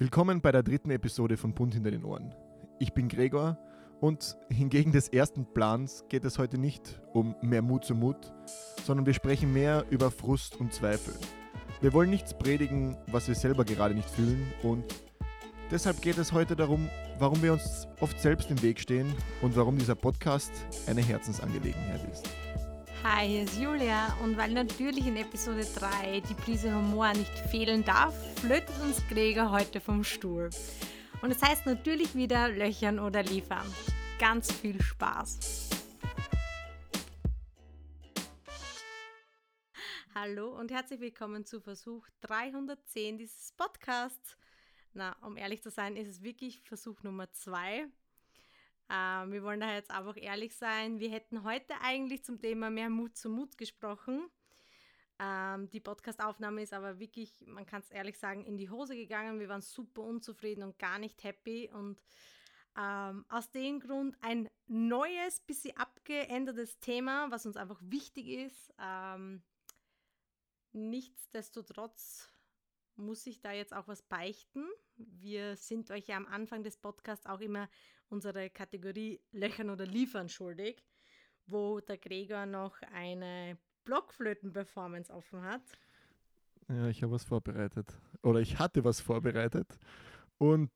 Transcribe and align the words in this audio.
Willkommen 0.00 0.40
bei 0.40 0.52
der 0.52 0.62
dritten 0.62 0.92
Episode 0.92 1.36
von 1.36 1.54
Bunt 1.54 1.74
hinter 1.74 1.90
den 1.90 2.04
Ohren. 2.04 2.32
Ich 2.78 2.92
bin 2.92 3.08
Gregor 3.08 3.58
und 3.98 4.36
hingegen 4.48 4.92
des 4.92 5.08
ersten 5.08 5.44
Plans 5.52 6.04
geht 6.08 6.24
es 6.24 6.38
heute 6.38 6.56
nicht 6.56 7.02
um 7.14 7.34
mehr 7.42 7.62
Mut 7.62 7.84
zum 7.84 7.98
Mut, 7.98 8.32
sondern 8.84 9.06
wir 9.06 9.12
sprechen 9.12 9.52
mehr 9.52 9.84
über 9.90 10.12
Frust 10.12 10.60
und 10.60 10.72
Zweifel. 10.72 11.14
Wir 11.80 11.92
wollen 11.92 12.10
nichts 12.10 12.32
predigen, 12.38 12.96
was 13.08 13.26
wir 13.26 13.34
selber 13.34 13.64
gerade 13.64 13.96
nicht 13.96 14.08
fühlen 14.08 14.46
und 14.62 14.84
deshalb 15.72 16.00
geht 16.00 16.18
es 16.18 16.30
heute 16.30 16.54
darum, 16.54 16.88
warum 17.18 17.42
wir 17.42 17.52
uns 17.52 17.88
oft 17.98 18.20
selbst 18.20 18.52
im 18.52 18.62
Weg 18.62 18.78
stehen 18.78 19.12
und 19.42 19.56
warum 19.56 19.78
dieser 19.78 19.96
Podcast 19.96 20.52
eine 20.86 21.02
Herzensangelegenheit 21.02 22.08
ist. 22.12 22.28
Hi, 23.04 23.28
hier 23.28 23.44
ist 23.44 23.56
Julia 23.56 24.12
und 24.24 24.36
weil 24.36 24.50
natürlich 24.50 25.06
in 25.06 25.16
Episode 25.16 25.64
3 25.64 26.20
die 26.20 26.34
Prise 26.34 26.74
Humor 26.74 27.12
nicht 27.12 27.38
fehlen 27.48 27.84
darf, 27.84 28.12
flötet 28.40 28.74
uns 28.82 29.06
Gregor 29.08 29.52
heute 29.52 29.80
vom 29.80 30.02
Stuhl. 30.02 30.50
Und 31.22 31.30
es 31.30 31.40
heißt 31.40 31.64
natürlich 31.66 32.16
wieder 32.16 32.48
löchern 32.48 32.98
oder 32.98 33.22
liefern. 33.22 33.64
Ganz 34.18 34.52
viel 34.52 34.82
Spaß. 34.82 35.70
Hallo 40.12 40.58
und 40.58 40.72
herzlich 40.72 40.98
willkommen 40.98 41.46
zu 41.46 41.60
Versuch 41.60 42.04
310 42.22 43.18
dieses 43.18 43.52
Podcasts. 43.52 44.36
Na, 44.92 45.14
um 45.22 45.36
ehrlich 45.36 45.62
zu 45.62 45.70
sein, 45.70 45.94
ist 45.94 46.08
es 46.08 46.22
wirklich 46.24 46.60
Versuch 46.62 47.04
Nummer 47.04 47.30
2. 47.30 47.86
Ähm, 48.90 49.32
wir 49.32 49.42
wollen 49.42 49.60
da 49.60 49.74
jetzt 49.74 49.90
einfach 49.90 50.16
ehrlich 50.16 50.56
sein. 50.56 50.98
Wir 50.98 51.10
hätten 51.10 51.44
heute 51.44 51.74
eigentlich 51.82 52.24
zum 52.24 52.40
Thema 52.40 52.70
mehr 52.70 52.88
Mut 52.88 53.16
zum 53.16 53.32
Mut 53.32 53.58
gesprochen. 53.58 54.30
Ähm, 55.20 55.68
die 55.70 55.80
Podcastaufnahme 55.80 56.62
ist 56.62 56.72
aber 56.72 56.98
wirklich, 56.98 57.44
man 57.46 57.66
kann 57.66 57.82
es 57.82 57.90
ehrlich 57.90 58.18
sagen, 58.18 58.44
in 58.44 58.56
die 58.56 58.70
Hose 58.70 58.94
gegangen. 58.94 59.40
Wir 59.40 59.48
waren 59.48 59.62
super 59.62 60.02
unzufrieden 60.02 60.62
und 60.62 60.78
gar 60.78 60.98
nicht 60.98 61.22
happy. 61.24 61.70
Und 61.72 62.00
ähm, 62.78 63.24
aus 63.28 63.50
dem 63.50 63.80
Grund 63.80 64.16
ein 64.20 64.48
neues, 64.68 65.40
bisschen 65.40 65.76
abgeändertes 65.76 66.78
Thema, 66.78 67.30
was 67.30 67.46
uns 67.46 67.56
einfach 67.56 67.80
wichtig 67.82 68.28
ist. 68.28 68.72
Ähm, 68.80 69.42
nichtsdestotrotz 70.72 72.32
muss 72.94 73.26
ich 73.26 73.40
da 73.40 73.52
jetzt 73.52 73.74
auch 73.74 73.88
was 73.88 74.02
beichten. 74.02 74.64
Wir 74.96 75.56
sind 75.56 75.90
euch 75.90 76.06
ja 76.06 76.16
am 76.16 76.26
Anfang 76.26 76.62
des 76.62 76.76
Podcasts 76.76 77.26
auch 77.26 77.40
immer 77.40 77.68
unsere 78.10 78.50
Kategorie 78.50 79.20
Löchern 79.32 79.70
oder 79.70 79.86
Liefern 79.86 80.28
schuldig, 80.28 80.82
wo 81.46 81.80
der 81.80 81.98
Gregor 81.98 82.46
noch 82.46 82.80
eine 82.94 83.58
Blockflöten-Performance 83.84 85.12
offen 85.12 85.42
hat. 85.42 85.62
Ja, 86.68 86.88
ich 86.88 87.02
habe 87.02 87.12
was 87.12 87.24
vorbereitet. 87.24 87.96
Oder 88.22 88.40
ich 88.40 88.58
hatte 88.58 88.84
was 88.84 89.00
vorbereitet. 89.00 89.78
Und 90.36 90.70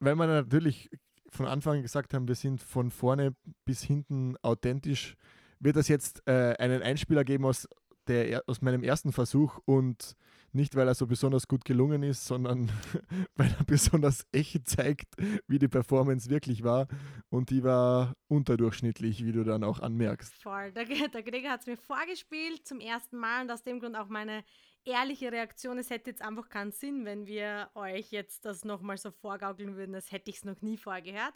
wenn 0.00 0.16
wir 0.16 0.26
natürlich 0.26 0.90
von 1.28 1.46
Anfang 1.46 1.76
an 1.76 1.82
gesagt 1.82 2.14
haben, 2.14 2.28
wir 2.28 2.34
sind 2.34 2.62
von 2.62 2.90
vorne 2.90 3.34
bis 3.64 3.82
hinten 3.82 4.36
authentisch, 4.42 5.16
wird 5.60 5.76
es 5.76 5.88
jetzt 5.88 6.22
äh, 6.26 6.54
einen 6.58 6.82
Einspieler 6.82 7.24
geben 7.24 7.44
aus, 7.44 7.68
der, 8.08 8.42
aus 8.46 8.62
meinem 8.62 8.82
ersten 8.82 9.12
Versuch 9.12 9.58
und 9.64 10.16
nicht, 10.54 10.76
weil 10.76 10.86
er 10.86 10.94
so 10.94 11.06
besonders 11.06 11.48
gut 11.48 11.64
gelungen 11.64 12.04
ist, 12.04 12.26
sondern 12.26 12.70
weil 13.34 13.52
er 13.58 13.64
besonders 13.64 14.24
echt 14.30 14.68
zeigt, 14.68 15.14
wie 15.48 15.58
die 15.58 15.68
Performance 15.68 16.30
wirklich 16.30 16.62
war. 16.62 16.86
Und 17.28 17.50
die 17.50 17.64
war 17.64 18.14
unterdurchschnittlich, 18.28 19.24
wie 19.24 19.32
du 19.32 19.42
dann 19.42 19.64
auch 19.64 19.80
anmerkst. 19.80 20.32
Voll. 20.42 20.70
Der, 20.72 20.84
der 20.84 21.22
Gregor 21.22 21.50
hat 21.50 21.60
es 21.62 21.66
mir 21.66 21.76
vorgespielt 21.76 22.66
zum 22.66 22.78
ersten 22.78 23.18
Mal 23.18 23.42
und 23.42 23.50
aus 23.50 23.64
dem 23.64 23.80
Grund 23.80 23.96
auch 23.96 24.08
meine 24.08 24.44
ehrliche 24.84 25.32
Reaktion. 25.32 25.78
Es 25.78 25.90
hätte 25.90 26.10
jetzt 26.10 26.22
einfach 26.22 26.48
keinen 26.48 26.70
Sinn, 26.70 27.04
wenn 27.04 27.26
wir 27.26 27.70
euch 27.74 28.12
jetzt 28.12 28.44
das 28.44 28.64
nochmal 28.64 28.96
so 28.96 29.10
vorgaukeln 29.10 29.76
würden, 29.76 29.94
als 29.94 30.12
hätte 30.12 30.30
ich 30.30 30.36
es 30.36 30.44
noch 30.44 30.62
nie 30.62 30.76
vorgehört. 30.76 31.34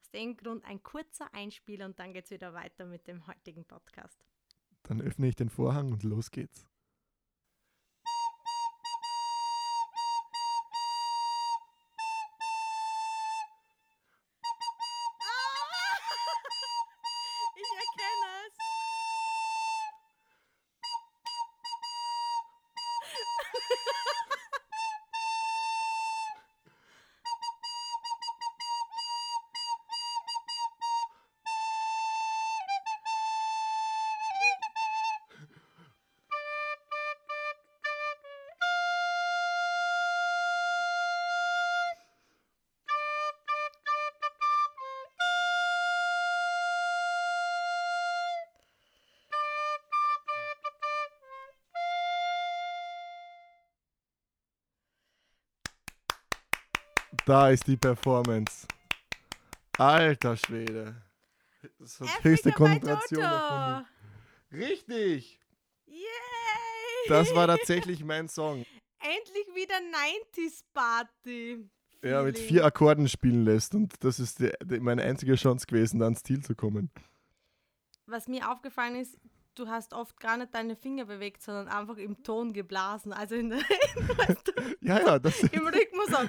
Aus 0.00 0.10
dem 0.10 0.36
Grund 0.36 0.64
ein 0.64 0.82
kurzer 0.82 1.32
Einspieler 1.34 1.86
und 1.86 1.98
dann 1.98 2.12
geht 2.12 2.26
es 2.26 2.30
wieder 2.30 2.54
weiter 2.54 2.86
mit 2.86 3.08
dem 3.08 3.26
heutigen 3.26 3.64
Podcast. 3.64 4.24
Dann 4.90 5.02
öffne 5.02 5.28
ich 5.28 5.36
den 5.36 5.50
Vorhang 5.50 5.92
und 5.92 6.02
los 6.02 6.32
geht's. 6.32 6.66
Da 57.30 57.50
ist 57.50 57.64
die 57.68 57.76
Performance. 57.76 58.66
Alter 59.78 60.36
Schwede. 60.36 61.00
Das 61.78 62.00
hat 62.00 62.24
höchste 62.24 62.50
Konzentration 62.50 63.22
davon. 63.22 63.86
Richtig. 64.50 65.38
Yay! 65.86 66.00
Das 67.06 67.32
war 67.32 67.46
tatsächlich 67.46 68.02
mein 68.02 68.28
Song. 68.28 68.64
Endlich 68.98 69.46
wieder 69.54 69.76
90s 69.76 70.64
Party. 70.74 71.70
Ja, 72.02 72.24
mit 72.24 72.36
vier 72.36 72.64
Akkorden 72.64 73.06
spielen 73.06 73.44
lässt. 73.44 73.76
Und 73.76 74.02
das 74.02 74.18
ist 74.18 74.40
die, 74.40 74.50
die, 74.64 74.80
meine 74.80 75.04
einzige 75.04 75.36
Chance 75.36 75.66
gewesen, 75.66 76.00
da 76.00 76.06
ans 76.06 76.24
Ziel 76.24 76.44
zu 76.44 76.56
kommen. 76.56 76.90
Was 78.06 78.26
mir 78.26 78.50
aufgefallen 78.50 78.96
ist, 78.96 79.16
du 79.54 79.68
hast 79.68 79.94
oft 79.94 80.18
gar 80.18 80.36
nicht 80.36 80.52
deine 80.52 80.74
Finger 80.74 81.04
bewegt, 81.04 81.42
sondern 81.42 81.68
einfach 81.68 81.96
im 81.96 82.24
Ton 82.24 82.52
geblasen. 82.52 83.12
Also 83.12 83.36
in 83.36 83.50
der, 83.50 83.58
weißt 84.18 84.48
du, 84.48 84.52
Ja, 84.80 85.00
ja, 85.00 85.18
das, 85.18 85.42
im 85.42 85.66
Rhythmus 85.66 86.14
auch. 86.14 86.28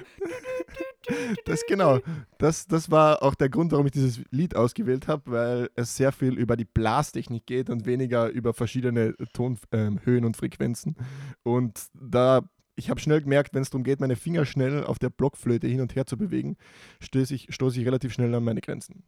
Das 1.44 1.64
genau. 1.66 2.00
Das, 2.38 2.66
das 2.66 2.90
war 2.90 3.22
auch 3.22 3.34
der 3.34 3.48
Grund, 3.48 3.72
warum 3.72 3.86
ich 3.86 3.92
dieses 3.92 4.20
Lied 4.30 4.56
ausgewählt 4.56 5.08
habe, 5.08 5.30
weil 5.30 5.70
es 5.74 5.96
sehr 5.96 6.12
viel 6.12 6.38
über 6.38 6.56
die 6.56 6.64
Blastechnik 6.64 7.46
geht 7.46 7.70
und 7.70 7.86
weniger 7.86 8.28
über 8.28 8.54
verschiedene 8.54 9.14
Tonhöhen 9.32 9.58
ähm, 9.72 10.00
Höhen 10.04 10.24
und 10.24 10.36
Frequenzen. 10.36 10.96
Und 11.42 11.86
da, 11.94 12.42
ich 12.76 12.90
habe 12.90 13.00
schnell 13.00 13.20
gemerkt, 13.20 13.54
wenn 13.54 13.62
es 13.62 13.70
darum 13.70 13.84
geht, 13.84 14.00
meine 14.00 14.16
Finger 14.16 14.44
schnell 14.44 14.84
auf 14.84 14.98
der 14.98 15.10
Blockflöte 15.10 15.66
hin 15.66 15.80
und 15.80 15.94
her 15.94 16.06
zu 16.06 16.16
bewegen, 16.16 16.56
stoße 17.00 17.34
ich, 17.34 17.54
stoße 17.54 17.80
ich 17.80 17.86
relativ 17.86 18.12
schnell 18.12 18.34
an 18.34 18.44
meine 18.44 18.60
Grenzen. 18.60 19.04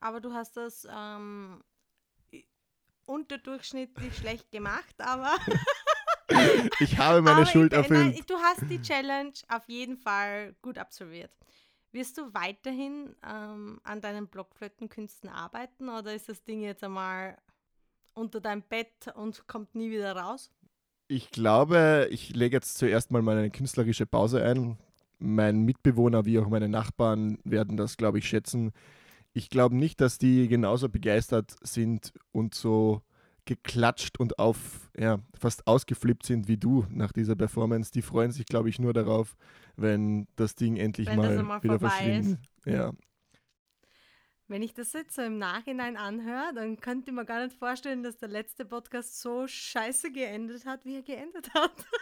Aber 0.00 0.20
du 0.20 0.32
hast 0.32 0.56
das 0.56 0.86
ähm, 0.94 1.62
unterdurchschnittlich 3.06 4.16
schlecht 4.16 4.50
gemacht, 4.50 4.94
aber, 4.98 5.30
Ich 6.80 6.98
habe 6.98 7.22
meine 7.22 7.36
aber 7.38 7.46
Schuld 7.46 7.72
ich- 7.72 7.78
erfüllt. 7.78 8.14
Nein, 8.14 8.24
du 8.26 8.34
hast 8.36 8.62
die 8.70 8.80
Challenge 8.80 9.32
auf 9.48 9.68
jeden 9.68 9.96
Fall 9.96 10.54
gut 10.62 10.78
absolviert. 10.78 11.30
Wirst 11.92 12.18
du 12.18 12.32
weiterhin 12.34 13.14
ähm, 13.28 13.80
an 13.84 14.00
deinen 14.00 14.26
Blockflötenkünsten 14.26 15.28
arbeiten 15.30 15.88
oder 15.88 16.12
ist 16.14 16.28
das 16.28 16.42
Ding 16.42 16.60
jetzt 16.62 16.82
einmal 16.82 17.38
unter 18.14 18.40
deinem 18.40 18.62
Bett 18.62 19.12
und 19.14 19.46
kommt 19.46 19.74
nie 19.74 19.90
wieder 19.90 20.16
raus? 20.16 20.50
Ich 21.06 21.30
glaube, 21.30 22.08
ich 22.10 22.34
lege 22.34 22.56
jetzt 22.56 22.78
zuerst 22.78 23.10
mal 23.12 23.22
meine 23.22 23.50
künstlerische 23.50 24.06
Pause 24.06 24.42
ein. 24.42 24.78
Mein 25.20 25.62
Mitbewohner 25.62 26.24
wie 26.24 26.38
auch 26.38 26.48
meine 26.48 26.68
Nachbarn 26.68 27.38
werden 27.44 27.76
das, 27.76 27.96
glaube 27.96 28.18
ich, 28.18 28.28
schätzen. 28.28 28.72
Ich 29.32 29.48
glaube 29.48 29.76
nicht, 29.76 30.00
dass 30.00 30.18
die 30.18 30.48
genauso 30.48 30.88
begeistert 30.88 31.54
sind 31.62 32.12
und 32.32 32.54
so 32.54 33.02
geklatscht 33.44 34.18
und 34.18 34.38
auf, 34.38 34.90
ja, 34.96 35.18
fast 35.38 35.66
ausgeflippt 35.66 36.24
sind 36.24 36.48
wie 36.48 36.56
du 36.56 36.86
nach 36.90 37.12
dieser 37.12 37.36
Performance. 37.36 37.90
Die 37.92 38.02
freuen 38.02 38.32
sich, 38.32 38.46
glaube 38.46 38.68
ich, 38.68 38.78
nur 38.78 38.92
darauf, 38.92 39.36
wenn 39.76 40.26
das 40.36 40.54
Ding 40.54 40.76
endlich 40.76 41.08
Wenn 41.08 41.18
das 41.18 41.26
mal 41.26 41.38
einmal 41.38 41.62
wieder 41.62 41.78
vorbei 41.78 41.94
verschwindet. 41.94 42.40
Ja. 42.64 42.92
Wenn 44.46 44.62
ich 44.62 44.74
das 44.74 44.92
jetzt 44.92 45.14
so 45.14 45.22
im 45.22 45.38
Nachhinein 45.38 45.96
anhöre, 45.96 46.52
dann 46.54 46.78
könnte 46.78 47.10
ich 47.10 47.16
mir 47.16 47.24
gar 47.24 47.44
nicht 47.44 47.56
vorstellen, 47.56 48.02
dass 48.02 48.18
der 48.18 48.28
letzte 48.28 48.64
Podcast 48.64 49.20
so 49.20 49.46
scheiße 49.46 50.12
geendet 50.12 50.66
hat, 50.66 50.84
wie 50.84 50.96
er 50.96 51.02
geendet 51.02 51.52
hat. 51.54 51.72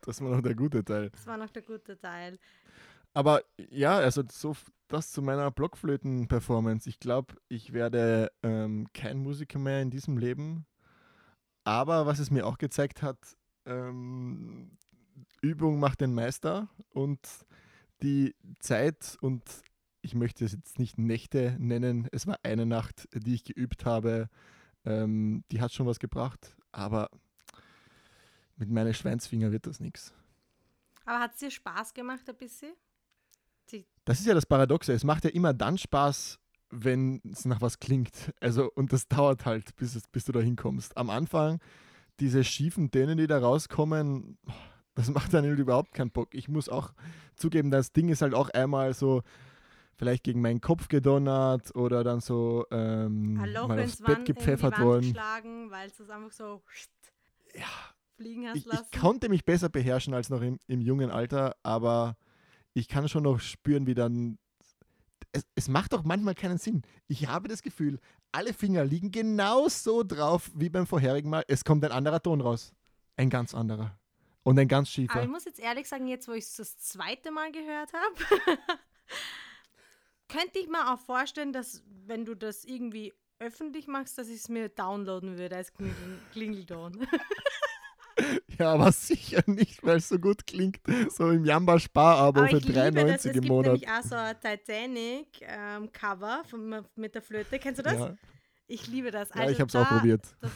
Das 0.00 0.20
war 0.22 0.30
noch 0.30 0.40
der 0.40 0.54
gute 0.54 0.82
Teil. 0.82 1.10
Das 1.10 1.26
war 1.26 1.36
noch 1.36 1.50
der 1.50 1.62
gute 1.62 1.98
Teil. 1.98 2.38
Aber 3.18 3.42
ja, 3.70 3.96
also 3.96 4.22
so 4.30 4.54
das 4.86 5.10
zu 5.10 5.22
meiner 5.22 5.50
Blockflöten-Performance. 5.50 6.88
Ich 6.88 7.00
glaube, 7.00 7.34
ich 7.48 7.72
werde 7.72 8.30
ähm, 8.44 8.86
kein 8.94 9.18
Musiker 9.18 9.58
mehr 9.58 9.82
in 9.82 9.90
diesem 9.90 10.18
Leben. 10.18 10.66
Aber 11.64 12.06
was 12.06 12.20
es 12.20 12.30
mir 12.30 12.46
auch 12.46 12.58
gezeigt 12.58 13.02
hat, 13.02 13.18
ähm, 13.66 14.70
Übung 15.40 15.80
macht 15.80 16.00
den 16.00 16.14
Meister 16.14 16.68
und 16.90 17.18
die 18.04 18.36
Zeit 18.60 19.18
und 19.20 19.42
ich 20.00 20.14
möchte 20.14 20.44
es 20.44 20.52
jetzt 20.52 20.78
nicht 20.78 20.96
Nächte 20.96 21.56
nennen, 21.58 22.06
es 22.12 22.28
war 22.28 22.38
eine 22.44 22.66
Nacht, 22.66 23.08
die 23.12 23.34
ich 23.34 23.42
geübt 23.42 23.84
habe, 23.84 24.30
ähm, 24.84 25.42
die 25.50 25.60
hat 25.60 25.72
schon 25.72 25.88
was 25.88 25.98
gebracht, 25.98 26.56
aber 26.70 27.10
mit 28.54 28.70
meinen 28.70 28.94
Schweinsfinger 28.94 29.50
wird 29.50 29.66
das 29.66 29.80
nichts. 29.80 30.14
Aber 31.04 31.18
hat 31.18 31.32
es 31.32 31.40
dir 31.40 31.50
Spaß 31.50 31.94
gemacht 31.94 32.28
ein 32.28 32.36
bisschen? 32.36 32.74
Das 34.08 34.20
ist 34.20 34.26
ja 34.26 34.32
das 34.32 34.46
Paradoxe. 34.46 34.94
Es 34.94 35.04
macht 35.04 35.24
ja 35.24 35.30
immer 35.30 35.52
dann 35.52 35.76
Spaß, 35.76 36.38
wenn 36.70 37.20
es 37.30 37.44
nach 37.44 37.60
was 37.60 37.78
klingt. 37.78 38.32
Also, 38.40 38.70
und 38.74 38.90
das 38.90 39.06
dauert 39.08 39.44
halt, 39.44 39.76
bis, 39.76 39.94
es, 39.94 40.08
bis 40.08 40.24
du 40.24 40.32
da 40.32 40.40
hinkommst. 40.40 40.96
Am 40.96 41.10
Anfang, 41.10 41.60
diese 42.18 42.42
schiefen 42.42 42.90
Dänen, 42.90 43.18
die 43.18 43.26
da 43.26 43.38
rauskommen, 43.38 44.38
das 44.94 45.10
macht 45.12 45.34
dann 45.34 45.44
überhaupt 45.44 45.92
keinen 45.92 46.10
Bock. 46.10 46.34
Ich 46.34 46.48
muss 46.48 46.70
auch 46.70 46.94
zugeben, 47.36 47.70
das 47.70 47.92
Ding 47.92 48.08
ist 48.08 48.22
halt 48.22 48.32
auch 48.32 48.48
einmal 48.48 48.94
so 48.94 49.20
vielleicht 49.94 50.24
gegen 50.24 50.40
meinen 50.40 50.62
Kopf 50.62 50.88
gedonnert 50.88 51.76
oder 51.76 52.02
dann 52.02 52.20
so 52.20 52.64
ähm, 52.70 53.34
mal 53.34 53.82
aufs 53.82 54.00
Bett 54.00 54.24
gepfeffert 54.24 54.80
worden. 54.80 55.14
weil 55.14 55.86
es 55.86 56.08
einfach 56.08 56.32
so 56.32 56.62
ja, 57.54 57.66
fliegen 58.16 58.48
hast 58.48 58.56
ich, 58.56 58.64
lassen. 58.64 58.86
Ich 58.90 58.98
konnte 58.98 59.28
mich 59.28 59.44
besser 59.44 59.68
beherrschen 59.68 60.14
als 60.14 60.30
noch 60.30 60.40
im, 60.40 60.60
im 60.66 60.80
jungen 60.80 61.10
Alter, 61.10 61.56
aber 61.62 62.16
ich 62.74 62.88
kann 62.88 63.08
schon 63.08 63.24
noch 63.24 63.40
spüren, 63.40 63.86
wie 63.86 63.94
dann. 63.94 64.38
Es, 65.32 65.46
es 65.54 65.68
macht 65.68 65.92
doch 65.92 66.04
manchmal 66.04 66.34
keinen 66.34 66.58
Sinn. 66.58 66.82
Ich 67.06 67.26
habe 67.26 67.48
das 67.48 67.62
Gefühl, 67.62 68.00
alle 68.32 68.54
Finger 68.54 68.84
liegen 68.84 69.10
genau 69.10 69.68
so 69.68 70.02
drauf 70.02 70.50
wie 70.54 70.70
beim 70.70 70.86
vorherigen 70.86 71.28
Mal. 71.28 71.44
Es 71.48 71.64
kommt 71.64 71.84
ein 71.84 71.92
anderer 71.92 72.22
Ton 72.22 72.40
raus. 72.40 72.72
Ein 73.16 73.28
ganz 73.28 73.54
anderer. 73.54 73.98
Und 74.42 74.58
ein 74.58 74.68
ganz 74.68 74.88
schiefer. 74.88 75.14
Aber 75.14 75.24
ich 75.24 75.28
muss 75.28 75.44
jetzt 75.44 75.60
ehrlich 75.60 75.88
sagen, 75.88 76.06
jetzt 76.06 76.28
wo 76.28 76.32
ich 76.32 76.44
es 76.44 76.56
das 76.56 76.78
zweite 76.78 77.30
Mal 77.30 77.52
gehört 77.52 77.92
habe, 77.92 78.56
könnte 80.28 80.58
ich 80.58 80.68
mir 80.68 80.92
auch 80.92 81.00
vorstellen, 81.00 81.52
dass 81.52 81.82
wenn 82.06 82.24
du 82.24 82.34
das 82.34 82.64
irgendwie 82.64 83.12
öffentlich 83.38 83.86
machst, 83.86 84.16
dass 84.18 84.28
ich 84.28 84.36
es 84.36 84.48
mir 84.48 84.68
downloaden 84.68 85.36
würde 85.38 85.56
als 85.56 85.72
Klingelton. 86.32 87.06
Ja, 88.58 88.72
aber 88.72 88.90
sicher 88.92 89.42
nicht, 89.46 89.84
weil 89.84 89.98
es 89.98 90.08
so 90.08 90.18
gut 90.18 90.46
klingt. 90.46 90.80
So 91.10 91.30
im 91.30 91.44
Jamba 91.44 91.78
Spar-Abo 91.78 92.46
für 92.48 92.60
93 92.60 93.36
im 93.36 93.46
Monat. 93.46 93.74
Es 93.74 93.80
gibt 93.80 93.86
nämlich 93.86 93.88
auch 93.88 94.02
so 94.02 94.16
ein 94.16 94.36
Titanic-Cover 94.40 96.42
ähm, 96.52 96.84
mit 96.96 97.14
der 97.14 97.22
Flöte. 97.22 97.58
Kennst 97.58 97.78
du 97.78 97.84
das? 97.84 97.98
Ja. 97.98 98.16
Ich 98.66 98.86
liebe 98.88 99.10
das. 99.10 99.30
Also 99.30 99.44
ja, 99.44 99.50
ich 99.50 99.60
habe 99.60 99.68
es 99.68 99.76
auch 99.76 99.88
probiert. 99.88 100.36
Das 100.40 100.50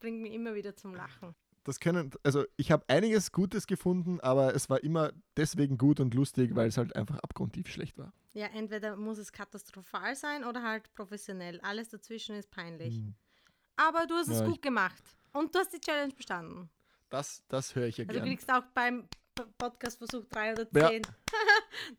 bringt 0.00 0.20
mich 0.20 0.32
immer 0.32 0.54
wieder 0.54 0.74
zum 0.74 0.94
Lachen. 0.94 1.34
Das 1.64 1.78
können, 1.78 2.10
also 2.24 2.44
ich 2.56 2.72
habe 2.72 2.84
einiges 2.88 3.30
Gutes 3.30 3.68
gefunden, 3.68 4.18
aber 4.20 4.54
es 4.54 4.68
war 4.68 4.82
immer 4.82 5.12
deswegen 5.36 5.78
gut 5.78 6.00
und 6.00 6.12
lustig, 6.12 6.56
weil 6.56 6.68
es 6.68 6.76
halt 6.76 6.96
einfach 6.96 7.20
abgrundtief 7.20 7.68
schlecht 7.68 7.98
war. 7.98 8.12
Ja, 8.32 8.46
entweder 8.46 8.96
muss 8.96 9.18
es 9.18 9.30
katastrophal 9.30 10.16
sein 10.16 10.42
oder 10.42 10.64
halt 10.64 10.92
professionell. 10.94 11.60
Alles 11.60 11.90
dazwischen 11.90 12.34
ist 12.34 12.50
peinlich. 12.50 12.96
Hm. 12.96 13.14
Aber 13.76 14.06
du 14.06 14.14
hast 14.14 14.28
ja, 14.28 14.40
es 14.40 14.44
gut 14.44 14.60
gemacht. 14.60 15.02
Und 15.32 15.54
du 15.54 15.58
hast 15.58 15.72
die 15.72 15.80
Challenge 15.80 16.12
bestanden. 16.14 16.68
Das, 17.08 17.42
das 17.48 17.74
höre 17.74 17.86
ich 17.86 17.98
ja 17.98 18.04
also 18.04 18.12
gerne. 18.12 18.30
Du 18.30 18.34
kriegst 18.34 18.50
auch 18.50 18.64
beim 18.74 19.04
Podcast-Versuch 19.58 20.24
310 20.26 21.02
ja. 21.02 21.08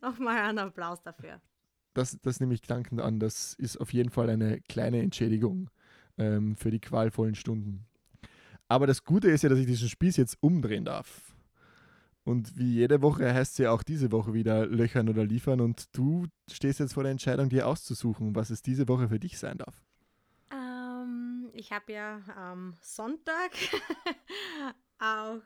nochmal 0.02 0.38
einen 0.38 0.58
Applaus 0.58 1.02
dafür. 1.02 1.40
Das, 1.94 2.18
das 2.22 2.40
nehme 2.40 2.54
ich 2.54 2.62
dankend 2.62 3.00
an. 3.00 3.20
Das 3.20 3.54
ist 3.54 3.76
auf 3.76 3.92
jeden 3.92 4.10
Fall 4.10 4.30
eine 4.30 4.60
kleine 4.62 5.00
Entschädigung 5.00 5.70
ähm, 6.18 6.56
für 6.56 6.70
die 6.70 6.80
qualvollen 6.80 7.34
Stunden. 7.34 7.86
Aber 8.66 8.86
das 8.86 9.04
Gute 9.04 9.30
ist 9.30 9.42
ja, 9.42 9.48
dass 9.48 9.58
ich 9.58 9.66
diesen 9.66 9.88
Spieß 9.88 10.16
jetzt 10.16 10.38
umdrehen 10.40 10.84
darf. 10.84 11.36
Und 12.24 12.56
wie 12.56 12.72
jede 12.72 13.02
Woche 13.02 13.32
heißt 13.32 13.52
es 13.52 13.58
ja 13.58 13.70
auch 13.70 13.82
diese 13.82 14.10
Woche 14.10 14.32
wieder 14.32 14.66
löchern 14.66 15.08
oder 15.08 15.24
liefern. 15.24 15.60
Und 15.60 15.96
du 15.96 16.26
stehst 16.50 16.80
jetzt 16.80 16.94
vor 16.94 17.02
der 17.02 17.12
Entscheidung, 17.12 17.50
dir 17.50 17.68
auszusuchen, 17.68 18.34
was 18.34 18.50
es 18.50 18.62
diese 18.62 18.88
Woche 18.88 19.08
für 19.08 19.20
dich 19.20 19.38
sein 19.38 19.58
darf 19.58 19.83
ich 21.54 21.72
habe 21.72 21.92
ja 21.92 22.20
am 22.36 22.74
Sonntag 22.82 23.52
auch 24.98 25.40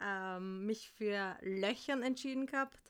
ähm, 0.00 0.66
mich 0.66 0.90
für 0.90 1.36
Löchern 1.42 2.02
entschieden 2.02 2.46
gehabt. 2.46 2.80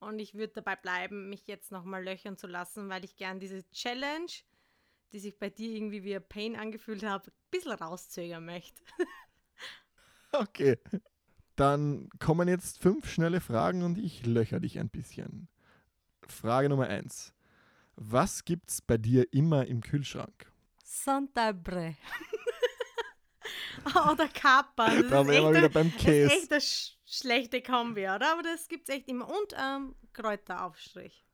Und 0.00 0.20
ich 0.20 0.34
würde 0.34 0.52
dabei 0.54 0.76
bleiben, 0.76 1.28
mich 1.28 1.46
jetzt 1.46 1.72
nochmal 1.72 2.04
löchern 2.04 2.36
zu 2.36 2.46
lassen, 2.46 2.88
weil 2.88 3.04
ich 3.04 3.16
gern 3.16 3.40
diese 3.40 3.68
Challenge, 3.72 4.30
die 5.12 5.18
sich 5.18 5.38
bei 5.38 5.50
dir 5.50 5.70
irgendwie 5.70 6.04
wie 6.04 6.14
ein 6.14 6.28
Pain 6.28 6.54
angefühlt 6.54 7.02
hat, 7.02 7.28
ein 7.28 7.32
bisschen 7.50 7.72
rauszögern 7.72 8.44
möchte. 8.44 8.80
okay. 10.32 10.78
Dann 11.56 12.08
kommen 12.20 12.46
jetzt 12.46 12.80
fünf 12.80 13.10
schnelle 13.10 13.40
Fragen 13.40 13.82
und 13.82 13.98
ich 13.98 14.24
löcher 14.24 14.60
dich 14.60 14.78
ein 14.78 14.90
bisschen. 14.90 15.48
Frage 16.22 16.68
Nummer 16.68 16.86
eins. 16.86 17.34
Was 17.96 18.44
gibt's 18.44 18.80
bei 18.80 18.96
dir 18.96 19.32
immer 19.32 19.66
im 19.66 19.80
Kühlschrank? 19.80 20.52
Santabre. 21.04 21.96
oder 24.12 24.28
Kapern. 24.28 25.08
Da 25.08 25.26
wären 25.26 25.52
wir 25.52 25.58
wieder 25.58 25.68
beim 25.68 25.92
Käse. 25.96 26.28
Das 26.28 26.34
ist 26.34 26.42
echt 26.42 26.52
eine 26.52 26.60
sch 26.60 26.98
schlechte 27.10 27.62
Kombi, 27.62 28.02
oder? 28.02 28.32
Aber 28.32 28.42
das 28.42 28.68
gibt 28.68 28.88
es 28.88 28.94
echt 28.94 29.08
immer. 29.08 29.28
Und 29.28 29.54
ähm, 29.58 29.94
Kräuteraufstrich. 30.12 31.24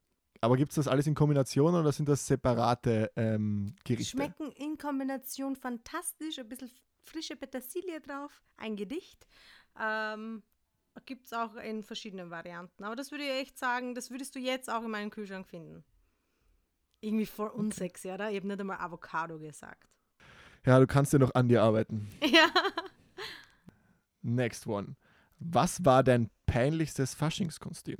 Aber 0.40 0.56
gibt 0.56 0.70
es 0.70 0.76
das 0.76 0.88
alles 0.88 1.06
in 1.06 1.14
Kombination 1.14 1.74
oder 1.74 1.90
sind 1.90 2.08
das 2.08 2.26
separate 2.26 3.10
ähm, 3.16 3.74
Gerichte? 3.82 4.10
Schmecken 4.10 4.52
in 4.52 4.76
Kombination 4.76 5.56
fantastisch. 5.56 6.38
Ein 6.38 6.48
bisschen 6.48 6.70
frische 7.02 7.34
Petersilie 7.34 8.00
drauf, 8.00 8.42
ein 8.56 8.76
Gedicht. 8.76 9.26
Ähm, 9.80 10.42
gibt 11.06 11.26
es 11.26 11.32
auch 11.32 11.56
in 11.56 11.82
verschiedenen 11.82 12.30
Varianten. 12.30 12.84
Aber 12.84 12.94
das 12.94 13.10
würde 13.10 13.24
ich 13.24 13.30
echt 13.30 13.58
sagen, 13.58 13.94
das 13.94 14.10
würdest 14.10 14.34
du 14.34 14.38
jetzt 14.38 14.70
auch 14.70 14.84
in 14.84 14.90
meinem 14.90 15.10
Kühlschrank 15.10 15.46
finden. 15.46 15.84
Irgendwie 17.04 17.26
voll 17.26 17.50
unsexy, 17.50 18.10
oder? 18.10 18.30
Ich 18.30 18.36
habe 18.36 18.46
nicht 18.46 18.60
einmal 18.60 18.78
Avocado 18.78 19.38
gesagt. 19.38 19.88
Ja, 20.64 20.78
du 20.80 20.86
kannst 20.86 21.12
ja 21.12 21.18
noch 21.18 21.34
an 21.34 21.48
dir 21.48 21.62
arbeiten. 21.62 22.10
Ja. 22.24 22.48
Next 24.22 24.66
one. 24.66 24.96
Was 25.38 25.84
war 25.84 26.02
dein 26.02 26.30
peinlichstes 26.46 27.14
Faschingskostüm? 27.14 27.98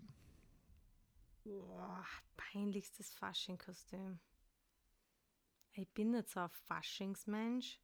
Boah, 1.45 2.03
peinlichstes 2.39 3.13
Faschingskostüm. 3.13 4.19
Ich 5.75 5.87
bin 5.91 6.13
nicht 6.13 6.31
so 6.31 6.41
ein 6.41 6.49
Faschingsmensch. 6.49 7.79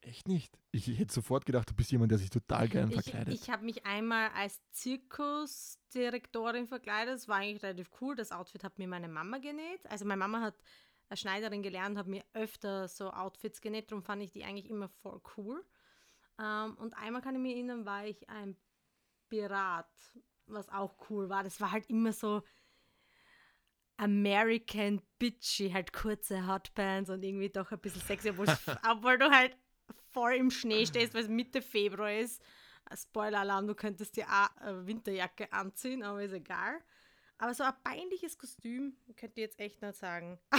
Echt 0.00 0.28
nicht? 0.28 0.56
Ich 0.70 0.86
hätte 0.86 1.12
sofort 1.12 1.44
gedacht, 1.44 1.68
du 1.70 1.74
bist 1.74 1.90
jemand, 1.90 2.12
der 2.12 2.18
sich 2.18 2.30
total 2.30 2.68
gern 2.68 2.90
verkleidet. 2.90 3.34
Ich, 3.34 3.42
ich 3.42 3.50
habe 3.50 3.64
mich 3.64 3.84
einmal 3.84 4.30
als 4.30 4.60
Zirkusdirektorin 4.70 6.68
verkleidet. 6.68 7.14
Das 7.14 7.28
war 7.28 7.36
eigentlich 7.36 7.62
relativ 7.62 7.90
cool. 8.00 8.14
Das 8.14 8.30
Outfit 8.30 8.62
hat 8.62 8.78
mir 8.78 8.86
meine 8.86 9.08
Mama 9.08 9.38
genäht. 9.38 9.84
Also 9.90 10.04
meine 10.04 10.20
Mama 10.20 10.40
hat 10.40 10.54
als 11.08 11.20
Schneiderin 11.20 11.62
gelernt, 11.62 11.98
habe 11.98 12.10
mir 12.10 12.24
öfter 12.32 12.86
so 12.86 13.10
Outfits 13.10 13.60
genäht. 13.60 13.90
Darum 13.90 14.04
fand 14.04 14.22
ich 14.22 14.30
die 14.30 14.44
eigentlich 14.44 14.70
immer 14.70 14.88
voll 14.88 15.20
cool. 15.36 15.64
Ähm, 16.38 16.76
und 16.76 16.94
einmal 16.96 17.22
kann 17.22 17.34
ich 17.34 17.40
mich 17.40 17.54
erinnern, 17.54 17.84
war 17.84 18.06
ich 18.06 18.28
ein 18.28 18.56
Pirat, 19.28 19.90
was 20.46 20.68
auch 20.68 20.94
cool 21.10 21.28
war. 21.28 21.42
Das 21.42 21.60
war 21.60 21.72
halt 21.72 21.88
immer 21.90 22.12
so 22.12 22.42
American 23.96 25.02
bitchy, 25.18 25.70
halt 25.70 25.92
kurze 25.92 26.46
Hotpants 26.46 27.10
und 27.10 27.22
irgendwie 27.24 27.50
doch 27.50 27.72
ein 27.72 27.80
bisschen 27.80 28.02
sexy, 28.02 28.30
obwohl 28.30 28.46
du 29.18 29.30
halt 29.30 29.56
voll 30.18 30.34
im 30.34 30.50
Schnee 30.50 30.84
stehst, 30.84 31.14
weil 31.14 31.22
es 31.22 31.28
Mitte 31.28 31.62
Februar 31.62 32.12
ist. 32.12 32.42
Spoiler-Alarm, 32.92 33.68
du 33.68 33.74
könntest 33.76 34.16
dir 34.16 34.26
auch 34.26 34.56
eine 34.56 34.84
Winterjacke 34.84 35.52
anziehen, 35.52 36.02
aber 36.02 36.24
ist 36.24 36.32
egal. 36.32 36.80
Aber 37.38 37.54
so 37.54 37.62
ein 37.62 37.74
peinliches 37.84 38.36
Kostüm 38.36 38.96
könnt 39.16 39.36
ihr 39.36 39.44
jetzt 39.44 39.60
echt 39.60 39.80
nicht 39.80 39.96
sagen. 39.96 40.38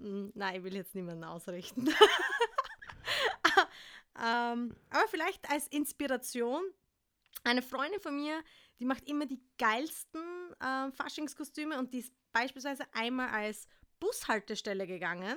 Hm, 0.00 0.30
nein, 0.36 0.54
ich 0.54 0.62
will 0.62 0.76
jetzt 0.76 0.94
niemanden 0.94 1.24
ausrichten. 1.24 1.88
ähm, 4.16 4.76
aber 4.90 5.08
vielleicht 5.08 5.50
als 5.50 5.66
Inspiration. 5.66 6.62
Eine 7.42 7.62
Freundin 7.62 8.00
von 8.00 8.14
mir, 8.14 8.40
die 8.78 8.84
macht 8.84 9.08
immer 9.08 9.26
die 9.26 9.42
geilsten 9.58 10.22
äh, 10.60 10.92
Faschingskostüme 10.92 11.76
und 11.80 11.92
die 11.92 11.98
ist 11.98 12.14
beispielsweise 12.32 12.84
einmal 12.92 13.30
als 13.30 13.66
Bushaltestelle 13.98 14.86
gegangen 14.86 15.36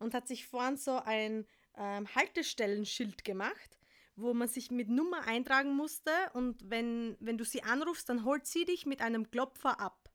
und 0.00 0.12
hat 0.12 0.26
sich 0.26 0.44
vorn 0.44 0.76
so 0.76 0.96
ein 1.04 1.46
ähm, 1.76 2.06
Haltestellenschild 2.14 3.24
gemacht, 3.24 3.78
wo 4.16 4.34
man 4.34 4.48
sich 4.48 4.70
mit 4.70 4.88
Nummer 4.88 5.26
eintragen 5.26 5.74
musste 5.74 6.10
und 6.34 6.68
wenn, 6.68 7.16
wenn 7.20 7.38
du 7.38 7.44
sie 7.44 7.62
anrufst, 7.62 8.08
dann 8.08 8.24
holt 8.24 8.46
sie 8.46 8.64
dich 8.64 8.86
mit 8.86 9.00
einem 9.00 9.30
Klopfer 9.30 9.80
ab. 9.80 10.10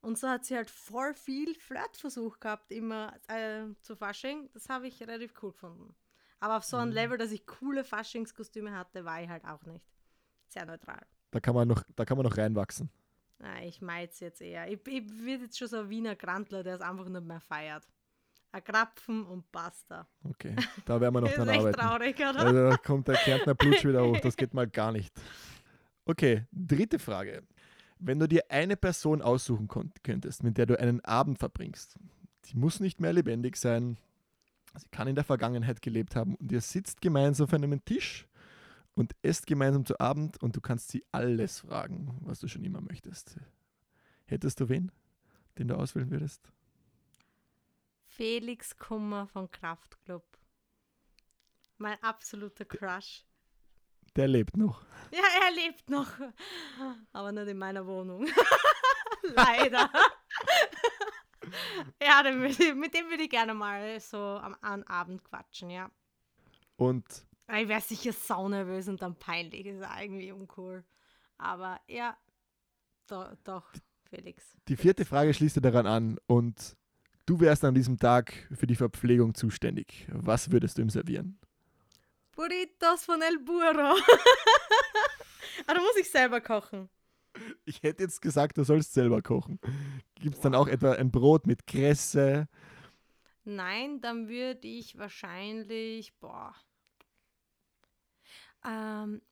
Und 0.00 0.18
so 0.18 0.28
hat 0.28 0.44
sie 0.44 0.56
halt 0.56 0.68
voll 0.68 1.14
viel 1.14 1.54
Flirtversuch 1.54 2.40
gehabt, 2.40 2.72
immer 2.72 3.14
äh, 3.28 3.66
zu 3.82 3.94
Fasching. 3.94 4.50
Das 4.52 4.68
habe 4.68 4.88
ich 4.88 5.00
relativ 5.00 5.32
cool 5.42 5.52
gefunden. 5.52 5.94
Aber 6.40 6.56
auf 6.56 6.64
so 6.64 6.76
einem 6.76 6.88
mhm. 6.88 6.96
Level, 6.96 7.18
dass 7.18 7.30
ich 7.30 7.46
coole 7.46 7.84
Faschingskostüme 7.84 8.76
hatte, 8.76 9.04
war 9.04 9.22
ich 9.22 9.28
halt 9.28 9.44
auch 9.44 9.62
nicht. 9.64 9.84
Sehr 10.48 10.66
neutral. 10.66 11.06
Da 11.30 11.38
kann 11.38 11.54
man 11.54 11.68
noch, 11.68 11.84
da 11.94 12.04
kann 12.04 12.16
man 12.16 12.26
noch 12.26 12.36
reinwachsen. 12.36 12.90
Na, 13.38 13.62
ich 13.62 13.80
meiz 13.80 14.18
jetzt 14.18 14.40
eher. 14.40 14.66
Ich, 14.68 14.80
ich 14.88 15.08
werde 15.24 15.44
jetzt 15.44 15.56
schon 15.56 15.68
so 15.68 15.78
ein 15.78 15.88
Wiener 15.88 16.16
Grantler, 16.16 16.64
der 16.64 16.74
es 16.74 16.80
einfach 16.80 17.08
nicht 17.08 17.24
mehr 17.24 17.40
feiert 17.40 17.86
ein 18.52 18.64
Krapfen 18.64 19.24
und 19.26 19.50
Pasta. 19.50 20.06
Okay, 20.24 20.54
da 20.84 21.00
werden 21.00 21.14
wir 21.14 21.20
noch 21.22 21.30
dran 21.34 21.48
arbeiten. 21.48 21.64
Das 21.64 21.70
ist 21.72 21.80
traurig, 21.80 22.16
oder? 22.16 22.38
Also, 22.38 22.70
da 22.70 22.76
kommt 22.76 23.08
der 23.08 23.16
Kärntner 23.16 23.54
Blutsch 23.54 23.84
wieder 23.84 24.04
hoch, 24.04 24.20
das 24.20 24.36
geht 24.36 24.54
mal 24.54 24.68
gar 24.68 24.92
nicht. 24.92 25.12
Okay, 26.04 26.46
dritte 26.52 26.98
Frage. 26.98 27.42
Wenn 27.98 28.18
du 28.18 28.26
dir 28.26 28.42
eine 28.48 28.76
Person 28.76 29.22
aussuchen 29.22 29.68
könntest, 30.02 30.42
mit 30.42 30.58
der 30.58 30.66
du 30.66 30.78
einen 30.78 31.04
Abend 31.04 31.38
verbringst, 31.38 31.96
die 32.46 32.56
muss 32.56 32.80
nicht 32.80 33.00
mehr 33.00 33.12
lebendig 33.12 33.56
sein, 33.56 33.96
sie 34.76 34.88
kann 34.90 35.06
in 35.06 35.14
der 35.14 35.24
Vergangenheit 35.24 35.80
gelebt 35.80 36.16
haben 36.16 36.34
und 36.34 36.50
ihr 36.50 36.60
sitzt 36.60 37.00
gemeinsam 37.00 37.44
auf 37.44 37.54
einem 37.54 37.84
Tisch 37.84 38.26
und 38.94 39.14
esst 39.22 39.46
gemeinsam 39.46 39.86
zu 39.86 39.98
Abend 40.00 40.42
und 40.42 40.56
du 40.56 40.60
kannst 40.60 40.90
sie 40.90 41.04
alles 41.12 41.60
fragen, 41.60 42.18
was 42.22 42.40
du 42.40 42.48
schon 42.48 42.64
immer 42.64 42.80
möchtest. 42.80 43.36
Hättest 44.26 44.60
du 44.60 44.68
wen, 44.68 44.90
den 45.58 45.68
du 45.68 45.76
auswählen 45.76 46.10
würdest? 46.10 46.50
Felix 48.16 48.76
Kummer 48.76 49.26
von 49.26 49.50
Kraftclub. 49.50 50.22
Mein 51.78 52.00
absoluter 52.02 52.66
Crush. 52.66 53.24
Der 54.14 54.28
lebt 54.28 54.56
noch. 54.56 54.84
Ja, 55.12 55.24
er 55.44 55.54
lebt 55.54 55.90
noch. 55.90 56.08
Aber 57.12 57.32
nicht 57.32 57.48
in 57.48 57.58
meiner 57.58 57.86
Wohnung. 57.86 58.26
Leider. 59.22 59.90
ja, 62.02 62.22
mit 62.32 62.94
dem 62.94 63.10
würde 63.10 63.24
ich 63.24 63.30
gerne 63.30 63.52
mal 63.52 64.00
so 64.00 64.18
am, 64.18 64.56
am 64.62 64.82
Abend 64.84 65.22
quatschen, 65.24 65.68
ja. 65.68 65.90
Und? 66.76 67.04
Ich 67.48 67.68
wäre 67.68 67.82
sicher 67.82 68.12
saunervös 68.12 68.88
und 68.88 69.02
dann 69.02 69.18
peinlich. 69.18 69.66
Ist 69.66 69.84
irgendwie 70.00 70.32
uncool. 70.32 70.82
Aber 71.36 71.78
ja, 71.88 72.16
do, 73.06 73.24
doch, 73.44 73.70
Felix. 74.08 74.56
Die 74.68 74.76
vierte 74.76 75.04
Frage 75.04 75.34
schließt 75.34 75.62
daran 75.62 75.86
an 75.86 76.18
und 76.26 76.76
du 77.26 77.40
wärst 77.40 77.64
an 77.64 77.74
diesem 77.74 77.98
Tag 77.98 78.48
für 78.52 78.66
die 78.66 78.76
Verpflegung 78.76 79.34
zuständig. 79.34 80.06
Was 80.08 80.50
würdest 80.50 80.78
du 80.78 80.82
ihm 80.82 80.90
servieren? 80.90 81.38
Burritos 82.34 83.04
von 83.04 83.20
El 83.20 83.38
Burro. 83.38 83.96
Aber 85.66 85.74
da 85.74 85.80
muss 85.80 85.96
ich 86.00 86.10
selber 86.10 86.40
kochen. 86.40 86.88
Ich 87.64 87.82
hätte 87.82 88.02
jetzt 88.02 88.20
gesagt, 88.20 88.58
du 88.58 88.64
sollst 88.64 88.92
selber 88.92 89.22
kochen. 89.22 89.58
Gibt 90.16 90.36
es 90.36 90.40
dann 90.40 90.54
auch 90.54 90.68
etwa 90.68 90.92
ein 90.92 91.10
Brot 91.10 91.46
mit 91.46 91.66
Kresse? 91.66 92.48
Nein, 93.44 94.00
dann 94.00 94.28
würde 94.28 94.68
ich 94.68 94.98
wahrscheinlich, 94.98 96.14
boah, 96.20 96.54
ähm, 98.64 99.22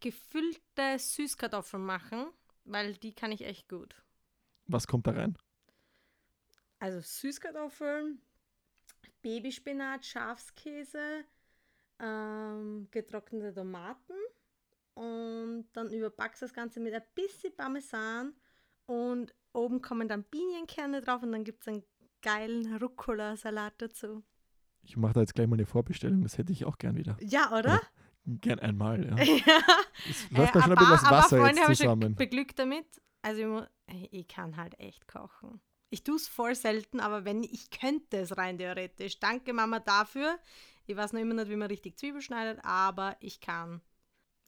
gefüllte 0.00 0.98
Süßkartoffeln 0.98 1.84
machen, 1.84 2.26
weil 2.64 2.94
die 2.94 3.14
kann 3.14 3.32
ich 3.32 3.44
echt 3.44 3.68
gut. 3.68 3.94
Was 4.66 4.86
kommt 4.86 5.06
da 5.06 5.12
rein? 5.12 5.36
Also 6.78 7.00
Süßkartoffeln, 7.00 8.20
Babyspinat, 9.22 10.04
Schafskäse, 10.04 11.24
ähm, 11.98 12.88
getrocknete 12.90 13.54
Tomaten 13.54 14.14
und 14.94 15.66
dann 15.72 15.90
überbackst 15.90 16.42
du 16.42 16.46
das 16.46 16.54
Ganze 16.54 16.80
mit 16.80 16.94
ein 16.94 17.02
bisschen 17.14 17.54
Parmesan 17.56 18.34
und 18.86 19.34
oben 19.52 19.80
kommen 19.80 20.08
dann 20.08 20.24
Pinienkerne 20.24 21.00
drauf 21.00 21.22
und 21.22 21.32
dann 21.32 21.44
gibt 21.44 21.62
es 21.62 21.68
einen 21.68 21.84
geilen 22.22 22.76
Rucola-Salat 22.76 23.74
dazu. 23.78 24.24
Ich 24.82 24.96
mache 24.96 25.14
da 25.14 25.20
jetzt 25.20 25.34
gleich 25.34 25.46
mal 25.46 25.56
eine 25.56 25.66
Vorbestellung, 25.66 26.22
das 26.22 26.36
hätte 26.36 26.52
ich 26.52 26.64
auch 26.64 26.78
gern 26.78 26.96
wieder. 26.96 27.16
Ja, 27.20 27.48
oder? 27.48 27.58
oder 27.58 27.80
gern 28.26 28.58
einmal, 28.58 29.04
ja. 29.04 29.16
ja. 29.22 29.62
Es 30.08 30.30
läuft 30.30 30.56
äh, 30.56 30.60
schon 30.60 30.72
ein 30.72 30.78
bisschen 30.78 30.90
das 30.90 31.10
Wasser 31.10 31.36
aber 31.36 31.46
Freunde 31.46 31.62
jetzt 31.62 31.78
zusammen. 31.78 32.10
Ich 32.12 32.16
beglückt 32.16 32.58
damit. 32.58 32.86
Also 33.22 33.64
ich, 33.86 34.12
ich 34.12 34.28
kann 34.28 34.56
halt 34.56 34.78
echt 34.78 35.06
kochen. 35.08 35.60
Ich 35.94 36.02
tue 36.02 36.16
es 36.16 36.26
voll 36.26 36.56
selten, 36.56 36.98
aber 36.98 37.24
wenn 37.24 37.44
ich 37.44 37.70
könnte 37.70 38.16
es 38.16 38.36
rein 38.36 38.58
theoretisch. 38.58 39.20
Danke 39.20 39.52
Mama 39.52 39.78
dafür. 39.78 40.40
Ich 40.86 40.96
weiß 40.96 41.12
noch 41.12 41.20
immer 41.20 41.34
nicht, 41.34 41.48
wie 41.48 41.54
man 41.54 41.68
richtig 41.68 41.96
Zwiebel 41.96 42.20
schneidet, 42.20 42.58
aber 42.64 43.16
ich 43.20 43.40
kann 43.40 43.80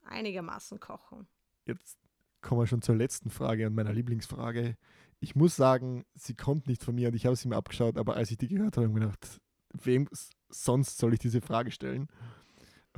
einigermaßen 0.02 0.80
kochen. 0.80 1.28
Jetzt 1.64 1.98
kommen 2.40 2.62
wir 2.62 2.66
schon 2.66 2.82
zur 2.82 2.96
letzten 2.96 3.30
Frage 3.30 3.68
und 3.68 3.76
meiner 3.76 3.92
Lieblingsfrage. 3.92 4.76
Ich 5.20 5.36
muss 5.36 5.54
sagen, 5.54 6.04
sie 6.16 6.34
kommt 6.34 6.66
nicht 6.66 6.82
von 6.82 6.96
mir 6.96 7.10
und 7.10 7.14
ich 7.14 7.26
habe 7.26 7.36
sie 7.36 7.46
mir 7.46 7.54
abgeschaut, 7.54 7.96
aber 7.96 8.16
als 8.16 8.32
ich 8.32 8.38
die 8.38 8.48
gehört 8.48 8.76
habe, 8.76 8.88
habe 8.88 8.98
ich 8.98 9.04
mir 9.04 9.06
gedacht, 9.06 9.40
wem 9.72 10.08
sonst 10.48 10.98
soll 10.98 11.14
ich 11.14 11.20
diese 11.20 11.40
Frage 11.40 11.70
stellen? 11.70 12.08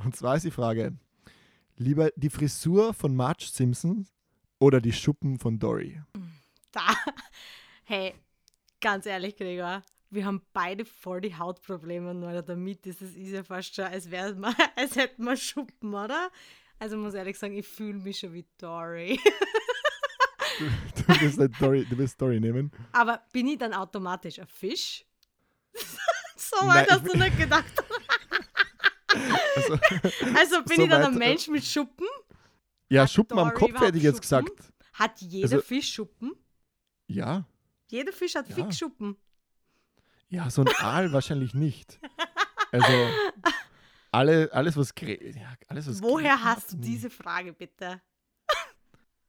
Und 0.03 0.15
zwar 0.15 0.37
ist 0.37 0.45
die 0.45 0.49
Frage, 0.49 0.97
lieber 1.77 2.09
die 2.15 2.31
Frisur 2.31 2.95
von 2.95 3.15
Marge 3.15 3.45
Simpson 3.45 4.07
oder 4.57 4.81
die 4.81 4.93
Schuppen 4.93 5.37
von 5.37 5.59
Dory? 5.59 6.01
Da, 6.71 6.95
hey, 7.83 8.15
ganz 8.81 9.05
ehrlich, 9.05 9.35
Gregor, 9.35 9.83
wir 10.09 10.25
haben 10.25 10.41
beide 10.53 10.85
voll 10.85 11.21
die 11.21 11.35
Hautprobleme 11.35 12.13
nur 12.13 12.41
damit 12.41 12.85
ist 12.87 13.01
es 13.01 13.15
ist 13.15 13.31
ja 13.31 13.43
fast 13.43 13.75
schon, 13.75 13.85
als, 13.85 14.07
man, 14.37 14.55
als 14.75 14.95
hätten 14.95 15.23
wir 15.23 15.37
Schuppen, 15.37 15.93
oder? 15.93 16.29
Also 16.79 16.97
muss 16.97 17.13
ehrlich 17.13 17.37
sagen, 17.37 17.57
ich 17.57 17.67
fühle 17.67 17.99
mich 17.99 18.19
schon 18.19 18.33
wie 18.33 18.45
Dory. 18.57 19.19
du, 20.59 20.65
du, 21.03 21.21
willst 21.21 21.39
halt 21.39 21.61
Dory, 21.61 21.85
du 21.85 21.97
willst 21.97 22.21
Dory 22.21 22.39
nehmen. 22.39 22.71
Aber 22.93 23.21
bin 23.33 23.47
ich 23.47 23.57
dann 23.57 23.73
automatisch 23.73 24.39
ein 24.39 24.47
Fisch? 24.47 25.05
so 26.37 26.55
weit 26.67 26.89
hast 26.89 27.05
du 27.05 27.17
nicht 27.17 27.37
gedacht. 27.37 27.73
also, 29.55 29.79
also, 30.35 30.63
bin 30.65 30.77
so 30.77 30.83
ich 30.83 30.89
dann 30.89 31.03
ein 31.03 31.17
Mensch 31.17 31.47
mit 31.49 31.65
Schuppen? 31.65 32.07
Ja, 32.87 33.03
Hat 33.03 33.11
Schuppen 33.11 33.37
Dory 33.37 33.49
am 33.49 33.53
Kopf 33.53 33.79
hätte 33.81 33.97
ich 33.97 34.03
jetzt 34.03 34.25
Schuppen? 34.25 34.55
gesagt. 34.55 34.73
Hat 34.93 35.21
jeder 35.21 35.57
also, 35.57 35.61
Fisch 35.61 35.93
Schuppen? 35.93 36.33
Ja. 37.07 37.45
Jeder 37.89 38.13
Fisch 38.13 38.35
hat 38.35 38.47
ja. 38.49 38.55
Fixschuppen. 38.55 39.17
Ja, 40.29 40.49
so 40.49 40.61
ein 40.61 40.69
Aal 40.79 41.11
wahrscheinlich 41.13 41.53
nicht. 41.53 41.99
Also 42.71 42.93
alle, 44.11 44.49
alles, 44.53 44.77
was, 44.77 44.93
ja, 45.01 45.53
alles, 45.67 45.87
was 45.87 46.01
Woher 46.01 46.43
hast 46.43 46.73
du 46.73 46.77
diese 46.77 47.09
Frage 47.09 47.53
bitte? 47.53 48.01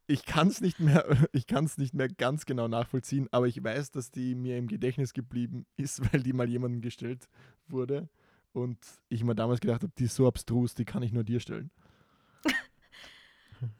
Ich 0.06 0.26
kann 0.26 0.48
es 0.48 0.60
nicht 0.60 0.80
mehr, 0.80 1.04
nicht 1.76 1.94
mehr 1.94 2.08
ganz 2.08 2.44
genau 2.44 2.66
nachvollziehen, 2.66 3.28
aber 3.30 3.46
ich 3.46 3.62
weiß, 3.62 3.92
dass 3.92 4.10
die 4.10 4.34
mir 4.34 4.58
im 4.58 4.66
Gedächtnis 4.66 5.12
geblieben 5.12 5.66
ist, 5.76 6.00
weil 6.12 6.22
die 6.22 6.32
mal 6.32 6.48
jemandem 6.48 6.80
gestellt 6.80 7.28
wurde. 7.68 8.08
Und 8.52 8.78
ich 9.08 9.22
mir 9.22 9.36
damals 9.36 9.60
gedacht 9.60 9.84
habe, 9.84 9.92
die 9.96 10.04
ist 10.04 10.16
so 10.16 10.26
abstrus, 10.26 10.74
die 10.74 10.84
kann 10.84 11.04
ich 11.04 11.12
nur 11.12 11.22
dir 11.22 11.38
stellen. 11.38 11.70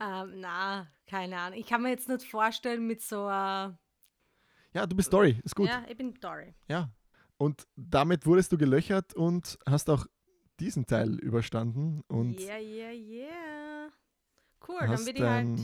ähm, 0.01 0.35
na, 0.37 0.87
keine 1.07 1.37
Ahnung. 1.37 1.59
Ich 1.59 1.67
kann 1.67 1.83
mir 1.83 1.91
jetzt 1.91 2.09
nicht 2.09 2.25
vorstellen 2.25 2.87
mit 2.87 3.03
so 3.03 3.25
einer. 3.25 3.79
Ja, 4.73 4.87
du 4.87 4.95
bist 4.95 5.13
Dory, 5.13 5.41
ist 5.45 5.57
gut. 5.57 5.69
Ja, 5.69 5.85
ich 5.89 5.97
bin 5.97 6.15
Dory. 6.15 6.55
Ja, 6.69 6.91
und 7.37 7.67
damit 7.75 8.27
wurdest 8.27 8.53
du 8.53 8.59
gelöchert 8.59 9.15
und 9.15 9.59
hast 9.67 9.89
auch 9.91 10.07
diesen 10.61 10.87
Teil 10.87 11.19
überstanden. 11.19 12.03
Und 12.07 12.39
yeah, 12.39 12.59
yeah, 12.59 12.93
yeah. 12.93 13.89
Cool, 14.67 14.81
dann 14.81 15.05
bin 15.05 15.17
ich 15.17 15.23
halt. 15.23 15.59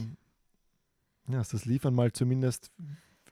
Ja, 1.27 1.37
hast 1.39 1.53
das 1.53 1.65
Liefern 1.65 1.93
mal 1.93 2.11
zumindest 2.11 2.71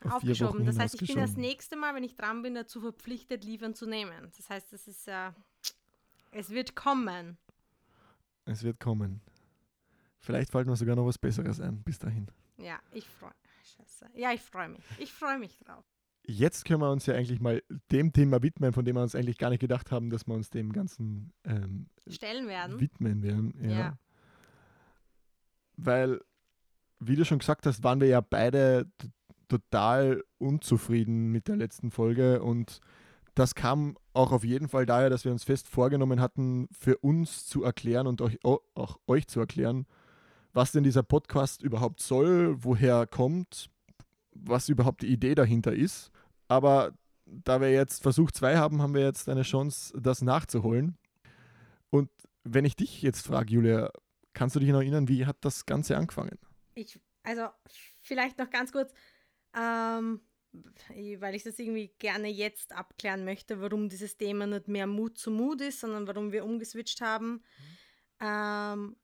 auf 0.04 0.22
vier 0.22 0.40
Wochen 0.42 0.66
Das 0.66 0.78
heißt, 0.78 1.02
ich 1.02 1.08
bin 1.08 1.18
das 1.18 1.36
nächste 1.36 1.76
Mal, 1.76 1.96
wenn 1.96 2.04
ich 2.04 2.16
dran 2.16 2.42
bin, 2.42 2.54
dazu 2.54 2.82
verpflichtet, 2.82 3.44
Liefern 3.44 3.74
zu 3.74 3.86
nehmen. 3.86 4.32
Das 4.38 4.50
heißt, 4.50 4.74
es 4.74 4.88
ist 4.88 5.08
ja. 5.08 5.30
Äh, 6.32 6.40
es 6.40 6.50
wird 6.50 6.76
kommen. 6.76 7.38
Es 8.46 8.64
wird 8.64 8.80
kommen. 8.80 9.22
Vielleicht 10.20 10.52
fällt 10.52 10.68
mir 10.68 10.76
sogar 10.76 10.96
noch 10.96 11.06
was 11.06 11.18
Besseres 11.18 11.60
ein 11.60 11.82
bis 11.84 11.98
dahin. 11.98 12.28
Ja, 12.58 12.80
ich 12.92 13.08
freue 13.08 13.32
mich. 13.80 14.22
Ja, 14.22 14.32
ich 14.32 14.42
freue 14.42 14.70
mich. 14.70 14.84
Ich 15.00 15.12
freue 15.12 15.40
mich 15.40 15.58
drauf 15.60 15.86
jetzt 16.28 16.66
können 16.66 16.82
wir 16.82 16.92
uns 16.92 17.06
ja 17.06 17.16
eigentlich 17.16 17.40
mal 17.40 17.62
dem 17.92 18.14
Thema 18.14 18.42
widmen, 18.42 18.74
von 18.74 18.86
dem 18.86 18.96
wir 18.96 19.02
uns 19.02 19.16
eigentlich 19.16 19.38
gar 19.38 19.50
nicht 19.50 19.60
gedacht 19.60 19.92
haben, 19.92 20.10
dass 20.10 20.28
wir 20.28 20.34
uns 20.34 20.50
dem 20.50 20.72
Ganzen 20.74 21.34
ähm, 21.44 21.88
stellen 22.08 22.48
werden. 22.48 22.80
Widmen 22.80 23.22
werden. 23.22 23.54
Ja. 23.62 23.70
ja. 23.70 23.98
Weil, 25.78 26.22
wie 27.00 27.16
du 27.16 27.26
schon 27.26 27.40
gesagt 27.40 27.66
hast, 27.66 27.84
waren 27.84 28.02
wir 28.02 28.08
ja 28.08 28.22
beide 28.22 28.90
total 29.48 30.24
unzufrieden 30.38 31.32
mit 31.32 31.48
der 31.48 31.58
letzten 31.58 31.92
Folge 31.92 32.42
und 32.42 32.80
das 33.36 33.54
kam 33.54 33.98
auch 34.14 34.32
auf 34.32 34.46
jeden 34.46 34.70
Fall 34.70 34.86
daher, 34.86 35.10
dass 35.10 35.26
wir 35.26 35.32
uns 35.32 35.44
fest 35.44 35.68
vorgenommen 35.68 36.22
hatten, 36.22 36.70
für 36.72 36.98
uns 37.00 37.46
zu 37.46 37.64
erklären 37.64 38.08
und 38.08 38.22
euch, 38.22 38.40
auch 38.44 39.00
euch 39.08 39.28
zu 39.28 39.42
erklären, 39.42 39.86
was 40.56 40.72
denn 40.72 40.86
dieser 40.86 41.04
Podcast 41.04 41.62
überhaupt 41.62 42.00
soll, 42.00 42.64
woher 42.64 43.06
kommt, 43.06 43.70
was 44.32 44.70
überhaupt 44.70 45.02
die 45.02 45.08
Idee 45.08 45.36
dahinter 45.36 45.74
ist. 45.74 46.12
Aber 46.48 46.94
da 47.26 47.60
wir 47.60 47.72
jetzt 47.72 48.02
Versuch 48.02 48.32
2 48.32 48.56
haben, 48.56 48.82
haben 48.82 48.94
wir 48.94 49.02
jetzt 49.02 49.28
eine 49.28 49.42
Chance, 49.42 49.94
das 50.00 50.22
nachzuholen. 50.22 50.98
Und 51.90 52.10
wenn 52.46 52.64
ich 52.64 52.78
dich 52.78 53.02
jetzt 53.02 53.28
frage, 53.28 53.54
Julia, 53.54 53.92
kannst 54.34 54.56
du 54.56 54.62
dich 54.62 54.70
noch 54.70 54.80
erinnern, 54.80 55.10
wie 55.10 55.26
hat 55.26 55.38
das 55.42 55.66
Ganze 55.66 55.98
angefangen? 55.98 56.40
Ich, 56.76 57.02
also 57.24 57.50
vielleicht 58.00 58.38
noch 58.38 58.50
ganz 58.50 58.72
kurz, 58.72 58.94
ähm, 59.58 60.22
weil 61.20 61.36
ich 61.36 61.44
das 61.44 61.60
irgendwie 61.60 61.94
gerne 62.00 62.30
jetzt 62.30 62.72
abklären 62.72 63.26
möchte, 63.26 63.60
warum 63.60 63.90
dieses 63.90 64.16
Thema 64.16 64.48
nicht 64.48 64.70
mehr 64.70 64.88
Mut 64.88 65.18
zu 65.18 65.32
Mut 65.32 65.60
ist, 65.60 65.82
sondern 65.82 66.08
warum 66.08 66.32
wir 66.32 66.46
umgeswitcht 66.46 67.02
haben. 67.02 67.34
Mhm. 67.34 67.42
Ähm, 68.22 68.96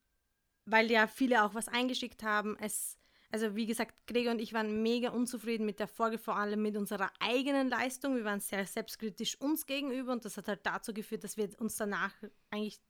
weil 0.65 0.91
ja 0.91 1.07
viele 1.07 1.43
auch 1.43 1.53
was 1.53 1.67
eingeschickt 1.67 2.23
haben. 2.23 2.57
Es 2.59 2.97
also 3.31 3.55
wie 3.55 3.65
gesagt, 3.65 3.95
Gregor 4.07 4.33
und 4.33 4.39
ich 4.39 4.53
waren 4.53 4.83
mega 4.83 5.09
unzufrieden 5.09 5.65
mit 5.65 5.79
der 5.79 5.87
Folge, 5.87 6.17
vor 6.17 6.35
allem 6.35 6.61
mit 6.61 6.75
unserer 6.75 7.11
eigenen 7.19 7.69
Leistung. 7.69 8.15
Wir 8.15 8.25
waren 8.25 8.41
sehr 8.41 8.65
selbstkritisch 8.65 9.39
uns 9.39 9.65
gegenüber 9.65 10.11
und 10.11 10.25
das 10.25 10.35
hat 10.35 10.49
halt 10.49 10.65
dazu 10.65 10.93
geführt, 10.93 11.23
dass 11.23 11.37
wir 11.37 11.49
uns 11.59 11.77
danach 11.77 12.13
eigentlich 12.49 12.81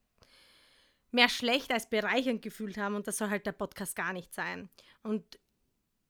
mehr 1.11 1.29
schlecht 1.29 1.71
als 1.71 1.89
bereichernd 1.89 2.41
gefühlt 2.41 2.77
haben 2.77 2.95
und 2.95 3.07
das 3.07 3.17
soll 3.17 3.29
halt 3.29 3.45
der 3.45 3.51
Podcast 3.51 3.95
gar 3.95 4.13
nicht 4.13 4.33
sein. 4.33 4.69
Und 5.03 5.39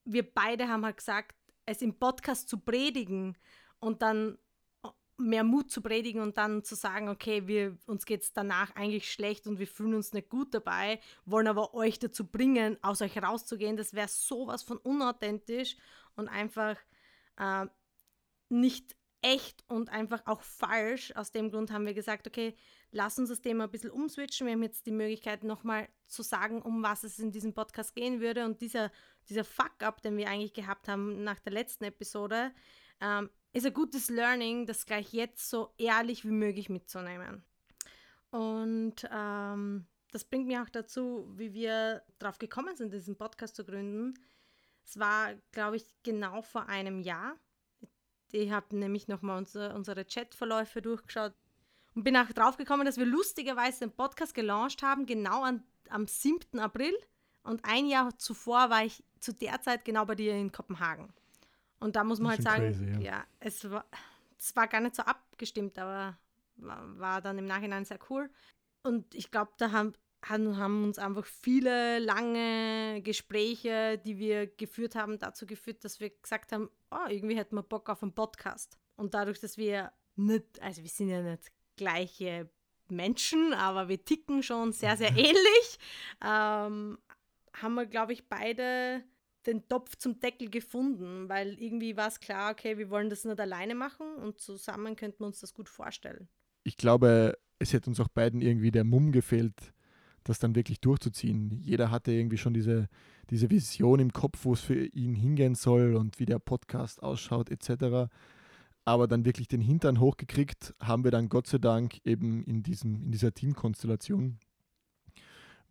wir 0.06 0.24
beide 0.24 0.70
haben 0.70 0.86
halt 0.86 0.98
gesagt, 0.98 1.36
es 1.66 1.82
im 1.82 2.00
Podcast 2.00 2.48
zu 2.48 2.58
predigen 2.58 3.38
und 3.80 4.02
dann 4.02 4.38
mehr 5.22 5.44
Mut 5.44 5.72
zu 5.72 5.82
predigen 5.82 6.22
und 6.22 6.38
dann 6.38 6.64
zu 6.64 6.76
sagen, 6.76 7.10
okay, 7.10 7.48
wir, 7.48 7.78
uns 7.86 8.06
geht 8.06 8.24
es 8.24 8.34
danach 8.34 8.76
eigentlich 8.76 9.12
schlecht 9.12 9.48
und 9.48 9.60
wir 9.60 9.68
fühlen 9.68 9.96
uns 9.96 10.14
nicht 10.14 10.30
gut 10.30 10.54
dabei, 10.54 11.00
wollen 11.26 11.48
aber 11.48 11.74
euch 11.74 12.00
dazu 12.00 12.26
bringen, 12.26 12.78
aus 12.82 13.02
euch 13.02 13.22
rauszugehen, 13.22 13.78
das 13.78 13.94
wäre 13.94 14.08
sowas 14.08 14.64
von 14.64 14.78
unauthentisch 14.78 15.78
und 16.16 16.28
einfach 16.28 16.78
äh, 17.38 17.66
nicht 18.50 18.96
echt 19.22 19.64
und 19.68 19.90
einfach 19.90 20.26
auch 20.26 20.42
falsch. 20.42 21.14
Aus 21.16 21.32
dem 21.32 21.52
Grund 21.52 21.72
haben 21.72 21.86
wir 21.86 21.94
gesagt, 21.94 22.28
okay, 22.28 22.56
lass 22.92 23.20
uns 23.20 23.30
das 23.30 23.42
Thema 23.42 23.66
ein 23.66 23.72
bisschen 23.72 23.92
umswitchen. 23.92 24.48
Wir 24.48 24.54
haben 24.54 24.64
jetzt 24.64 24.86
die 24.86 24.92
Möglichkeit, 24.92 25.44
nochmal 25.44 25.88
zu 26.08 26.24
sagen, 26.24 26.62
um 26.62 26.84
was 26.84 27.04
es 27.04 27.20
in 27.20 27.32
diesem 27.32 27.54
Podcast 27.54 27.96
gehen 27.96 28.20
würde. 28.20 28.46
Und 28.46 28.62
dieser, 28.62 28.92
dieser 29.30 29.44
Fuck-up, 29.44 30.02
den 30.02 30.18
wir 30.18 30.28
eigentlich 30.28 30.54
gehabt 30.54 30.88
haben 30.88 31.24
nach 31.24 31.40
der 31.40 31.54
letzten 31.54 31.84
Episode, 31.86 32.52
ähm, 33.00 33.30
ist 33.54 33.66
ein 33.66 33.74
gutes 33.74 34.10
Learning, 34.10 34.66
das 34.66 34.86
gleich 34.86 35.14
jetzt 35.14 35.50
so 35.50 35.74
ehrlich 35.78 36.24
wie 36.26 36.32
möglich 36.32 36.70
mitzunehmen. 36.70 37.44
Und 38.30 39.08
ähm, 39.12 39.86
das 40.12 40.24
bringt 40.24 40.48
mich 40.48 40.58
auch 40.58 40.70
dazu, 40.70 41.30
wie 41.36 41.54
wir 41.54 42.02
darauf 42.20 42.38
gekommen 42.38 42.76
sind, 42.76 42.94
diesen 42.94 43.18
Podcast 43.18 43.56
zu 43.56 43.66
gründen. 43.66 44.14
Es 44.86 45.00
war, 45.00 45.34
glaube 45.52 45.78
ich, 45.78 45.86
genau 46.04 46.42
vor 46.42 46.68
einem 46.68 47.02
Jahr. 47.02 47.36
Ich 48.32 48.52
habe 48.52 48.76
nämlich 48.76 49.08
nochmal 49.08 49.38
unsere, 49.38 49.76
unsere 49.76 50.06
Chatverläufe 50.06 50.82
durchgeschaut 50.82 51.34
und 51.94 52.04
bin 52.04 52.16
auch 52.16 52.32
drauf 52.32 52.58
gekommen, 52.58 52.86
dass 52.86 52.98
wir 52.98 53.06
lustigerweise 53.06 53.82
den 53.82 53.92
Podcast 53.92 54.34
gelauncht 54.34 54.82
haben, 54.82 55.06
genau 55.06 55.44
an, 55.44 55.64
am 55.90 56.08
7. 56.08 56.60
April. 56.60 56.98
Und 57.44 57.66
ein 57.66 57.88
Jahr 57.88 58.18
zuvor 58.18 58.70
war 58.70 58.86
ich 58.86 59.04
zu 59.20 59.34
der 59.34 59.62
Zeit 59.62 59.84
genau 59.84 60.06
bei 60.06 60.16
dir 60.16 60.36
in 60.36 60.52
Kopenhagen. 60.52 61.14
Und 61.82 61.96
da 61.96 62.04
muss 62.04 62.20
man 62.20 62.32
halt 62.32 62.44
sagen, 62.44 62.68
crazy, 62.68 62.86
ja. 62.86 63.00
ja, 63.00 63.26
es, 63.40 63.70
war, 63.70 63.86
es 64.38 64.56
war 64.56 64.68
gar 64.68 64.82
nicht 64.82 64.96
so 64.96 65.02
abgestimmt, 65.02 65.78
aber 65.80 66.18
war, 66.56 67.22
dann 67.22 67.40
im 67.40 67.46
Nachhinein 67.46 67.86
sehr 67.86 68.00
cool. 68.10 68.30
Und 68.84 69.16
ich 69.16 69.32
glaube, 69.32 69.52
da 69.58 69.72
haben, 69.72 69.94
haben 70.24 70.84
uns 70.84 71.00
einfach 71.00 71.26
viele 71.26 71.98
lange 71.98 73.02
Gespräche, 73.02 73.98
die 73.98 74.20
wir 74.20 74.46
geführt 74.46 74.96
haben, 74.96 75.18
dazu 75.18 75.48
geführt, 75.48 75.84
dass 75.84 76.00
wir 76.00 76.12
gesagt 76.12 76.52
haben, 76.52 76.70
oh, 76.92 77.10
irgendwie 77.10 77.36
hätten 77.36 77.56
wir 77.56 77.64
Bock 77.64 77.90
auf 77.90 78.04
einen 78.04 78.14
Podcast. 78.14 78.78
Und 78.96 79.16
dadurch, 79.16 79.40
dass 79.40 79.58
wir 79.58 79.92
nicht, 80.16 80.62
also 80.62 80.84
wir 80.84 80.90
sind 80.90 81.10
ja 81.10 81.24
nicht 81.24 81.52
gleiche 81.78 82.48
Menschen, 82.90 83.54
aber 83.54 83.88
wir 83.88 84.06
ticken 84.06 84.44
schon 84.44 84.72
sehr, 84.72 84.98
sehr 84.98 85.10
ähnlich, 85.18 85.80
ähm, 86.24 87.00
haben 87.54 87.74
wir, 87.74 87.88
glaube 87.88 88.14
ich, 88.14 88.30
beide 88.30 89.04
den 89.48 89.68
Topf 89.68 89.96
zum 89.96 90.20
Deckel 90.20 90.50
gefunden, 90.50 91.30
weil 91.30 91.60
irgendwie 91.60 91.98
war 91.98 92.08
es 92.08 92.20
klar, 92.20 92.52
okay, 92.52 92.78
wir 92.78 92.90
wollen 92.90 93.10
das 93.10 93.26
nicht 93.26 93.40
alleine 93.40 93.76
machen 93.76 94.16
und 94.16 94.40
zusammen 94.40 94.96
könnten 94.96 95.22
wir 95.22 95.28
uns 95.28 95.40
das 95.40 95.54
gut 95.54 95.70
vorstellen. 95.70 96.28
Ich 96.64 96.78
glaube, 96.78 97.38
es 97.60 97.74
hätte 97.74 97.90
uns 97.90 98.00
auch 98.00 98.08
beiden 98.08 98.42
irgendwie 98.42 98.72
der 98.72 98.84
Mumm 98.84 99.12
gefehlt, 99.12 99.74
das 100.24 100.40
dann 100.40 100.56
wirklich 100.56 100.80
durchzuziehen. 100.82 101.52
Jeder 101.62 101.92
hatte 101.92 102.12
irgendwie 102.12 102.38
schon 102.38 102.54
diese, 102.54 102.88
diese 103.30 103.50
Vision 103.50 104.00
im 104.00 104.14
Kopf, 104.14 104.46
wo 104.46 104.54
es 104.54 104.62
für 104.62 104.86
ihn 104.86 105.16
hingehen 105.16 105.56
soll 105.56 105.96
und 105.96 106.20
wie 106.20 106.26
der 106.26 106.40
Podcast 106.40 107.02
ausschaut 107.02 107.50
etc. 107.50 108.12
Aber 108.86 109.08
dann 109.08 109.26
wirklich 109.26 109.48
den 109.48 109.62
Hintern 109.62 110.00
hochgekriegt 110.00 110.76
haben 110.80 111.04
wir 111.04 111.12
dann 111.12 111.30
Gott 111.30 111.48
sei 111.48 111.58
Dank 111.58 112.00
eben 112.06 112.44
in, 112.44 112.64
diesem, 112.64 113.04
in 113.04 113.12
dieser 113.12 113.34
Teamkonstellation 113.34 114.38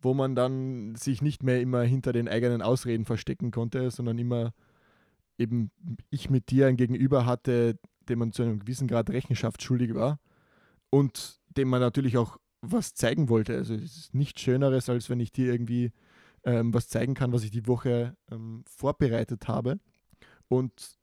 wo 0.01 0.13
man 0.13 0.35
dann 0.35 0.95
sich 0.95 1.21
nicht 1.21 1.43
mehr 1.43 1.61
immer 1.61 1.83
hinter 1.83 2.13
den 2.13 2.27
eigenen 2.27 2.61
Ausreden 2.61 3.05
verstecken 3.05 3.51
konnte, 3.51 3.91
sondern 3.91 4.17
immer 4.17 4.53
eben 5.37 5.71
ich 6.09 6.29
mit 6.29 6.49
dir 6.49 6.67
ein 6.67 6.77
Gegenüber 6.77 7.25
hatte, 7.25 7.79
dem 8.09 8.19
man 8.19 8.31
zu 8.31 8.43
einem 8.43 8.59
gewissen 8.59 8.87
Grad 8.87 9.09
Rechenschaft 9.09 9.61
schuldig 9.63 9.93
war 9.93 10.19
und 10.89 11.39
dem 11.49 11.69
man 11.69 11.81
natürlich 11.81 12.17
auch 12.17 12.37
was 12.61 12.93
zeigen 12.93 13.29
wollte. 13.29 13.55
Also 13.55 13.73
es 13.73 13.97
ist 13.97 14.13
nichts 14.13 14.41
Schöneres, 14.41 14.89
als 14.89 15.09
wenn 15.09 15.19
ich 15.19 15.31
dir 15.31 15.51
irgendwie 15.51 15.91
ähm, 16.43 16.73
was 16.73 16.89
zeigen 16.89 17.13
kann, 17.13 17.31
was 17.31 17.43
ich 17.43 17.51
die 17.51 17.67
Woche 17.67 18.15
ähm, 18.31 18.63
vorbereitet 18.67 19.47
habe 19.47 19.79
und 20.47 20.97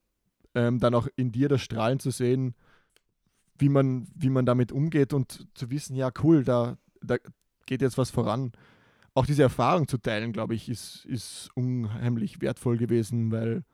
ähm, 0.54 0.78
dann 0.78 0.94
auch 0.94 1.08
in 1.16 1.32
dir 1.32 1.48
das 1.48 1.62
Strahlen 1.62 2.00
zu 2.00 2.10
sehen, 2.10 2.54
wie 3.58 3.68
man, 3.68 4.06
wie 4.14 4.30
man 4.30 4.46
damit 4.46 4.72
umgeht 4.72 5.12
und 5.12 5.48
zu 5.54 5.70
wissen, 5.70 5.96
ja 5.96 6.10
cool, 6.22 6.44
da, 6.44 6.78
da 7.02 7.16
geht 7.66 7.82
jetzt 7.82 7.98
was 7.98 8.10
voran 8.10 8.52
auch 9.18 9.26
diese 9.26 9.42
Erfahrung 9.42 9.88
zu 9.88 9.98
teilen, 9.98 10.32
glaube 10.32 10.54
ich, 10.54 10.68
ist, 10.68 11.04
ist 11.06 11.50
unheimlich 11.54 12.40
wertvoll 12.40 12.76
gewesen, 12.76 13.32
weil 13.32 13.64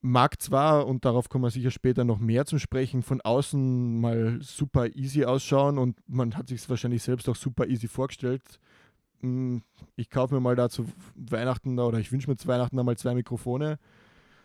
mag 0.00 0.40
zwar, 0.40 0.86
und 0.86 1.04
darauf 1.04 1.28
kommen 1.28 1.44
wir 1.44 1.50
sicher 1.50 1.70
später 1.70 2.04
noch 2.04 2.18
mehr 2.18 2.46
zum 2.46 2.58
Sprechen, 2.58 3.02
von 3.02 3.20
außen 3.20 4.00
mal 4.00 4.38
super 4.40 4.86
easy 4.96 5.26
ausschauen 5.26 5.76
und 5.76 5.98
man 6.08 6.36
hat 6.38 6.48
sich 6.48 6.62
es 6.62 6.70
wahrscheinlich 6.70 7.02
selbst 7.02 7.28
auch 7.28 7.36
super 7.36 7.66
easy 7.66 7.86
vorgestellt. 7.86 8.42
Hm, 9.20 9.62
ich 9.96 10.08
kaufe 10.08 10.32
mir 10.34 10.40
mal 10.40 10.56
da 10.56 10.70
zu 10.70 10.86
Weihnachten 11.16 11.78
oder 11.78 11.98
ich 11.98 12.10
wünsche 12.10 12.30
mir 12.30 12.36
zu 12.36 12.48
Weihnachten 12.48 12.78
einmal 12.78 12.96
zwei 12.96 13.14
Mikrofone, 13.14 13.78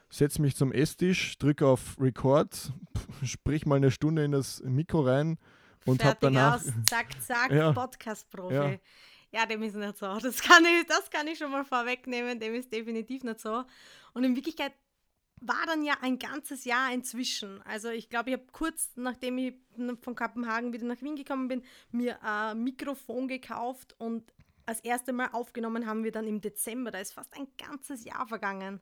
setze 0.09 0.41
mich 0.41 0.57
zum 0.57 0.73
Esstisch, 0.73 1.37
drücke 1.37 1.65
auf 1.65 1.95
Record, 2.01 2.73
sprich 3.23 3.65
mal 3.65 3.75
eine 3.75 3.91
Stunde 3.91 4.25
in 4.25 4.33
das 4.33 4.61
Mikro 4.61 5.03
rein 5.03 5.37
und 5.85 6.03
habe 6.03 6.17
danach. 6.19 6.57
Aus, 6.57 6.73
zack, 6.83 7.07
zack, 7.21 7.49
ja, 7.53 7.71
Podcast-Profi. 7.71 8.53
Ja. 8.53 8.71
Ja, 9.31 9.45
dem 9.45 9.61
ist 9.63 9.75
nicht 9.75 9.97
so. 9.97 10.05
Das 10.21 10.41
kann, 10.41 10.63
ich, 10.65 10.85
das 10.87 11.09
kann 11.09 11.27
ich 11.27 11.37
schon 11.37 11.51
mal 11.51 11.65
vorwegnehmen. 11.65 12.39
Dem 12.39 12.55
ist 12.55 12.71
definitiv 12.71 13.23
nicht 13.23 13.39
so. 13.39 13.63
Und 14.13 14.23
in 14.23 14.35
Wirklichkeit 14.35 14.73
war 15.41 15.65
dann 15.67 15.83
ja 15.83 15.95
ein 16.01 16.17
ganzes 16.17 16.65
Jahr 16.65 16.91
inzwischen. 16.91 17.61
Also 17.63 17.89
ich 17.89 18.09
glaube, 18.09 18.31
ich 18.31 18.37
habe 18.37 18.47
kurz 18.51 18.91
nachdem 18.95 19.37
ich 19.37 19.53
von 20.01 20.15
Kopenhagen 20.15 20.73
wieder 20.73 20.85
nach 20.85 21.01
Wien 21.01 21.15
gekommen 21.15 21.47
bin, 21.47 21.63
mir 21.91 22.21
ein 22.23 22.63
Mikrofon 22.63 23.27
gekauft 23.27 23.95
und 23.99 24.33
das 24.65 24.79
erste 24.81 25.13
Mal 25.13 25.29
aufgenommen 25.31 25.85
haben 25.85 26.03
wir 26.03 26.11
dann 26.11 26.27
im 26.27 26.41
Dezember. 26.41 26.91
Da 26.91 26.99
ist 26.99 27.13
fast 27.13 27.33
ein 27.35 27.47
ganzes 27.57 28.03
Jahr 28.03 28.27
vergangen. 28.27 28.81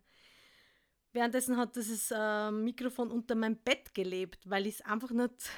Währenddessen 1.14 1.58
hat 1.58 1.76
dieses 1.76 2.12
äh, 2.12 2.52
Mikrofon 2.52 3.12
unter 3.12 3.36
meinem 3.36 3.58
Bett 3.58 3.94
gelebt, 3.94 4.50
weil 4.50 4.66
ich 4.68 4.76
es 4.76 4.82
einfach 4.82 5.12
nicht 5.12 5.50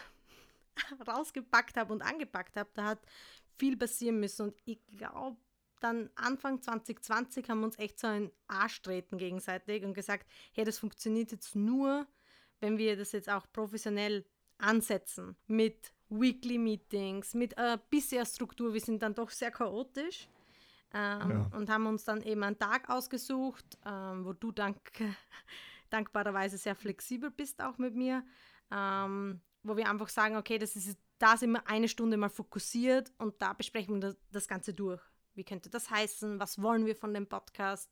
rausgepackt 1.08 1.78
habe 1.78 1.94
und 1.94 2.02
angepackt 2.02 2.58
habe. 2.58 2.70
Da 2.74 2.84
hat 2.84 3.00
viel 3.58 3.78
passieren 3.78 4.20
müssen. 4.20 4.48
Und 4.48 4.56
ich 4.66 4.86
glaube, 4.88 5.38
dann 5.80 6.10
Anfang 6.16 6.62
2020 6.62 7.50
haben 7.50 7.60
wir 7.60 7.66
uns 7.66 7.80
echt 7.80 8.00
so 8.00 8.08
einen 8.08 8.32
Arsch 8.48 8.82
treten 8.82 9.18
gegenseitig 9.18 9.84
und 9.84 9.94
gesagt, 9.94 10.26
hey, 10.54 10.66
das 10.66 10.80
funktioniert 10.80 11.32
jetzt 11.32 11.56
nur, 11.56 12.08
wenn 12.60 12.78
wir 12.78 12.98
das 12.98 13.12
jetzt 13.12 13.30
auch 13.30 13.46
professionell 13.52 14.26
ansetzen 14.58 15.36
mit 15.48 15.94
Weekly 16.10 16.58
Meetings, 16.58 17.34
mit 17.34 17.58
ein 17.58 17.80
bisschen 17.90 18.26
Struktur. 18.26 18.74
Wir 18.74 18.82
sind 18.82 19.04
dann 19.04 19.14
doch 19.14 19.30
sehr 19.30 19.52
chaotisch 19.52 20.28
ähm, 20.94 21.30
ja. 21.30 21.50
und 21.54 21.70
haben 21.70 21.86
uns 21.86 22.06
dann 22.06 22.22
eben 22.22 22.44
einen 22.44 22.58
Tag 22.58 22.90
ausgesucht, 22.90 23.78
ähm, 23.86 24.26
wo 24.26 24.34
du 24.34 24.52
dank, 24.52 24.80
dankbarerweise 25.90 26.58
sehr 26.58 26.76
flexibel 26.76 27.30
bist 27.30 27.62
auch 27.62 27.78
mit 27.78 27.96
mir, 27.96 28.24
ähm, 28.72 29.42
wo 29.64 29.76
wir 29.76 29.90
einfach 29.90 30.10
sagen, 30.10 30.38
okay, 30.38 30.58
das 30.58 30.76
ist 30.76 30.98
da 31.20 31.38
sind 31.38 31.52
wir 31.52 31.68
eine 31.68 31.88
Stunde 31.88 32.18
mal 32.18 32.30
fokussiert 32.30 33.12
und 33.18 33.42
da 33.42 33.54
besprechen 33.54 34.02
wir 34.02 34.16
das, 34.32 34.48
Ganze 34.48 34.74
durch. 34.74 35.02
Wie 35.34 35.44
könnte 35.44 35.70
das 35.70 35.90
heißen? 35.90 36.40
Was 36.40 36.62
wollen 36.62 36.86
wir 36.86 36.96
von 36.96 37.14
dem 37.14 37.28
Podcast? 37.28 37.92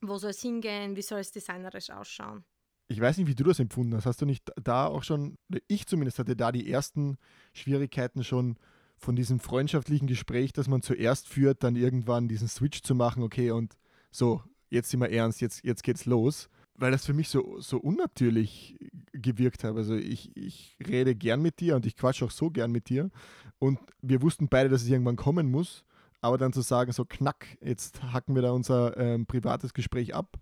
Wo 0.00 0.18
soll 0.18 0.30
es 0.30 0.40
hingehen? 0.40 0.96
Wie 0.96 1.02
soll 1.02 1.20
es 1.20 1.32
designerisch 1.32 1.90
ausschauen? 1.90 2.44
Ich 2.88 3.00
weiß 3.00 3.18
nicht, 3.18 3.26
wie 3.26 3.34
du 3.34 3.44
das 3.44 3.58
empfunden 3.58 3.94
hast. 3.96 4.06
Hast 4.06 4.20
du 4.20 4.26
nicht 4.26 4.50
da 4.62 4.86
auch 4.86 5.02
schon, 5.02 5.38
ich 5.66 5.86
zumindest 5.86 6.18
hatte 6.18 6.36
da 6.36 6.52
die 6.52 6.70
ersten 6.70 7.16
Schwierigkeiten 7.52 8.22
schon 8.22 8.56
von 8.96 9.16
diesem 9.16 9.40
freundschaftlichen 9.40 10.06
Gespräch, 10.06 10.52
das 10.52 10.68
man 10.68 10.82
zuerst 10.82 11.28
führt, 11.28 11.62
dann 11.62 11.76
irgendwann 11.76 12.28
diesen 12.28 12.48
Switch 12.48 12.82
zu 12.82 12.94
machen, 12.94 13.22
okay, 13.22 13.50
und 13.50 13.76
so, 14.10 14.42
jetzt 14.70 14.90
sind 14.90 15.00
wir 15.00 15.10
ernst, 15.10 15.40
jetzt, 15.40 15.64
jetzt 15.64 15.82
geht's 15.82 16.06
los 16.06 16.48
weil 16.78 16.90
das 16.90 17.06
für 17.06 17.14
mich 17.14 17.28
so, 17.28 17.58
so 17.60 17.78
unnatürlich 17.78 18.78
gewirkt 19.12 19.64
hat. 19.64 19.76
Also 19.76 19.94
ich, 19.94 20.36
ich 20.36 20.76
rede 20.86 21.14
gern 21.14 21.42
mit 21.42 21.60
dir 21.60 21.76
und 21.76 21.86
ich 21.86 21.96
quatsche 21.96 22.24
auch 22.24 22.30
so 22.30 22.50
gern 22.50 22.70
mit 22.70 22.88
dir. 22.88 23.10
Und 23.58 23.78
wir 24.02 24.22
wussten 24.22 24.48
beide, 24.48 24.68
dass 24.68 24.82
es 24.82 24.88
irgendwann 24.88 25.16
kommen 25.16 25.50
muss. 25.50 25.84
Aber 26.20 26.38
dann 26.38 26.52
zu 26.52 26.60
sagen, 26.60 26.92
so 26.92 27.04
knack, 27.04 27.46
jetzt 27.60 28.02
hacken 28.02 28.34
wir 28.34 28.42
da 28.42 28.50
unser 28.50 28.96
ähm, 28.96 29.26
privates 29.26 29.74
Gespräch 29.74 30.14
ab. 30.14 30.36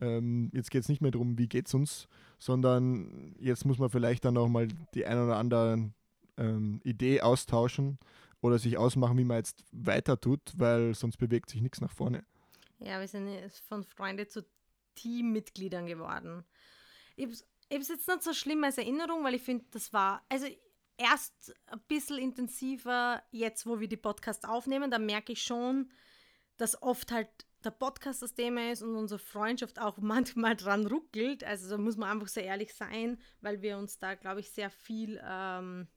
Ähm, 0.00 0.50
jetzt 0.52 0.70
geht 0.70 0.82
es 0.82 0.88
nicht 0.88 1.00
mehr 1.00 1.12
darum, 1.12 1.38
wie 1.38 1.48
geht 1.48 1.68
es 1.68 1.74
uns, 1.74 2.08
sondern 2.38 3.34
jetzt 3.38 3.64
muss 3.64 3.78
man 3.78 3.88
vielleicht 3.88 4.24
dann 4.24 4.36
auch 4.36 4.48
mal 4.48 4.68
die 4.94 5.06
eine 5.06 5.24
oder 5.24 5.36
andere 5.36 5.90
ähm, 6.36 6.80
Idee 6.82 7.20
austauschen 7.20 7.98
oder 8.40 8.58
sich 8.58 8.76
ausmachen, 8.76 9.16
wie 9.16 9.24
man 9.24 9.38
jetzt 9.38 9.64
weiter 9.70 10.20
tut, 10.20 10.40
weil 10.56 10.94
sonst 10.94 11.18
bewegt 11.18 11.50
sich 11.50 11.62
nichts 11.62 11.80
nach 11.80 11.92
vorne. 11.92 12.24
Ja, 12.80 12.98
wir 12.98 13.06
sind 13.06 13.28
von 13.68 13.84
Freunde 13.84 14.26
zu 14.26 14.44
Teammitgliedern 14.94 15.86
geworden. 15.86 16.44
Ich 17.16 17.24
habe 17.24 17.32
es 17.82 17.88
jetzt 17.88 18.08
nicht 18.08 18.22
so 18.22 18.32
schlimm 18.32 18.64
als 18.64 18.78
Erinnerung, 18.78 19.24
weil 19.24 19.34
ich 19.34 19.42
finde, 19.42 19.64
das 19.70 19.92
war, 19.92 20.24
also 20.28 20.46
erst 20.96 21.54
ein 21.66 21.80
bisschen 21.88 22.18
intensiver, 22.18 23.22
jetzt 23.30 23.66
wo 23.66 23.80
wir 23.80 23.88
die 23.88 23.96
Podcasts 23.96 24.44
aufnehmen, 24.44 24.90
da 24.90 24.98
merke 24.98 25.32
ich 25.32 25.42
schon, 25.42 25.90
dass 26.56 26.80
oft 26.82 27.12
halt 27.12 27.28
der 27.64 27.70
Podcast 27.70 28.22
das 28.22 28.34
Thema 28.34 28.72
ist 28.72 28.82
und 28.82 28.96
unsere 28.96 29.18
Freundschaft 29.18 29.78
auch 29.78 29.98
manchmal 30.00 30.56
dran 30.56 30.86
ruckelt. 30.86 31.44
Also 31.44 31.70
da 31.70 31.78
muss 31.78 31.96
man 31.96 32.10
einfach 32.10 32.28
sehr 32.28 32.44
ehrlich 32.44 32.74
sein, 32.74 33.20
weil 33.40 33.62
wir 33.62 33.78
uns 33.78 33.98
da, 33.98 34.14
glaube 34.14 34.40
ich, 34.40 34.50
sehr 34.50 34.70
viel 34.70 35.20
ähm, 35.24 35.88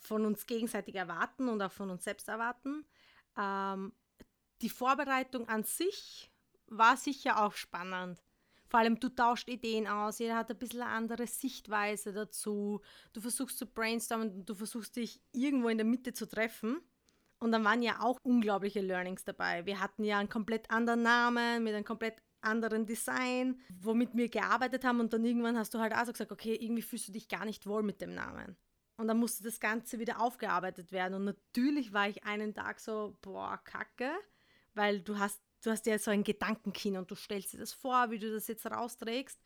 von 0.00 0.24
uns 0.24 0.46
gegenseitig 0.46 0.94
erwarten 0.94 1.48
und 1.48 1.60
auch 1.62 1.72
von 1.72 1.90
uns 1.90 2.04
selbst 2.04 2.28
erwarten. 2.28 2.84
Ähm, 3.36 3.92
die 4.62 4.70
Vorbereitung 4.70 5.48
an 5.48 5.64
sich 5.64 6.30
war 6.68 6.96
sicher 6.96 7.44
auch 7.44 7.54
spannend. 7.54 8.22
Vor 8.68 8.80
allem, 8.80 8.98
du 8.98 9.08
tauscht 9.08 9.48
Ideen 9.48 9.86
aus, 9.86 10.18
jeder 10.18 10.36
hat 10.36 10.50
ein 10.50 10.58
bisschen 10.58 10.82
eine 10.82 10.90
andere 10.90 11.26
Sichtweise 11.26 12.12
dazu. 12.12 12.80
Du 13.12 13.20
versuchst 13.20 13.58
zu 13.58 13.66
brainstormen, 13.66 14.44
du 14.44 14.54
versuchst 14.54 14.96
dich 14.96 15.20
irgendwo 15.32 15.68
in 15.68 15.78
der 15.78 15.86
Mitte 15.86 16.12
zu 16.12 16.28
treffen. 16.28 16.80
Und 17.38 17.52
dann 17.52 17.64
waren 17.64 17.82
ja 17.82 18.00
auch 18.00 18.18
unglaubliche 18.22 18.80
Learnings 18.80 19.24
dabei. 19.24 19.66
Wir 19.66 19.80
hatten 19.80 20.04
ja 20.04 20.18
einen 20.18 20.28
komplett 20.28 20.70
anderen 20.70 21.02
Namen, 21.02 21.62
mit 21.62 21.74
einem 21.74 21.84
komplett 21.84 22.22
anderen 22.40 22.86
Design, 22.86 23.60
womit 23.80 24.14
wir 24.14 24.28
gearbeitet 24.28 24.84
haben. 24.84 25.00
Und 25.00 25.12
dann 25.12 25.24
irgendwann 25.24 25.58
hast 25.58 25.74
du 25.74 25.78
halt 25.78 25.94
auch 25.94 26.06
so 26.06 26.12
gesagt, 26.12 26.32
okay, 26.32 26.54
irgendwie 26.54 26.82
fühlst 26.82 27.08
du 27.08 27.12
dich 27.12 27.28
gar 27.28 27.44
nicht 27.44 27.66
wohl 27.66 27.82
mit 27.82 28.00
dem 28.00 28.14
Namen. 28.14 28.56
Und 28.96 29.08
dann 29.08 29.18
musste 29.18 29.44
das 29.44 29.60
Ganze 29.60 29.98
wieder 29.98 30.20
aufgearbeitet 30.20 30.90
werden. 30.90 31.14
Und 31.14 31.24
natürlich 31.24 31.92
war 31.92 32.08
ich 32.08 32.24
einen 32.24 32.54
Tag 32.54 32.80
so, 32.80 33.18
boah, 33.20 33.60
kacke, 33.62 34.10
weil 34.74 35.00
du 35.00 35.18
hast, 35.18 35.42
du 35.66 35.72
hast 35.72 35.86
ja 35.86 35.98
so 35.98 36.10
ein 36.12 36.22
Gedankenkino 36.22 37.00
und 37.00 37.10
du 37.10 37.16
stellst 37.16 37.52
dir 37.52 37.58
das 37.58 37.72
vor, 37.72 38.10
wie 38.10 38.18
du 38.18 38.32
das 38.32 38.46
jetzt 38.46 38.66
rausträgst. 38.66 39.40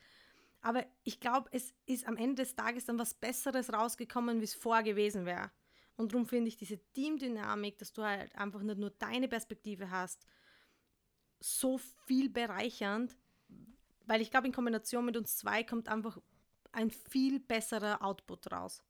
Aber 0.61 0.85
ich 1.05 1.19
glaube, 1.21 1.49
es 1.53 1.73
ist 1.87 2.07
am 2.07 2.17
Ende 2.17 2.43
des 2.43 2.55
Tages 2.55 2.85
dann 2.85 2.99
was 2.99 3.15
Besseres 3.15 3.73
rausgekommen, 3.73 4.41
wie 4.41 4.45
es 4.45 4.55
vorher 4.55 4.83
gewesen 4.83 5.25
wäre. 5.25 5.51
Und 5.97 6.13
darum 6.13 6.27
finde 6.27 6.49
ich 6.49 6.57
diese 6.57 6.79
Teamdynamik, 6.93 7.79
dass 7.79 7.95
du 7.95 8.03
halt 8.03 8.35
einfach 8.37 8.63
nicht 8.63 8.79
nur 8.79 8.91
deine 8.91 9.29
Perspektive 9.29 9.91
hast, 9.91 10.27
so 11.41 11.79
viel 11.79 12.29
bereichernd, 12.29 13.17
weil 14.07 14.21
ich 14.21 14.31
glaube, 14.31 14.47
in 14.47 14.53
Kombination 14.53 15.07
mit 15.07 15.17
uns 15.17 15.39
zwei 15.39 15.65
kommt 15.65 15.89
einfach 15.89 16.19
ein 16.73 16.91
viel 16.91 17.41
besserer 17.41 18.05
Output 18.05 18.53
raus. 18.53 18.83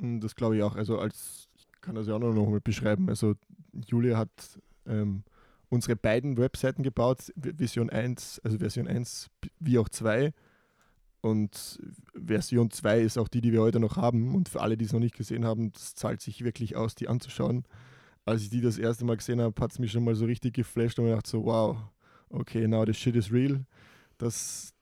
Hm, 0.00 0.20
das 0.20 0.36
glaube 0.36 0.56
ich 0.56 0.62
auch. 0.62 0.76
Also 0.76 0.98
als 1.00 1.48
ich 1.56 1.66
kann 1.80 1.96
das 1.96 2.06
ja 2.06 2.14
auch 2.14 2.20
noch 2.20 2.32
mal 2.32 2.60
beschreiben. 2.60 3.08
Also 3.08 3.34
Julia 3.72 4.18
hat 4.18 4.60
ähm, 4.86 5.24
unsere 5.68 5.96
beiden 5.96 6.36
Webseiten 6.36 6.82
gebaut, 6.82 7.32
Vision 7.34 7.90
1, 7.90 8.40
also 8.44 8.58
Version 8.58 8.86
1 8.86 9.30
wie 9.58 9.78
auch 9.78 9.88
2. 9.88 10.32
Und 11.20 11.80
Version 12.14 12.70
2 12.70 13.00
ist 13.00 13.18
auch 13.18 13.28
die, 13.28 13.40
die 13.40 13.52
wir 13.52 13.60
heute 13.60 13.80
noch 13.80 13.96
haben. 13.96 14.34
Und 14.34 14.48
für 14.48 14.60
alle, 14.60 14.76
die 14.76 14.84
es 14.84 14.92
noch 14.92 15.00
nicht 15.00 15.16
gesehen 15.16 15.44
haben, 15.44 15.72
das 15.72 15.94
zahlt 15.94 16.20
sich 16.20 16.44
wirklich 16.44 16.76
aus, 16.76 16.94
die 16.94 17.08
anzuschauen. 17.08 17.64
Als 18.24 18.42
ich 18.42 18.50
die 18.50 18.60
das 18.60 18.78
erste 18.78 19.04
Mal 19.04 19.16
gesehen 19.16 19.40
habe, 19.40 19.60
hat 19.60 19.72
es 19.72 19.78
mich 19.78 19.92
schon 19.92 20.04
mal 20.04 20.14
so 20.14 20.24
richtig 20.24 20.54
geflasht 20.54 20.98
und 20.98 21.06
mir 21.06 21.12
gedacht 21.12 21.26
so, 21.26 21.44
wow, 21.44 21.76
okay, 22.30 22.68
now 22.68 22.84
the 22.84 22.94
shit 22.94 23.16
is 23.16 23.32
real. 23.32 23.64
Das, 24.18 24.72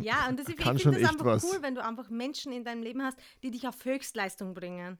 ja, 0.00 0.28
und 0.28 0.38
das, 0.38 0.48
ich 0.48 0.56
finde 0.56 1.00
das 1.00 1.10
einfach 1.10 1.24
was. 1.24 1.44
cool, 1.44 1.58
wenn 1.62 1.74
du 1.74 1.84
einfach 1.84 2.10
Menschen 2.10 2.52
in 2.52 2.64
deinem 2.64 2.82
Leben 2.82 3.02
hast, 3.02 3.18
die 3.42 3.50
dich 3.50 3.66
auf 3.66 3.84
Höchstleistung 3.84 4.54
bringen. 4.54 4.98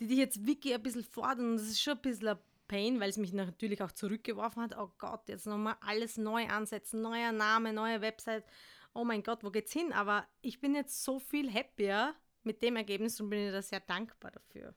Die 0.00 0.06
dich 0.06 0.18
jetzt 0.18 0.44
wirklich 0.46 0.74
ein 0.74 0.82
bisschen 0.82 1.04
fordern. 1.04 1.50
Und 1.50 1.56
das 1.58 1.68
ist 1.68 1.80
schon 1.80 1.94
ein 1.94 2.00
bisschen 2.00 2.28
ein 2.28 2.38
Pain, 2.70 3.00
weil 3.00 3.10
es 3.10 3.16
mich 3.16 3.32
natürlich 3.32 3.82
auch 3.82 3.90
zurückgeworfen 3.90 4.62
hat. 4.62 4.78
Oh 4.78 4.92
Gott, 4.96 5.28
jetzt 5.28 5.44
nochmal 5.46 5.74
alles 5.80 6.16
neu 6.16 6.46
ansetzen. 6.46 7.02
Neuer 7.02 7.32
Name, 7.32 7.72
neue 7.72 8.00
Website. 8.00 8.44
Oh 8.94 9.04
mein 9.04 9.24
Gott, 9.24 9.42
wo 9.42 9.50
geht's 9.50 9.72
hin? 9.72 9.92
Aber 9.92 10.24
ich 10.40 10.60
bin 10.60 10.76
jetzt 10.76 11.02
so 11.02 11.18
viel 11.18 11.52
happier 11.52 12.14
mit 12.44 12.62
dem 12.62 12.76
Ergebnis 12.76 13.20
und 13.20 13.28
bin 13.28 13.46
ich 13.46 13.52
da 13.52 13.60
sehr 13.60 13.80
dankbar 13.80 14.30
dafür. 14.30 14.72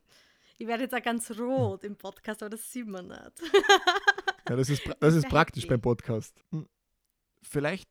Ich 0.58 0.66
werde 0.66 0.84
jetzt 0.84 0.96
auch 0.96 1.04
ganz 1.04 1.30
rot 1.38 1.84
im 1.84 1.96
Podcast, 1.96 2.42
aber 2.42 2.50
das 2.50 2.72
sieht 2.72 2.88
man 2.88 3.10
nicht. 3.10 3.54
ja, 4.50 4.56
das 4.56 4.70
ist, 4.70 4.82
das 5.00 5.14
ist 5.14 5.30
praktisch 5.30 5.68
beim 5.68 5.82
Podcast. 5.82 6.44
Hm. 6.50 6.68
Vielleicht 7.44 7.90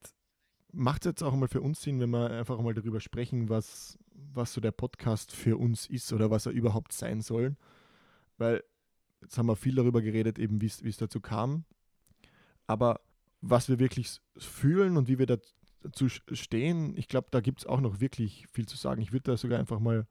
macht 0.73 1.03
es 1.03 1.11
jetzt 1.11 1.23
auch 1.23 1.35
mal 1.37 1.49
für 1.49 1.61
uns 1.61 1.81
Sinn, 1.81 2.01
wenn 2.01 2.11
wir 2.11 2.29
einfach 2.29 2.61
mal 2.61 2.75
darüber 2.75 3.01
sprechen, 3.01 3.49
was, 3.49 3.97
was 4.11 4.53
so 4.53 4.61
der 4.61 4.73
Podcast 4.73 5.31
für 5.31 5.59
uns 5.59 5.87
ist 5.87 6.12
oder 6.12 6.29
was 6.33 6.47
er 6.47 6.53
überhaupt 6.53 6.93
sein 6.93 7.21
soll. 7.21 7.55
Weil 8.37 8.65
jetzt 9.22 9.38
haben 9.38 9.46
wir 9.46 9.56
viel 9.56 9.74
darüber 9.74 10.02
geredet, 10.02 10.38
eben 10.38 10.61
wie 10.61 10.66
es 10.66 10.96
dazu 10.96 11.20
kam. 11.20 11.64
Aber 12.66 13.00
was 13.40 13.68
wir 13.68 13.78
wirklich 13.78 14.20
fühlen 14.37 14.96
und 14.96 15.08
wie 15.08 15.18
wir 15.18 15.26
dazu 15.26 16.08
stehen, 16.08 16.96
ich 16.96 17.08
glaube, 17.08 17.28
da 17.30 17.40
gibt 17.40 17.61
es 17.61 17.66
auch 17.66 17.80
noch 17.80 18.00
wirklich 18.00 18.46
viel 18.52 18.66
zu 18.66 18.76
sagen. 18.76 19.02
Ich 19.02 19.12
würde 19.12 19.32
da 19.32 19.37
sogar 19.37 19.58
einfach 19.58 19.80
mal 19.80 20.06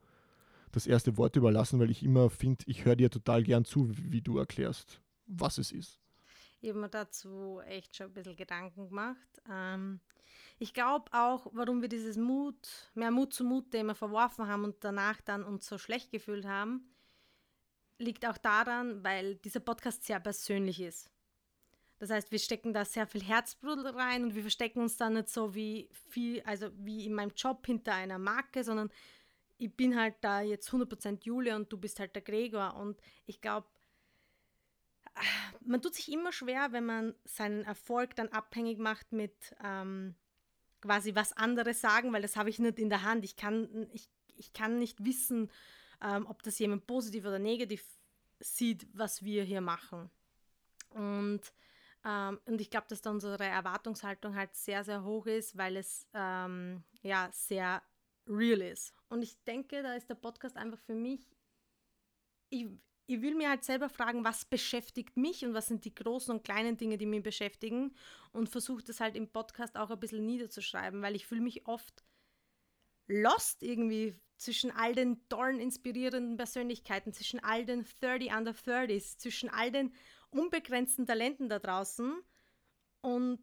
das 0.72 0.86
erste 0.86 1.16
Wort 1.16 1.36
überlassen, 1.36 1.78
weil 1.80 1.90
ich 1.90 2.02
immer 2.02 2.30
finde, 2.30 2.64
ich 2.66 2.84
höre 2.84 2.96
dir 2.96 3.10
total 3.10 3.42
gern 3.42 3.64
zu, 3.64 3.90
wie 3.90 4.22
du 4.22 4.38
erklärst, 4.38 5.00
was 5.26 5.58
es 5.58 5.72
ist. 5.72 6.00
Ich 6.60 6.68
habe 6.70 6.80
mir 6.80 6.88
dazu 6.88 7.60
echt 7.66 7.96
schon 7.96 8.06
ein 8.06 8.12
bisschen 8.12 8.36
Gedanken 8.36 8.88
gemacht. 8.88 9.42
Ähm, 9.50 10.00
ich 10.58 10.72
glaube 10.72 11.12
auch, 11.12 11.48
warum 11.52 11.82
wir 11.82 11.88
dieses 11.88 12.16
Mut, 12.16 12.68
mehr 12.94 13.10
Mut 13.10 13.34
zu 13.34 13.44
Mut-Thema 13.44 13.94
verworfen 13.94 14.46
haben 14.46 14.64
und 14.64 14.76
danach 14.80 15.20
dann 15.20 15.42
uns 15.42 15.66
so 15.66 15.76
schlecht 15.76 16.12
gefühlt 16.12 16.46
haben, 16.46 16.91
liegt 18.02 18.26
auch 18.26 18.38
daran, 18.38 19.02
weil 19.02 19.36
dieser 19.36 19.60
Podcast 19.60 20.04
sehr 20.04 20.20
persönlich 20.20 20.80
ist. 20.80 21.10
Das 21.98 22.10
heißt, 22.10 22.32
wir 22.32 22.40
stecken 22.40 22.72
da 22.72 22.84
sehr 22.84 23.06
viel 23.06 23.22
Herzblut 23.22 23.78
rein 23.94 24.24
und 24.24 24.34
wir 24.34 24.42
verstecken 24.42 24.80
uns 24.80 24.96
da 24.96 25.08
nicht 25.08 25.28
so 25.28 25.54
wie 25.54 25.88
viel, 26.10 26.42
also 26.42 26.68
wie 26.78 27.06
in 27.06 27.14
meinem 27.14 27.32
Job 27.36 27.64
hinter 27.64 27.94
einer 27.94 28.18
Marke, 28.18 28.64
sondern 28.64 28.90
ich 29.56 29.72
bin 29.72 29.98
halt 29.98 30.16
da 30.20 30.40
jetzt 30.40 30.68
100% 30.70 31.22
Julia 31.22 31.54
und 31.54 31.72
du 31.72 31.78
bist 31.78 32.00
halt 32.00 32.16
der 32.16 32.22
Gregor 32.22 32.74
und 32.74 33.00
ich 33.26 33.40
glaube, 33.40 33.68
man 35.64 35.80
tut 35.80 35.94
sich 35.94 36.10
immer 36.10 36.32
schwer, 36.32 36.72
wenn 36.72 36.86
man 36.86 37.14
seinen 37.24 37.62
Erfolg 37.62 38.16
dann 38.16 38.28
abhängig 38.28 38.78
macht 38.78 39.12
mit 39.12 39.54
ähm, 39.62 40.16
quasi 40.80 41.14
was 41.14 41.32
andere 41.32 41.74
sagen, 41.74 42.12
weil 42.12 42.22
das 42.22 42.36
habe 42.36 42.50
ich 42.50 42.58
nicht 42.58 42.78
in 42.78 42.90
der 42.90 43.02
Hand. 43.02 43.24
Ich 43.24 43.36
kann, 43.36 43.88
ich, 43.92 44.08
ich 44.36 44.52
kann 44.52 44.78
nicht 44.78 45.04
wissen, 45.04 45.50
ähm, 46.02 46.26
ob 46.26 46.42
das 46.42 46.58
jemand 46.58 46.86
positiv 46.86 47.24
oder 47.24 47.38
negativ 47.38 47.84
sieht, 48.40 48.86
was 48.92 49.22
wir 49.24 49.44
hier 49.44 49.60
machen. 49.60 50.10
Und, 50.90 51.40
ähm, 52.04 52.40
und 52.44 52.60
ich 52.60 52.70
glaube, 52.70 52.86
dass 52.88 53.02
da 53.02 53.10
unsere 53.10 53.44
Erwartungshaltung 53.44 54.34
halt 54.34 54.54
sehr, 54.54 54.84
sehr 54.84 55.04
hoch 55.04 55.26
ist, 55.26 55.56
weil 55.56 55.76
es 55.76 56.06
ähm, 56.12 56.82
ja 57.02 57.30
sehr 57.32 57.82
real 58.26 58.60
ist. 58.60 58.94
Und 59.08 59.22
ich 59.22 59.42
denke, 59.44 59.82
da 59.82 59.94
ist 59.94 60.08
der 60.08 60.14
Podcast 60.14 60.56
einfach 60.56 60.80
für 60.80 60.94
mich, 60.94 61.28
ich, 62.50 62.66
ich 63.06 63.22
will 63.22 63.34
mir 63.34 63.48
halt 63.48 63.64
selber 63.64 63.88
fragen, 63.88 64.24
was 64.24 64.44
beschäftigt 64.44 65.16
mich 65.16 65.44
und 65.44 65.54
was 65.54 65.68
sind 65.68 65.84
die 65.84 65.94
großen 65.94 66.34
und 66.34 66.44
kleinen 66.44 66.76
Dinge, 66.76 66.98
die 66.98 67.06
mich 67.06 67.22
beschäftigen 67.22 67.94
und 68.32 68.48
versuche 68.48 68.82
das 68.82 69.00
halt 69.00 69.16
im 69.16 69.28
Podcast 69.28 69.76
auch 69.76 69.90
ein 69.90 70.00
bisschen 70.00 70.26
niederzuschreiben, 70.26 71.02
weil 71.02 71.16
ich 71.16 71.26
fühle 71.26 71.40
mich 71.40 71.66
oft 71.66 72.04
lost 73.06 73.62
irgendwie 73.62 74.14
zwischen 74.36 74.70
all 74.70 74.94
den 74.94 75.28
tollen, 75.28 75.60
inspirierenden 75.60 76.36
Persönlichkeiten, 76.36 77.12
zwischen 77.12 77.40
all 77.40 77.64
den 77.64 77.84
30 78.00 78.32
under 78.32 78.52
30s, 78.52 79.18
zwischen 79.18 79.48
all 79.48 79.70
den 79.70 79.94
unbegrenzten 80.30 81.06
Talenten 81.06 81.48
da 81.48 81.58
draußen 81.58 82.22
und 83.02 83.40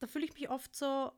da 0.00 0.06
fühle 0.06 0.24
ich 0.24 0.34
mich 0.34 0.50
oft 0.50 0.74
so, 0.74 1.12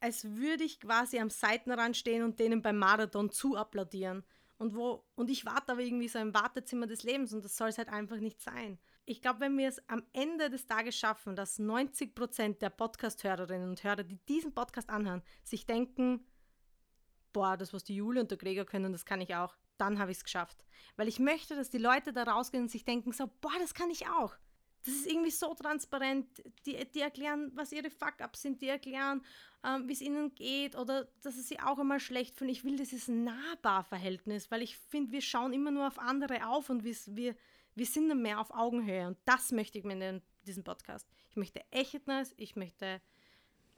als 0.00 0.24
würde 0.24 0.64
ich 0.64 0.80
quasi 0.80 1.18
am 1.18 1.30
Seitenrand 1.30 1.96
stehen 1.96 2.22
und 2.22 2.38
denen 2.38 2.62
beim 2.62 2.76
Marathon 2.76 3.30
zu 3.30 3.56
applaudieren. 3.56 4.24
Und, 4.58 4.76
wo, 4.76 5.04
und 5.16 5.28
ich 5.30 5.44
warte 5.44 5.72
aber 5.72 5.80
irgendwie 5.80 6.08
so 6.08 6.20
im 6.20 6.34
Wartezimmer 6.34 6.86
des 6.86 7.02
Lebens 7.02 7.32
und 7.32 7.44
das 7.44 7.56
soll 7.56 7.68
es 7.68 7.78
halt 7.78 7.88
einfach 7.88 8.18
nicht 8.18 8.40
sein. 8.40 8.78
Ich 9.04 9.20
glaube, 9.20 9.40
wenn 9.40 9.58
wir 9.58 9.68
es 9.68 9.88
am 9.88 10.04
Ende 10.12 10.50
des 10.50 10.66
Tages 10.66 10.96
schaffen, 10.96 11.34
dass 11.34 11.58
90 11.58 12.14
Prozent 12.14 12.62
der 12.62 12.70
Podcast-Hörerinnen 12.70 13.68
und 13.68 13.82
Hörer, 13.82 14.04
die 14.04 14.24
diesen 14.26 14.54
Podcast 14.54 14.88
anhören, 14.88 15.22
sich 15.42 15.66
denken, 15.66 16.24
boah, 17.32 17.56
das, 17.56 17.72
was 17.72 17.84
die 17.84 17.96
Jule 17.96 18.20
und 18.20 18.30
der 18.30 18.38
Gregor 18.38 18.64
können, 18.64 18.92
das 18.92 19.04
kann 19.04 19.20
ich 19.20 19.34
auch, 19.34 19.56
dann 19.78 19.98
habe 19.98 20.10
ich 20.10 20.18
es 20.18 20.24
geschafft. 20.24 20.64
Weil 20.96 21.08
ich 21.08 21.18
möchte, 21.18 21.56
dass 21.56 21.70
die 21.70 21.78
Leute 21.78 22.12
da 22.12 22.24
rausgehen 22.24 22.64
und 22.64 22.70
sich 22.70 22.84
denken, 22.84 23.12
so, 23.12 23.28
boah, 23.40 23.52
das 23.60 23.74
kann 23.74 23.90
ich 23.90 24.06
auch 24.08 24.36
das 24.84 24.94
ist 24.94 25.06
irgendwie 25.06 25.30
so 25.30 25.54
transparent. 25.54 26.26
Die, 26.66 26.76
die 26.92 27.00
erklären, 27.00 27.52
was 27.54 27.72
ihre 27.72 27.90
Fuck-Ups 27.90 28.42
sind, 28.42 28.60
die 28.60 28.68
erklären, 28.68 29.24
ähm, 29.64 29.88
wie 29.88 29.92
es 29.92 30.00
ihnen 30.00 30.34
geht 30.34 30.76
oder 30.76 31.08
dass 31.22 31.34
sie 31.36 31.42
sich 31.42 31.62
auch 31.62 31.78
einmal 31.78 32.00
schlecht 32.00 32.36
fühlen. 32.36 32.50
Ich 32.50 32.64
will 32.64 32.76
dieses 32.76 33.08
Nahbar-Verhältnis, 33.08 34.50
weil 34.50 34.62
ich 34.62 34.76
finde, 34.76 35.12
wir 35.12 35.20
schauen 35.20 35.52
immer 35.52 35.70
nur 35.70 35.86
auf 35.86 35.98
andere 35.98 36.48
auf 36.48 36.68
und 36.68 36.84
wir, 36.84 37.36
wir, 37.74 37.86
sind 37.86 38.08
dann 38.08 38.22
mehr 38.22 38.40
auf 38.40 38.50
Augenhöhe. 38.50 39.06
Und 39.06 39.18
das 39.24 39.52
möchte 39.52 39.78
ich 39.78 39.84
mir 39.84 39.92
in 39.92 40.22
diesem 40.46 40.64
Podcast. 40.64 41.08
Ich 41.30 41.36
möchte 41.36 41.60
Echtness, 41.70 42.34
ich 42.36 42.56
möchte 42.56 43.00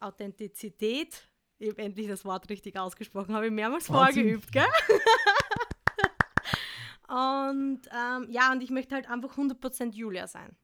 Authentizität. 0.01 1.29
Ich 1.65 1.71
habe 1.71 1.83
endlich 1.83 2.09
das 2.09 2.25
Wort 2.25 2.49
richtig 2.51 2.79
ausgesprochen, 2.79 3.35
habe 3.35 3.47
ich 3.47 3.53
mehrmals 3.53 3.91
Wahnsinn. 3.91 4.25
vorgeübt, 4.25 4.53
gell? 4.53 4.67
und 7.09 7.81
ähm, 7.91 8.27
ja, 8.31 8.53
und 8.53 8.63
ich 8.63 8.71
möchte 8.71 8.95
halt 8.95 9.09
einfach 9.09 9.37
100% 9.37 9.93
Julia 9.93 10.27
sein. 10.27 10.57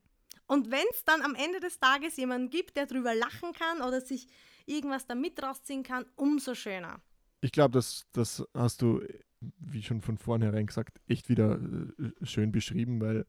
Und 0.46 0.70
wenn 0.70 0.84
es 0.92 1.04
dann 1.04 1.22
am 1.22 1.34
Ende 1.34 1.60
des 1.60 1.78
Tages 1.78 2.16
jemanden 2.16 2.50
gibt, 2.50 2.76
der 2.76 2.86
drüber 2.86 3.14
lachen 3.14 3.52
kann 3.52 3.86
oder 3.86 4.00
sich 4.00 4.26
irgendwas 4.66 5.06
damit 5.06 5.42
rausziehen 5.42 5.82
kann, 5.82 6.04
umso 6.16 6.54
schöner. 6.54 7.00
Ich 7.40 7.52
glaube, 7.52 7.72
das, 7.72 8.06
das 8.12 8.44
hast 8.52 8.82
du 8.82 9.00
wie 9.58 9.82
schon 9.82 10.00
von 10.00 10.18
vornherein 10.18 10.66
gesagt, 10.66 11.00
echt 11.08 11.28
wieder 11.28 11.58
äh, 11.58 12.26
schön 12.26 12.52
beschrieben, 12.52 13.00
weil 13.00 13.26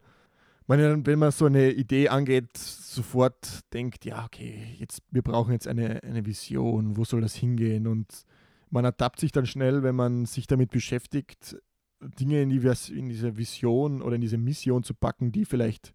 man, 0.80 1.06
wenn 1.06 1.20
man 1.20 1.32
so 1.32 1.46
eine 1.46 1.72
Idee 1.72 2.10
angeht, 2.10 2.58
sofort 2.58 3.62
denkt, 3.74 4.06
ja, 4.06 4.26
okay, 4.26 4.76
jetzt, 4.78 5.02
wir 5.12 5.22
brauchen 5.22 5.54
jetzt 5.54 5.68
eine, 5.68 6.04
eine 6.04 6.26
Vision, 6.26 6.98
wo 6.98 7.04
soll 7.04 7.22
das 7.22 7.36
hingehen? 7.36 7.88
Und 7.88 8.26
man 8.70 8.86
ertappt 8.86 9.20
sich 9.20 9.32
dann 9.32 9.46
schnell, 9.46 9.84
wenn 9.84 9.96
man 9.96 10.26
sich 10.26 10.48
damit 10.48 10.72
beschäftigt, 10.72 11.58
Dinge 12.00 12.42
in, 12.42 12.50
die, 12.50 12.58
in 12.94 13.10
diese 13.10 13.38
Vision 13.38 14.02
oder 14.02 14.16
in 14.16 14.22
diese 14.22 14.38
Mission 14.38 14.84
zu 14.84 14.94
packen, 14.94 15.32
die 15.32 15.46
vielleicht 15.46 15.94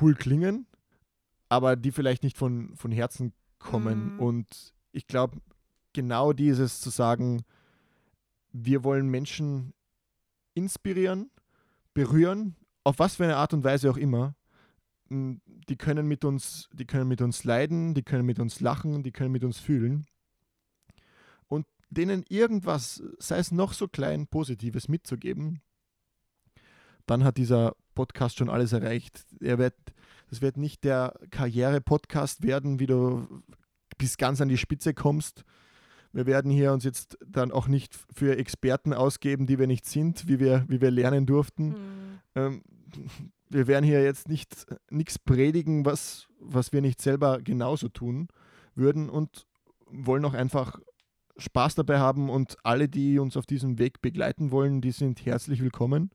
cool 0.00 0.14
klingen, 0.14 0.66
aber 1.48 1.76
die 1.76 1.92
vielleicht 1.92 2.22
nicht 2.22 2.36
von, 2.36 2.74
von 2.76 2.90
Herzen 2.90 3.32
kommen. 3.58 4.14
Mhm. 4.14 4.20
Und 4.20 4.74
ich 4.92 5.06
glaube, 5.06 5.38
genau 5.92 6.32
dieses 6.32 6.80
zu 6.80 6.90
sagen, 6.90 7.42
wir 8.52 8.84
wollen 8.84 9.08
Menschen 9.08 9.74
inspirieren, 10.54 11.30
berühren, 11.92 12.56
auf 12.86 13.00
was 13.00 13.16
für 13.16 13.24
eine 13.24 13.36
Art 13.36 13.52
und 13.52 13.64
Weise 13.64 13.90
auch 13.90 13.96
immer. 13.96 14.36
Die 15.10 15.76
können 15.76 16.06
mit 16.06 16.24
uns, 16.24 16.68
die 16.72 16.84
können 16.84 17.08
mit 17.08 17.20
uns 17.20 17.42
leiden, 17.42 17.94
die 17.94 18.04
können 18.04 18.24
mit 18.24 18.38
uns 18.38 18.60
lachen, 18.60 19.02
die 19.02 19.10
können 19.10 19.32
mit 19.32 19.42
uns 19.42 19.58
fühlen. 19.58 20.06
Und 21.48 21.66
denen 21.90 22.24
irgendwas, 22.28 23.02
sei 23.18 23.38
es 23.38 23.50
noch 23.50 23.72
so 23.72 23.88
klein, 23.88 24.28
Positives 24.28 24.86
mitzugeben, 24.86 25.62
dann 27.06 27.24
hat 27.24 27.38
dieser 27.38 27.74
Podcast 27.96 28.38
schon 28.38 28.48
alles 28.48 28.72
erreicht. 28.72 29.26
Er 29.40 29.58
wird, 29.58 29.74
das 30.30 30.40
wird 30.40 30.56
nicht 30.56 30.84
der 30.84 31.18
Karriere-Podcast 31.30 32.44
werden, 32.44 32.78
wie 32.78 32.86
du 32.86 33.26
bis 33.98 34.16
ganz 34.16 34.40
an 34.40 34.48
die 34.48 34.58
Spitze 34.58 34.94
kommst. 34.94 35.44
Wir 36.12 36.26
werden 36.26 36.52
hier 36.52 36.72
uns 36.72 36.84
jetzt 36.84 37.18
dann 37.26 37.50
auch 37.50 37.66
nicht 37.66 37.96
für 38.14 38.38
Experten 38.38 38.92
ausgeben, 38.92 39.48
die 39.48 39.58
wir 39.58 39.66
nicht 39.66 39.86
sind, 39.86 40.28
wie 40.28 40.38
wir, 40.38 40.64
wie 40.68 40.80
wir 40.80 40.92
lernen 40.92 41.26
durften. 41.26 41.68
Mhm. 41.68 42.20
Ähm, 42.36 42.62
wir 43.48 43.66
werden 43.66 43.84
hier 43.84 44.02
jetzt 44.02 44.28
nicht 44.28 44.66
nichts 44.90 45.18
predigen, 45.18 45.84
was, 45.84 46.28
was 46.38 46.72
wir 46.72 46.80
nicht 46.80 47.00
selber 47.00 47.40
genauso 47.40 47.88
tun 47.88 48.28
würden 48.74 49.08
und 49.08 49.46
wollen 49.86 50.24
auch 50.24 50.34
einfach 50.34 50.80
Spaß 51.38 51.74
dabei 51.74 51.98
haben 51.98 52.30
und 52.30 52.56
alle, 52.64 52.88
die 52.88 53.18
uns 53.18 53.36
auf 53.36 53.46
diesem 53.46 53.78
Weg 53.78 54.00
begleiten 54.00 54.50
wollen, 54.50 54.80
die 54.80 54.90
sind 54.90 55.24
herzlich 55.24 55.62
willkommen 55.62 56.10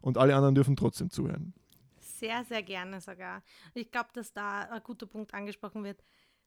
und 0.00 0.18
alle 0.18 0.34
anderen 0.36 0.54
dürfen 0.54 0.76
trotzdem 0.76 1.10
zuhören. 1.10 1.54
Sehr, 1.98 2.44
sehr 2.44 2.62
gerne 2.62 3.00
sogar. 3.00 3.42
Ich 3.74 3.90
glaube, 3.90 4.10
dass 4.12 4.32
da 4.32 4.62
ein 4.62 4.82
guter 4.82 5.06
Punkt 5.06 5.34
angesprochen 5.34 5.84
wird. 5.84 6.02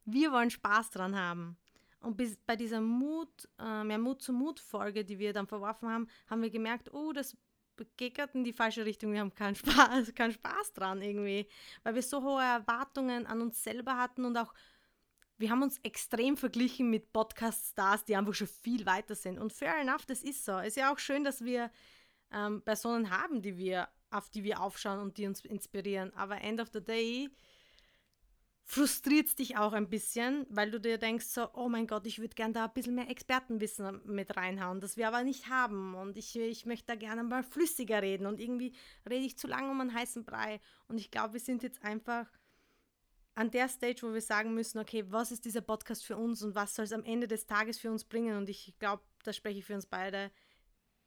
Wir 0.05 0.31
wollen 0.31 0.49
Spaß 0.49 0.91
dran 0.91 1.15
haben. 1.15 1.57
Und 2.01 2.17
bei 2.45 2.55
dieser 2.55 2.79
Mut, 2.79 3.29
äh, 3.59 3.83
mehr 3.83 3.97
Mut 3.97 4.21
zu 4.21 4.31
Mut-Folge, 4.31 5.03
die 5.03 5.19
wir 5.19 5.33
dann 5.33 5.47
verworfen 5.47 5.89
haben, 5.89 6.07
haben 6.27 6.41
wir 6.41 6.49
gemerkt, 6.49 6.93
oh, 6.93 7.11
das 7.11 7.35
gerade 7.97 8.33
in 8.33 8.43
die 8.43 8.53
falsche 8.53 8.85
Richtung. 8.85 9.13
Wir 9.13 9.19
haben 9.19 9.33
keinen 9.33 9.55
Spaß, 9.55 10.13
keinen 10.15 10.33
Spaß 10.33 10.73
dran 10.73 11.01
irgendwie, 11.01 11.47
weil 11.83 11.95
wir 11.95 12.01
so 12.01 12.23
hohe 12.23 12.41
Erwartungen 12.41 13.25
an 13.25 13.41
uns 13.41 13.63
selber 13.63 13.97
hatten 13.97 14.25
und 14.25 14.37
auch 14.37 14.53
wir 15.37 15.49
haben 15.51 15.63
uns 15.63 15.77
extrem 15.83 16.35
verglichen 16.35 16.89
mit 16.89 17.13
Podcast-Stars, 17.13 18.03
die 18.03 18.17
einfach 18.17 18.33
schon 18.33 18.47
viel 18.47 18.85
weiter 18.85 19.15
sind. 19.15 19.39
Und 19.39 19.53
fair 19.53 19.77
enough, 19.79 20.05
das 20.05 20.21
ist 20.21 20.43
so. 20.43 20.57
Es 20.59 20.69
ist 20.69 20.77
ja 20.77 20.93
auch 20.93 20.99
schön, 20.99 21.23
dass 21.23 21.45
wir 21.45 21.71
ähm, 22.33 22.61
Personen 22.61 23.09
haben, 23.09 23.41
die 23.41 23.57
wir, 23.57 23.87
auf 24.11 24.29
die 24.29 24.43
wir 24.43 24.61
aufschauen 24.61 24.99
und 24.99 25.17
die 25.17 25.27
uns 25.27 25.45
inspirieren. 25.45 26.13
Aber 26.13 26.41
end 26.41 26.59
of 26.59 26.67
the 26.73 26.83
day 26.83 27.29
frustriert 28.71 29.25
es 29.25 29.35
dich 29.35 29.57
auch 29.57 29.73
ein 29.73 29.89
bisschen, 29.89 30.45
weil 30.51 30.69
du 30.69 30.79
dir 30.79 30.99
denkst 30.99 31.25
so, 31.25 31.49
oh 31.55 31.69
mein 31.69 31.87
Gott, 31.87 32.05
ich 32.05 32.19
würde 32.19 32.35
gerne 32.35 32.53
da 32.53 32.65
ein 32.65 32.73
bisschen 32.73 32.93
mehr 32.93 33.09
Expertenwissen 33.09 34.01
mit 34.05 34.37
reinhauen, 34.37 34.79
das 34.79 34.95
wir 34.95 35.07
aber 35.07 35.23
nicht 35.23 35.49
haben. 35.49 35.95
Und 35.95 36.17
ich, 36.17 36.37
ich 36.37 36.67
möchte 36.67 36.85
da 36.85 36.95
gerne 36.95 37.23
mal 37.23 37.41
flüssiger 37.41 38.03
reden. 38.03 38.27
Und 38.27 38.39
irgendwie 38.39 38.75
rede 39.09 39.25
ich 39.25 39.39
zu 39.39 39.47
lange 39.47 39.71
um 39.71 39.81
einen 39.81 39.95
heißen 39.95 40.23
Brei. 40.23 40.61
Und 40.87 40.99
ich 40.99 41.09
glaube, 41.09 41.33
wir 41.33 41.39
sind 41.39 41.63
jetzt 41.63 41.83
einfach 41.83 42.27
an 43.33 43.49
der 43.49 43.69
Stage, 43.69 44.03
wo 44.03 44.13
wir 44.13 44.21
sagen 44.21 44.53
müssen, 44.53 44.77
okay, 44.77 45.03
was 45.09 45.31
ist 45.31 45.45
dieser 45.45 45.61
Podcast 45.61 46.05
für 46.05 46.15
uns 46.15 46.43
und 46.43 46.53
was 46.53 46.75
soll 46.75 46.85
es 46.85 46.93
am 46.93 47.03
Ende 47.05 47.27
des 47.27 47.47
Tages 47.47 47.79
für 47.79 47.89
uns 47.89 48.03
bringen? 48.03 48.37
Und 48.37 48.49
ich 48.49 48.75
glaube, 48.77 49.01
da 49.23 49.33
spreche 49.33 49.57
ich 49.57 49.65
für 49.65 49.73
uns 49.73 49.87
beide, 49.87 50.29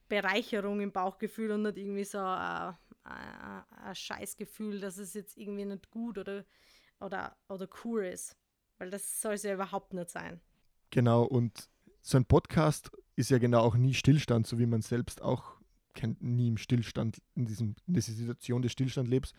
Bereicherung 0.09 0.81
im 0.81 0.91
Bauchgefühl 0.91 1.53
und 1.53 1.63
nicht 1.63 1.79
irgendwie 1.79 2.05
so 2.05 2.19
ein, 2.19 2.77
ein, 3.05 3.65
ein 3.71 3.95
Scheißgefühl, 3.95 4.81
dass 4.81 4.99
es 4.99 5.15
jetzt 5.15 5.39
irgendwie 5.39 5.65
nicht 5.65 5.91
gut 5.91 6.19
oder 6.19 6.45
oder, 7.03 7.37
oder 7.49 7.69
cool 7.85 8.05
ist. 8.05 8.37
Weil 8.79 8.91
das 8.91 9.21
soll 9.21 9.35
es 9.35 9.43
ja 9.43 9.55
überhaupt 9.55 9.95
nicht 9.95 10.11
sein. 10.11 10.41
Genau, 10.91 11.25
und 11.25 11.69
so 12.01 12.17
ein 12.17 12.25
Podcast 12.25 12.91
ist 13.17 13.31
ja 13.31 13.39
genau 13.39 13.61
auch 13.61 13.77
nie 13.77 13.95
Stillstand, 13.95 14.47
so 14.47 14.59
wie 14.59 14.67
man 14.67 14.83
selbst 14.83 15.23
auch 15.23 15.57
kennt, 15.95 16.23
nie 16.23 16.49
im 16.49 16.57
Stillstand, 16.57 17.19
in, 17.35 17.47
diesem, 17.47 17.77
in 17.87 17.95
dieser 17.95 18.13
Situation 18.13 18.63
des 18.63 18.73
Stillstand 18.73 19.09
lebst. 19.09 19.35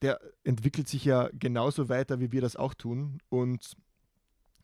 Der 0.00 0.20
entwickelt 0.44 0.88
sich 0.88 1.04
ja 1.04 1.28
genauso 1.32 1.88
weiter, 1.88 2.20
wie 2.20 2.32
wir 2.32 2.40
das 2.40 2.56
auch 2.56 2.74
tun. 2.74 3.18
Und 3.28 3.76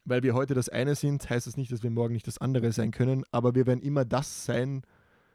weil 0.04 0.22
wir 0.22 0.34
heute 0.34 0.54
das 0.54 0.68
eine 0.68 0.94
sind, 0.94 1.28
heißt 1.28 1.46
das 1.46 1.56
nicht, 1.56 1.70
dass 1.70 1.82
wir 1.82 1.90
morgen 1.90 2.14
nicht 2.14 2.26
das 2.26 2.38
andere 2.38 2.72
sein 2.72 2.90
können, 2.90 3.24
aber 3.30 3.54
wir 3.54 3.66
werden 3.66 3.82
immer 3.82 4.04
das 4.04 4.44
sein, 4.44 4.82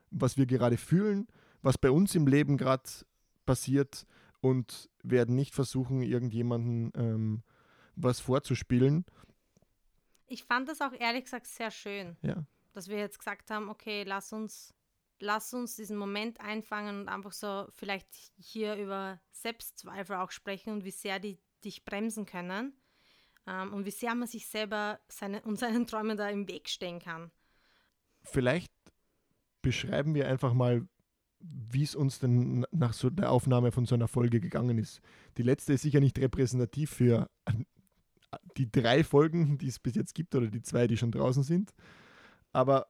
was 0.10 0.38
wir 0.38 0.46
gerade 0.46 0.78
fühlen, 0.78 1.28
was 1.62 1.78
bei 1.78 1.92
uns 1.92 2.16
im 2.16 2.28
Leben 2.28 2.58
gerade 2.58 2.84
passiert 3.46 4.06
und 4.44 4.90
werden 5.04 5.36
nicht 5.36 5.56
versuchen, 5.56 6.02
irgendjemanden 6.02 6.92
ähm, 6.98 7.44
was 7.96 8.20
vorzuspielen. 8.20 9.06
Ich 10.28 10.44
fand 10.44 10.68
das 10.68 10.82
auch 10.82 10.92
ehrlich 10.92 11.24
gesagt 11.24 11.48
sehr 11.48 11.72
schön, 11.72 12.18
ja. 12.22 12.46
dass 12.74 12.90
wir 12.90 12.98
jetzt 12.98 13.20
gesagt 13.20 13.50
haben, 13.52 13.70
okay, 13.70 14.04
lass 14.04 14.34
uns, 14.34 14.74
lass 15.20 15.54
uns 15.54 15.78
diesen 15.78 15.96
Moment 15.96 16.42
einfangen 16.42 17.00
und 17.00 17.08
einfach 17.08 17.32
so 17.32 17.68
vielleicht 17.70 18.10
hier 18.38 18.76
über 18.76 19.22
Selbstzweifel 19.32 20.18
auch 20.18 20.32
sprechen 20.32 20.74
und 20.74 20.84
wie 20.84 20.92
sehr 20.92 21.20
die 21.20 21.40
dich 21.64 21.86
bremsen 21.86 22.26
können 22.26 22.74
ähm, 23.48 23.74
und 23.74 23.86
wie 23.86 23.92
sehr 23.92 24.14
man 24.14 24.28
sich 24.28 24.48
selber 24.48 25.00
seine, 25.08 25.42
und 25.44 25.58
seinen 25.58 25.88
Träumen 25.88 26.18
da 26.18 26.28
im 26.28 26.50
Weg 26.50 26.68
stehen 26.68 27.00
kann. 27.00 27.32
Vielleicht 28.24 28.74
beschreiben 29.62 30.14
wir 30.16 30.28
einfach 30.28 30.54
mal, 30.54 30.86
wie 31.44 31.84
es 31.84 31.96
uns 31.96 32.20
denn 32.20 32.66
nach 32.72 32.94
so 32.94 33.10
der 33.10 33.32
Aufnahme 33.32 33.72
von 33.72 33.86
so 33.86 33.96
einer 33.96 34.08
Folge 34.08 34.40
gegangen 34.40 34.78
ist. 34.78 35.02
Die 35.38 35.44
letzte 35.44 35.74
ist 35.74 35.82
sicher 35.82 36.00
nicht 36.00 36.18
repräsentativ 36.20 36.90
für 36.90 37.30
die 38.58 38.72
drei 38.72 39.04
Folgen, 39.04 39.58
die 39.58 39.68
es 39.68 39.80
bis 39.80 39.96
jetzt 39.96 40.16
gibt 40.16 40.36
oder 40.36 40.48
die 40.48 40.62
zwei, 40.62 40.88
die 40.88 40.98
schon 40.98 41.12
draußen 41.12 41.44
sind. 41.44 41.74
Aber 42.52 42.88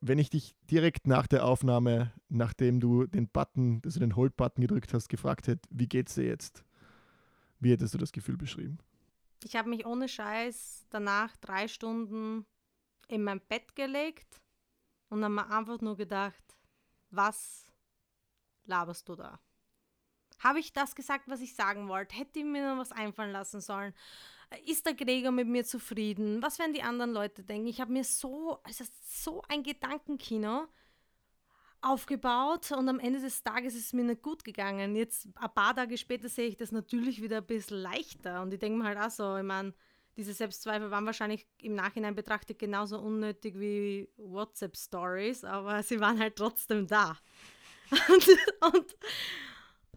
wenn 0.00 0.18
ich 0.18 0.30
dich 0.30 0.54
direkt 0.70 1.06
nach 1.06 1.26
der 1.26 1.44
Aufnahme, 1.44 2.12
nachdem 2.28 2.80
du 2.80 3.06
den 3.06 3.28
Button, 3.28 3.82
also 3.84 4.00
den 4.00 4.16
Hold-Button 4.16 4.62
gedrückt 4.62 4.94
hast, 4.94 5.08
gefragt 5.08 5.46
hätte, 5.46 5.68
wie 5.70 5.88
geht's 5.88 6.14
dir 6.14 6.24
jetzt? 6.24 6.64
Wie 7.58 7.70
hättest 7.70 7.94
du 7.94 7.98
das 7.98 8.12
Gefühl 8.12 8.36
beschrieben? 8.36 8.78
Ich 9.44 9.56
habe 9.56 9.70
mich 9.70 9.86
ohne 9.86 10.08
Scheiß 10.08 10.86
danach 10.90 11.36
drei 11.36 11.68
Stunden 11.68 12.46
in 13.08 13.22
mein 13.22 13.40
Bett 13.40 13.74
gelegt 13.74 14.40
und 15.08 15.24
habe 15.24 15.34
mir 15.34 15.50
einfach 15.50 15.80
nur 15.80 15.96
gedacht, 15.96 16.44
was 17.10 17.69
laberst 18.70 19.08
du 19.08 19.16
da? 19.16 19.38
Habe 20.38 20.58
ich 20.58 20.72
das 20.72 20.94
gesagt, 20.94 21.28
was 21.28 21.42
ich 21.42 21.54
sagen 21.54 21.88
wollte? 21.88 22.16
Hätte 22.16 22.38
ich 22.38 22.44
mir 22.46 22.70
noch 22.70 22.80
was 22.80 22.92
einfallen 22.92 23.32
lassen 23.32 23.60
sollen? 23.60 23.92
Ist 24.64 24.86
der 24.86 24.94
Gregor 24.94 25.32
mit 25.32 25.46
mir 25.46 25.64
zufrieden? 25.64 26.42
Was 26.42 26.58
werden 26.58 26.72
die 26.72 26.82
anderen 26.82 27.12
Leute 27.12 27.44
denken? 27.44 27.68
Ich 27.68 27.80
habe 27.80 27.92
mir 27.92 28.04
so, 28.04 28.58
also 28.64 28.84
so 29.04 29.42
ein 29.48 29.62
Gedankenkino 29.62 30.66
aufgebaut 31.82 32.72
und 32.72 32.88
am 32.88 32.98
Ende 32.98 33.20
des 33.20 33.42
Tages 33.42 33.74
ist 33.74 33.86
es 33.86 33.92
mir 33.92 34.04
nicht 34.04 34.22
gut 34.22 34.44
gegangen. 34.44 34.96
Jetzt, 34.96 35.26
ein 35.34 35.54
paar 35.54 35.74
Tage 35.74 35.96
später, 35.98 36.28
sehe 36.28 36.48
ich 36.48 36.56
das 36.56 36.72
natürlich 36.72 37.22
wieder 37.22 37.38
ein 37.38 37.46
bisschen 37.46 37.78
leichter 37.78 38.42
und 38.42 38.52
ich 38.52 38.58
denke 38.58 38.78
mir 38.78 38.84
halt 38.84 38.98
auch 38.98 39.10
so, 39.10 39.36
ich 39.36 39.44
meine, 39.44 39.74
diese 40.16 40.34
Selbstzweifel 40.34 40.90
waren 40.90 41.06
wahrscheinlich 41.06 41.46
im 41.58 41.74
Nachhinein 41.74 42.14
betrachtet 42.14 42.58
genauso 42.58 42.98
unnötig 42.98 43.58
wie 43.58 44.08
WhatsApp-Stories, 44.16 45.44
aber 45.44 45.82
sie 45.82 46.00
waren 46.00 46.18
halt 46.18 46.36
trotzdem 46.36 46.86
da. 46.86 47.16
Und, 47.90 48.74
und, 48.74 48.96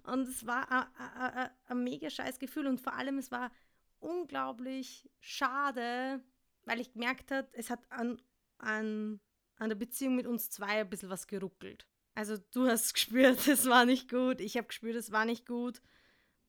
und 0.04 0.28
es 0.28 0.46
war 0.46 0.92
ein 1.68 1.84
mega 1.84 2.10
scheiß 2.10 2.40
Gefühl 2.40 2.68
und 2.68 2.82
vor 2.82 2.94
allem 2.94 3.18
es 3.18 3.32
war 3.32 3.52
unglaublich 4.00 5.10
schade, 5.20 6.22
weil 6.66 6.80
ich 6.80 6.94
gemerkt 6.94 7.32
habe, 7.32 7.48
es 7.54 7.70
hat 7.70 7.80
an, 7.90 8.22
an, 8.58 9.20
an 9.58 9.70
der 9.70 9.76
Beziehung 9.76 10.16
mit 10.16 10.28
uns 10.28 10.50
zwei 10.50 10.82
ein 10.82 10.90
bisschen 10.90 11.10
was 11.10 11.28
geruckelt. 11.28 11.88
Also 12.16 12.38
du 12.52 12.68
hast 12.68 12.94
gespürt, 12.94 13.48
es 13.48 13.68
war 13.68 13.86
nicht 13.86 14.10
gut, 14.10 14.42
ich 14.42 14.58
habe 14.58 14.68
gespürt, 14.68 14.96
es 14.96 15.12
war 15.12 15.26
nicht 15.26 15.46
gut. 15.46 15.82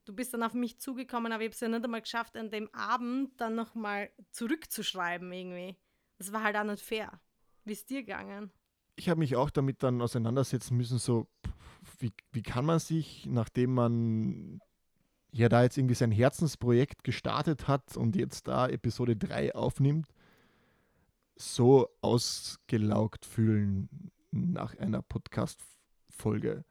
Du 0.04 0.14
bist 0.14 0.34
dann 0.34 0.42
auf 0.42 0.52
mich 0.52 0.80
zugekommen, 0.80 1.32
aber 1.32 1.42
ich 1.42 1.48
habe 1.48 1.54
es 1.54 1.60
ja 1.60 1.68
nicht 1.68 1.84
einmal 1.84 2.02
geschafft, 2.02 2.36
an 2.36 2.50
dem 2.50 2.72
Abend 2.74 3.40
dann 3.40 3.54
nochmal 3.54 4.10
zurückzuschreiben 4.32 5.32
irgendwie. 5.32 5.76
Das 6.18 6.30
war 6.32 6.42
halt 6.42 6.56
auch 6.56 6.64
nicht 6.64 6.84
fair. 6.84 7.20
Wie 7.64 7.72
ist 7.72 7.88
dir 7.88 8.02
gegangen? 8.02 8.52
Ich 8.96 9.08
habe 9.08 9.20
mich 9.20 9.36
auch 9.36 9.50
damit 9.50 9.82
dann 9.82 10.00
auseinandersetzen 10.00 10.76
müssen, 10.76 10.98
so, 10.98 11.26
wie, 11.98 12.12
wie 12.32 12.42
kann 12.42 12.64
man 12.64 12.78
sich, 12.78 13.26
nachdem 13.26 13.74
man 13.74 14.60
ja 15.32 15.48
da 15.48 15.62
jetzt 15.62 15.76
irgendwie 15.76 15.94
sein 15.94 16.12
Herzensprojekt 16.12 17.02
gestartet 17.02 17.66
hat 17.66 17.96
und 17.96 18.14
jetzt 18.16 18.46
da 18.46 18.68
Episode 18.68 19.16
3 19.16 19.54
aufnimmt, 19.54 20.08
so 21.36 21.88
ausgelaugt 22.00 23.26
fühlen 23.26 23.88
nach 24.30 24.76
einer 24.78 25.02
Podcast-Folge. 25.02 26.64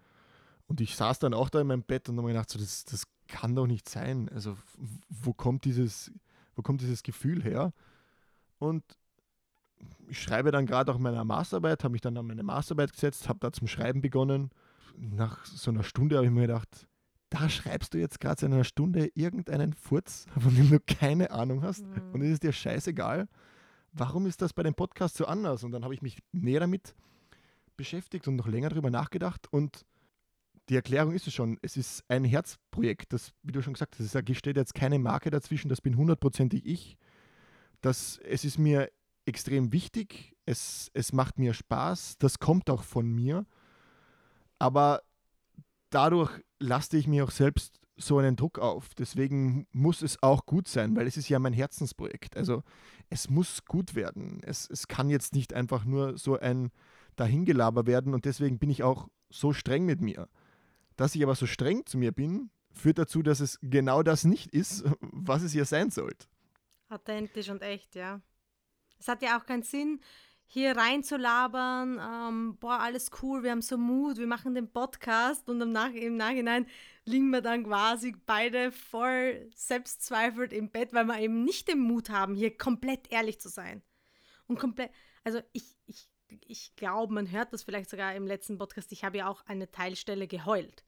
Und 0.68 0.80
ich 0.80 0.96
saß 0.96 1.20
dann 1.20 1.34
auch 1.34 1.50
da 1.50 1.60
in 1.60 1.68
meinem 1.68 1.84
Bett 1.84 2.08
und 2.08 2.16
habe 2.18 2.28
mir 2.28 2.34
gedacht, 2.34 2.50
so, 2.50 2.58
das, 2.58 2.86
das 2.86 3.04
kann 3.28 3.56
doch 3.56 3.68
nicht 3.68 3.90
sein. 3.90 4.30
Also, 4.30 4.58
wo 5.10 5.34
kommt 5.34 5.66
dieses, 5.66 6.12
wo 6.56 6.62
kommt 6.62 6.82
dieses 6.82 7.04
Gefühl 7.04 7.44
her? 7.44 7.74
Und 8.60 8.84
ich 10.08 10.22
schreibe 10.22 10.52
dann 10.52 10.66
gerade 10.66 10.92
auch 10.92 11.00
meine 11.00 11.24
Masterarbeit, 11.24 11.84
habe 11.84 11.92
mich 11.94 12.02
dann 12.02 12.18
an 12.18 12.28
meine 12.28 12.44
Masterarbeit 12.44 12.94
gesetzt, 12.94 13.30
habe 13.30 13.40
da 13.40 13.52
zum 13.52 13.68
Schreiben 13.68 14.02
begonnen. 14.02 14.52
Nach 14.98 15.46
so 15.46 15.72
einer 15.72 15.84
Stunde 15.84 16.18
habe 16.18 16.26
ich 16.26 16.32
mir 16.32 16.42
gedacht, 16.42 16.88
da 17.30 17.50
schreibst 17.50 17.94
du 17.94 17.98
jetzt 17.98 18.20
gerade 18.20 18.46
in 18.46 18.54
einer 18.54 18.64
Stunde 18.64 19.10
irgendeinen 19.16 19.74
Furz, 19.74 20.26
von 20.40 20.56
dem 20.56 20.70
du 20.70 20.80
keine 20.80 21.32
Ahnung 21.32 21.64
hast 21.64 21.84
mhm. 21.84 22.12
und 22.14 22.22
es 22.22 22.30
ist 22.30 22.44
dir 22.44 22.54
scheißegal. 22.54 23.28
Warum 23.92 24.26
ist 24.26 24.42
das 24.42 24.54
bei 24.54 24.64
dem 24.64 24.74
Podcast 24.74 25.18
so 25.18 25.26
anders? 25.26 25.64
Und 25.64 25.72
dann 25.72 25.84
habe 25.84 25.94
ich 25.94 26.02
mich 26.02 26.18
näher 26.32 26.60
damit 26.60 26.96
beschäftigt 27.78 28.28
und 28.28 28.36
noch 28.36 28.48
länger 28.48 28.70
darüber 28.70 28.90
nachgedacht 28.90 29.52
und 29.52 29.86
die 30.70 30.76
Erklärung 30.76 31.14
ist 31.14 31.28
es 31.28 31.34
schon. 31.34 31.58
Es 31.62 31.76
ist 31.76 32.04
ein 32.08 32.24
Herzprojekt, 32.24 33.14
das, 33.14 33.34
wie 33.42 33.52
du 33.52 33.62
schon 33.62 33.74
gesagt 33.74 33.98
hast, 34.00 34.16
da 34.16 34.22
steht 34.34 34.56
jetzt 34.56 34.74
keine 34.74 34.98
Marke 34.98 35.30
dazwischen, 35.30 35.70
das 35.70 35.82
bin 35.82 35.98
hundertprozentig 35.98 36.66
ich. 36.66 36.98
Das, 37.82 38.20
es 38.24 38.46
ist 38.46 38.58
mir 38.58 38.90
extrem 39.26 39.72
wichtig, 39.72 40.36
es, 40.46 40.92
es 40.94 41.14
macht 41.14 41.40
mir 41.40 41.54
Spaß, 41.54 42.18
das 42.18 42.40
kommt 42.40 42.70
auch 42.70 42.84
von 42.84 43.10
mir, 43.10 43.46
aber 44.60 45.02
dadurch 45.90 46.32
laste 46.60 46.98
ich 46.98 47.08
mir 47.08 47.24
auch 47.24 47.32
selbst 47.32 47.80
so 47.96 48.18
einen 48.18 48.36
Druck 48.36 48.60
auf. 48.60 48.96
Deswegen 48.96 49.68
muss 49.72 50.02
es 50.02 50.22
auch 50.24 50.46
gut 50.46 50.68
sein, 50.68 50.96
weil 50.96 51.08
es 51.08 51.18
ist 51.18 51.30
ja 51.30 51.40
mein 51.40 51.54
Herzensprojekt. 51.54 52.36
Also 52.36 52.64
es 53.10 53.30
muss 53.30 53.66
gut 53.66 53.96
werden. 53.96 54.42
Es, 54.44 54.70
es 54.70 54.88
kann 54.88 55.10
jetzt 55.10 55.34
nicht 55.34 55.54
einfach 55.54 55.86
nur 55.86 56.18
so 56.18 56.40
ein 56.40 56.72
Dahingelaber 57.16 57.86
werden 57.86 58.14
und 58.14 58.26
deswegen 58.26 58.58
bin 58.58 58.70
ich 58.70 58.84
auch 58.84 59.10
so 59.30 59.54
streng 59.54 59.86
mit 59.86 60.02
mir. 60.02 60.28
Dass 60.96 61.16
ich 61.16 61.24
aber 61.24 61.36
so 61.36 61.46
streng 61.46 61.86
zu 61.86 61.98
mir 61.98 62.12
bin, 62.12 62.50
führt 62.72 62.98
dazu, 62.98 63.22
dass 63.22 63.40
es 63.40 63.60
genau 63.62 64.04
das 64.04 64.24
nicht 64.24 64.52
ist, 64.54 64.84
was 65.00 65.44
es 65.44 65.52
hier 65.52 65.66
sein 65.66 65.92
sollte. 65.92 66.28
Authentisch 66.90 67.50
und 67.50 67.62
echt, 67.62 67.96
ja. 67.96 68.22
Es 69.04 69.10
hat 69.10 69.22
ja 69.22 69.38
auch 69.38 69.46
keinen 69.46 69.64
Sinn, 69.64 70.00
hier 70.46 70.78
reinzulabern, 70.78 72.00
ähm, 72.00 72.58
boah, 72.58 72.80
alles 72.80 73.12
cool, 73.22 73.44
wir 73.44 73.52
haben 73.52 73.62
so 73.62 73.78
Mut, 73.78 74.18
wir 74.18 74.28
machen 74.28 74.56
den 74.56 74.72
Podcast 74.72 75.50
und 75.50 75.60
im, 75.60 75.74
Nach 75.74 75.92
im 75.92 76.16
Nachhinein 76.16 76.68
liegen 77.04 77.30
wir 77.32 77.42
dann 77.42 77.66
quasi 77.66 78.16
beide 78.26 78.72
voll 78.72 79.50
selbstzweifelt 79.54 80.54
im 80.54 80.72
Bett, 80.72 80.94
weil 80.94 81.04
wir 81.04 81.20
eben 81.20 81.44
nicht 81.44 81.68
den 81.68 81.80
Mut 81.80 82.10
haben, 82.10 82.34
hier 82.34 82.58
komplett 82.58 83.12
ehrlich 83.12 83.42
zu 83.42 83.50
sein. 83.50 83.84
Und 84.48 84.58
komplett, 84.58 84.92
also 85.26 85.42
ich, 85.52 85.76
ich, 85.86 86.08
ich 86.48 86.74
glaube, 86.78 87.14
man 87.14 87.30
hört 87.30 87.52
das 87.52 87.64
vielleicht 87.64 87.90
sogar 87.90 88.16
im 88.16 88.26
letzten 88.26 88.58
Podcast, 88.58 88.94
ich 88.94 89.04
habe 89.04 89.18
ja 89.18 89.28
auch 89.28 89.46
eine 89.48 89.70
Teilstelle 89.70 90.28
geheult. 90.28 90.86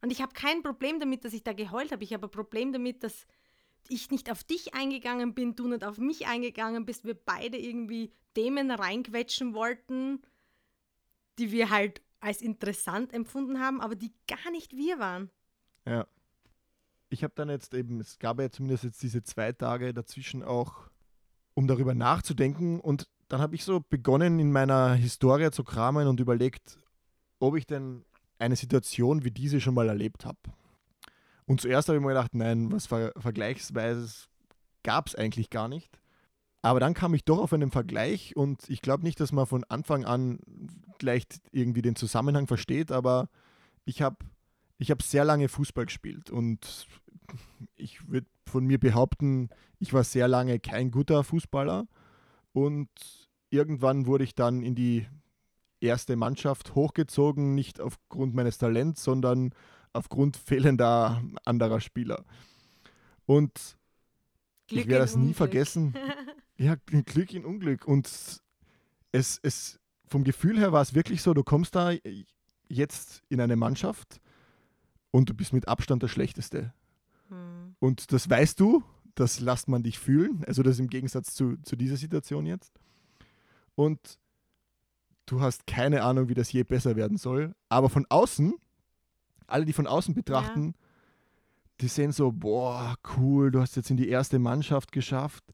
Und 0.00 0.10
ich 0.10 0.20
habe 0.20 0.32
kein 0.32 0.64
Problem 0.64 0.98
damit, 0.98 1.24
dass 1.24 1.32
ich 1.32 1.44
da 1.44 1.52
geheult 1.52 1.92
habe. 1.92 2.02
Ich 2.02 2.12
habe 2.12 2.26
ein 2.26 2.30
Problem 2.32 2.72
damit, 2.72 3.04
dass 3.04 3.24
ich 3.88 4.10
nicht 4.10 4.30
auf 4.30 4.44
dich 4.44 4.74
eingegangen 4.74 5.34
bin, 5.34 5.54
du 5.54 5.68
nicht 5.68 5.84
auf 5.84 5.98
mich 5.98 6.26
eingegangen 6.26 6.84
bist, 6.84 7.04
wir 7.04 7.14
beide 7.14 7.58
irgendwie 7.58 8.12
Themen 8.34 8.70
reinquetschen 8.70 9.54
wollten, 9.54 10.22
die 11.38 11.52
wir 11.52 11.70
halt 11.70 12.02
als 12.20 12.40
interessant 12.40 13.12
empfunden 13.12 13.58
haben, 13.60 13.80
aber 13.80 13.94
die 13.94 14.12
gar 14.28 14.50
nicht 14.52 14.76
wir 14.76 14.98
waren. 14.98 15.30
Ja. 15.86 16.06
Ich 17.08 17.22
habe 17.24 17.34
dann 17.36 17.50
jetzt 17.50 17.74
eben, 17.74 18.00
es 18.00 18.18
gab 18.18 18.40
ja 18.40 18.50
zumindest 18.50 18.84
jetzt 18.84 19.02
diese 19.02 19.22
zwei 19.22 19.52
Tage 19.52 19.92
dazwischen 19.92 20.42
auch, 20.42 20.88
um 21.54 21.66
darüber 21.66 21.94
nachzudenken 21.94 22.80
und 22.80 23.06
dann 23.28 23.40
habe 23.40 23.54
ich 23.54 23.64
so 23.64 23.80
begonnen, 23.80 24.38
in 24.38 24.52
meiner 24.52 24.94
Historie 24.94 25.50
zu 25.50 25.64
kramen 25.64 26.06
und 26.06 26.20
überlegt, 26.20 26.78
ob 27.38 27.56
ich 27.56 27.66
denn 27.66 28.04
eine 28.38 28.56
Situation 28.56 29.24
wie 29.24 29.30
diese 29.30 29.60
schon 29.60 29.74
mal 29.74 29.88
erlebt 29.88 30.24
habe. 30.24 30.38
Und 31.46 31.60
zuerst 31.60 31.88
habe 31.88 31.98
ich 31.98 32.02
mir 32.02 32.08
gedacht, 32.08 32.34
nein, 32.34 32.70
was 32.72 32.86
Ver 32.86 33.12
Vergleichsweises 33.16 34.28
gab 34.82 35.08
es 35.08 35.14
eigentlich 35.14 35.50
gar 35.50 35.68
nicht. 35.68 35.98
Aber 36.62 36.78
dann 36.78 36.94
kam 36.94 37.12
ich 37.14 37.24
doch 37.24 37.38
auf 37.38 37.52
einen 37.52 37.72
Vergleich 37.72 38.36
und 38.36 38.68
ich 38.70 38.82
glaube 38.82 39.02
nicht, 39.02 39.18
dass 39.18 39.32
man 39.32 39.46
von 39.46 39.64
Anfang 39.64 40.04
an 40.04 40.38
gleich 40.98 41.24
irgendwie 41.50 41.82
den 41.82 41.96
Zusammenhang 41.96 42.46
versteht, 42.46 42.92
aber 42.92 43.28
ich 43.84 44.00
habe 44.00 44.16
ich 44.78 44.90
hab 44.90 45.02
sehr 45.02 45.24
lange 45.24 45.48
Fußball 45.48 45.86
gespielt 45.86 46.30
und 46.30 46.86
ich 47.74 48.08
würde 48.08 48.28
von 48.46 48.64
mir 48.64 48.78
behaupten, 48.78 49.48
ich 49.80 49.92
war 49.92 50.04
sehr 50.04 50.28
lange 50.28 50.60
kein 50.60 50.92
guter 50.92 51.24
Fußballer 51.24 51.86
und 52.52 52.88
irgendwann 53.50 54.06
wurde 54.06 54.24
ich 54.24 54.36
dann 54.36 54.62
in 54.62 54.76
die 54.76 55.06
erste 55.80 56.14
Mannschaft 56.14 56.76
hochgezogen, 56.76 57.56
nicht 57.56 57.80
aufgrund 57.80 58.34
meines 58.34 58.58
Talents, 58.58 59.02
sondern 59.02 59.50
aufgrund 59.92 60.36
fehlender 60.36 61.22
anderer 61.44 61.80
Spieler. 61.80 62.24
Und 63.26 63.52
Glück 64.66 64.82
ich 64.82 64.88
werde 64.88 65.04
das 65.04 65.16
nie 65.16 65.34
vergessen. 65.34 65.94
ja, 66.56 66.76
Glück 66.86 67.32
in 67.32 67.44
Unglück. 67.44 67.86
Und 67.86 68.06
es, 69.12 69.40
es, 69.42 69.80
vom 70.06 70.24
Gefühl 70.24 70.58
her 70.58 70.72
war 70.72 70.82
es 70.82 70.94
wirklich 70.94 71.22
so, 71.22 71.34
du 71.34 71.44
kommst 71.44 71.74
da 71.74 71.92
jetzt 72.68 73.22
in 73.28 73.40
eine 73.40 73.56
Mannschaft 73.56 74.20
und 75.10 75.28
du 75.28 75.34
bist 75.34 75.52
mit 75.52 75.68
Abstand 75.68 76.02
der 76.02 76.08
Schlechteste. 76.08 76.72
Hm. 77.28 77.76
Und 77.78 78.12
das 78.12 78.28
weißt 78.28 78.58
du, 78.58 78.82
das 79.14 79.40
lässt 79.40 79.68
man 79.68 79.82
dich 79.82 79.98
fühlen. 79.98 80.44
Also 80.46 80.62
das 80.62 80.78
im 80.78 80.88
Gegensatz 80.88 81.34
zu, 81.34 81.56
zu 81.62 81.76
dieser 81.76 81.96
Situation 81.96 82.46
jetzt. 82.46 82.72
Und 83.74 84.18
du 85.26 85.40
hast 85.40 85.66
keine 85.66 86.02
Ahnung, 86.02 86.28
wie 86.28 86.34
das 86.34 86.52
je 86.52 86.62
besser 86.62 86.96
werden 86.96 87.18
soll. 87.18 87.54
Aber 87.68 87.88
von 87.88 88.06
außen 88.08 88.54
alle, 89.52 89.64
die 89.64 89.72
von 89.72 89.86
außen 89.86 90.14
betrachten, 90.14 90.66
ja. 90.66 90.72
die 91.80 91.88
sehen 91.88 92.12
so, 92.12 92.32
boah, 92.32 92.96
cool, 93.16 93.50
du 93.50 93.60
hast 93.60 93.76
jetzt 93.76 93.90
in 93.90 93.96
die 93.96 94.08
erste 94.08 94.38
Mannschaft 94.38 94.92
geschafft. 94.92 95.44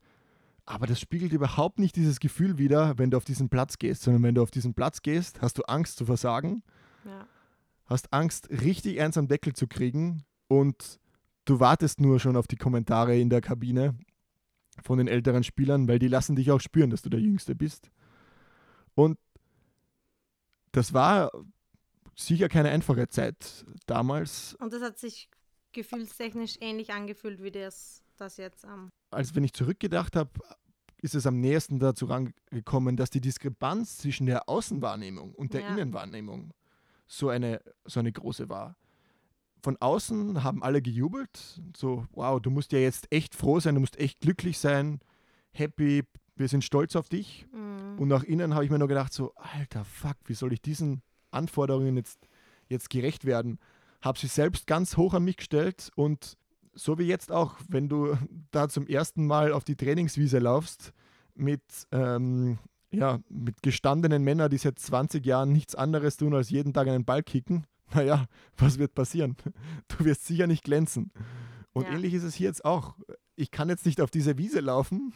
Aber 0.64 0.87
das 0.87 1.00
spiegelt 1.00 1.32
überhaupt 1.32 1.78
nicht 1.78 1.96
dieses 1.96 2.20
Gefühl 2.20 2.58
wider, 2.58 2.98
wenn 2.98 3.11
du 3.11 3.16
auf 3.16 3.24
diesen 3.24 3.48
Platz 3.48 3.78
gehst, 3.78 4.02
sondern 4.02 4.22
wenn 4.22 4.34
du 4.34 4.42
auf 4.42 4.50
diesen 4.50 4.74
Platz 4.74 5.00
gehst, 5.00 5.40
hast 5.40 5.56
du 5.56 5.62
Angst 5.62 5.96
zu 5.96 6.04
versagen, 6.04 6.62
ja. 7.06 7.26
hast 7.87 8.12
Angst, 8.12 8.50
richtig 8.50 9.00
eins 9.00 9.16
am 9.16 9.28
Deckel 9.28 9.54
zu 9.54 9.66
kriegen 9.66 10.24
und 10.46 11.00
du 11.46 11.58
wartest 11.58 12.00
nur 12.00 12.20
schon 12.20 12.37
auf 12.37 12.46
die 12.46 12.56
Kommentare 12.56 13.18
in 13.18 13.30
der 13.30 13.40
Kabine 13.40 13.94
von 14.82 14.98
den 14.98 15.08
älteren 15.08 15.42
Spielern, 15.42 15.88
weil 15.88 15.98
die 15.98 16.08
lassen 16.08 16.37
dich 16.37 16.50
auch 16.50 16.61
spüren, 16.61 16.90
dass 16.90 17.02
du 17.02 17.08
der 17.08 17.20
Jüngste 17.20 17.54
bist. 17.54 17.90
Und 18.94 19.18
das 20.72 20.92
war 20.92 21.30
sicher 22.18 22.48
keine 22.48 22.70
einfache 22.70 23.09
Zeit 23.09 23.64
damals. 23.87 24.54
Und 24.61 24.72
das 24.72 24.83
hat 24.83 24.98
sich 24.98 25.28
gefühlstechnisch 25.72 26.57
ähnlich 26.61 26.92
angefühlt 26.92 27.42
wie 27.42 27.50
das, 27.50 28.02
das 28.16 28.37
jetzt 28.37 28.64
am. 28.64 28.90
Als 29.11 29.35
wenn 29.35 29.44
ich 29.44 29.52
zurückgedacht 29.52 30.16
habe, 30.16 30.31
ist 31.00 31.14
es 31.14 31.26
am 31.26 31.40
nächsten 31.40 31.78
dazu 31.78 32.07
rangekommen, 32.07 32.96
dass 32.96 33.11
die 33.11 33.20
Diskrepanz 33.20 33.98
zwischen 33.98 34.26
der 34.26 34.48
Außenwahrnehmung 34.48 35.35
und 35.35 35.54
der 35.54 35.62
ja. 35.62 35.68
Innenwahrnehmung 35.68 36.52
so 37.07 37.28
eine, 37.28 37.62
so 37.85 38.00
eine 38.00 38.12
große 38.12 38.48
war. 38.48 38.76
Von 39.62 39.76
außen 39.76 40.44
haben 40.44 40.62
alle 40.62 40.83
gejubelt, 40.83 41.61
so, 41.76 42.07
wow, 42.12 42.40
du 42.40 42.50
musst 42.50 42.72
ja 42.72 42.78
jetzt 42.78 43.11
echt 43.11 43.35
froh 43.35 43.61
sein, 43.61 43.74
du 43.74 43.81
musst 43.81 43.98
echt 43.98 44.20
glücklich 44.20 44.59
sein, 44.59 45.00
happy, 45.52 46.04
wir 46.37 46.48
sind 46.48 46.64
stolz 46.64 46.96
auf 46.96 47.09
dich. 47.09 47.46
Mhm. 47.52 47.98
Und 47.98 48.09
nach 48.09 48.22
innen 48.22 48.54
habe 48.54 48.64
ich 48.64 48.70
mir 48.70 48.78
nur 48.78 48.88
gedacht, 48.88 49.12
so, 49.12 49.35
alter 49.35 49.85
Fuck, 49.85 50.16
wie 50.26 50.35
soll 50.35 50.52
ich 50.52 50.62
diesen 50.62 51.02
Anforderungen 51.30 51.96
jetzt, 51.96 52.18
jetzt 52.68 52.90
gerecht 52.90 53.24
werden. 53.24 53.58
Habe 54.02 54.18
sie 54.18 54.28
selbst 54.28 54.66
ganz 54.66 54.96
hoch 54.96 55.14
an 55.14 55.24
mich 55.24 55.36
gestellt 55.36 55.90
und 55.96 56.36
so 56.74 56.98
wie 56.98 57.04
jetzt 57.04 57.32
auch, 57.32 57.56
wenn 57.68 57.88
du 57.88 58.16
da 58.50 58.68
zum 58.68 58.86
ersten 58.86 59.26
Mal 59.26 59.52
auf 59.52 59.64
die 59.64 59.76
Trainingswiese 59.76 60.38
laufst 60.38 60.92
mit, 61.34 61.62
ähm, 61.92 62.58
ja, 62.90 63.20
mit 63.28 63.62
gestandenen 63.62 64.22
Männern, 64.22 64.50
die 64.50 64.58
seit 64.58 64.78
20 64.78 65.24
Jahren 65.24 65.52
nichts 65.52 65.74
anderes 65.74 66.16
tun, 66.16 66.34
als 66.34 66.50
jeden 66.50 66.72
Tag 66.72 66.88
einen 66.88 67.04
Ball 67.04 67.22
kicken, 67.22 67.66
naja, 67.94 68.26
was 68.56 68.78
wird 68.78 68.94
passieren? 68.94 69.36
Du 69.88 70.05
wirst 70.05 70.26
sicher 70.26 70.46
nicht 70.46 70.64
glänzen. 70.64 71.11
Und 71.72 71.84
ja. 71.84 71.92
ähnlich 71.92 72.14
ist 72.14 72.24
es 72.24 72.34
hier 72.34 72.48
jetzt 72.48 72.64
auch. 72.64 72.96
Ich 73.36 73.50
kann 73.50 73.68
jetzt 73.68 73.86
nicht 73.86 74.00
auf 74.00 74.11
diese 74.11 74.38
Wiese 74.38 74.61
laufen 74.61 75.12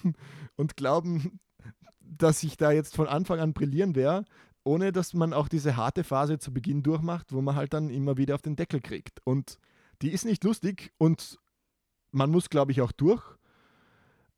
und 0.57 0.76
glauben, 0.76 1.41
dass 2.01 2.43
ich 2.43 2.57
da 2.57 2.70
jetzt 2.70 2.95
von 2.95 3.09
Anfang 3.09 3.41
an 3.41 3.53
brillieren 3.53 3.95
werde, 3.95 4.24
ohne 4.65 4.93
dass 4.93 5.15
man 5.15 5.33
auch 5.33 5.49
diese 5.49 5.77
harte 5.77 6.05
Phase 6.05 6.39
zu 6.39 6.53
Beginn 6.53 6.83
durchmacht, 6.83 7.33
wo 7.33 7.41
man 7.41 7.57
halt 7.57 7.73
dann 7.73 7.91
immer 7.91 8.17
wieder 8.17 8.35
auf 8.35 8.43
den 8.43 8.57
Deckel 8.57 8.81
kriegt. 8.81 9.21
Und 9.25 9.59
die 10.03 10.11
ist 10.11 10.25
nicht 10.25 10.45
lustig 10.45 10.93
und 10.99 11.39
man 12.11 12.31
muss, 12.31 12.51
glaube 12.51 12.73
ich, 12.73 12.81
auch 12.81 12.93
durch. 12.93 13.23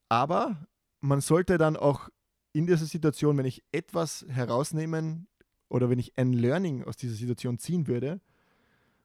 Aber 0.08 0.66
man 1.00 1.20
sollte 1.20 1.58
dann 1.58 1.76
auch 1.76 2.08
in 2.52 2.66
dieser 2.66 2.86
Situation, 2.86 3.36
wenn 3.36 3.46
ich 3.46 3.64
etwas 3.72 4.24
herausnehmen 4.28 5.26
oder 5.68 5.90
wenn 5.90 5.98
ich 5.98 6.16
ein 6.16 6.32
Learning 6.32 6.84
aus 6.84 6.96
dieser 6.96 7.14
Situation 7.14 7.58
ziehen 7.58 7.86
würde, 7.86 8.20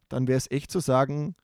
dann 0.08 0.28
wäre 0.28 0.38
es 0.38 0.52
echt 0.52 0.72
zu 0.72 0.80
sagen, 0.80 1.36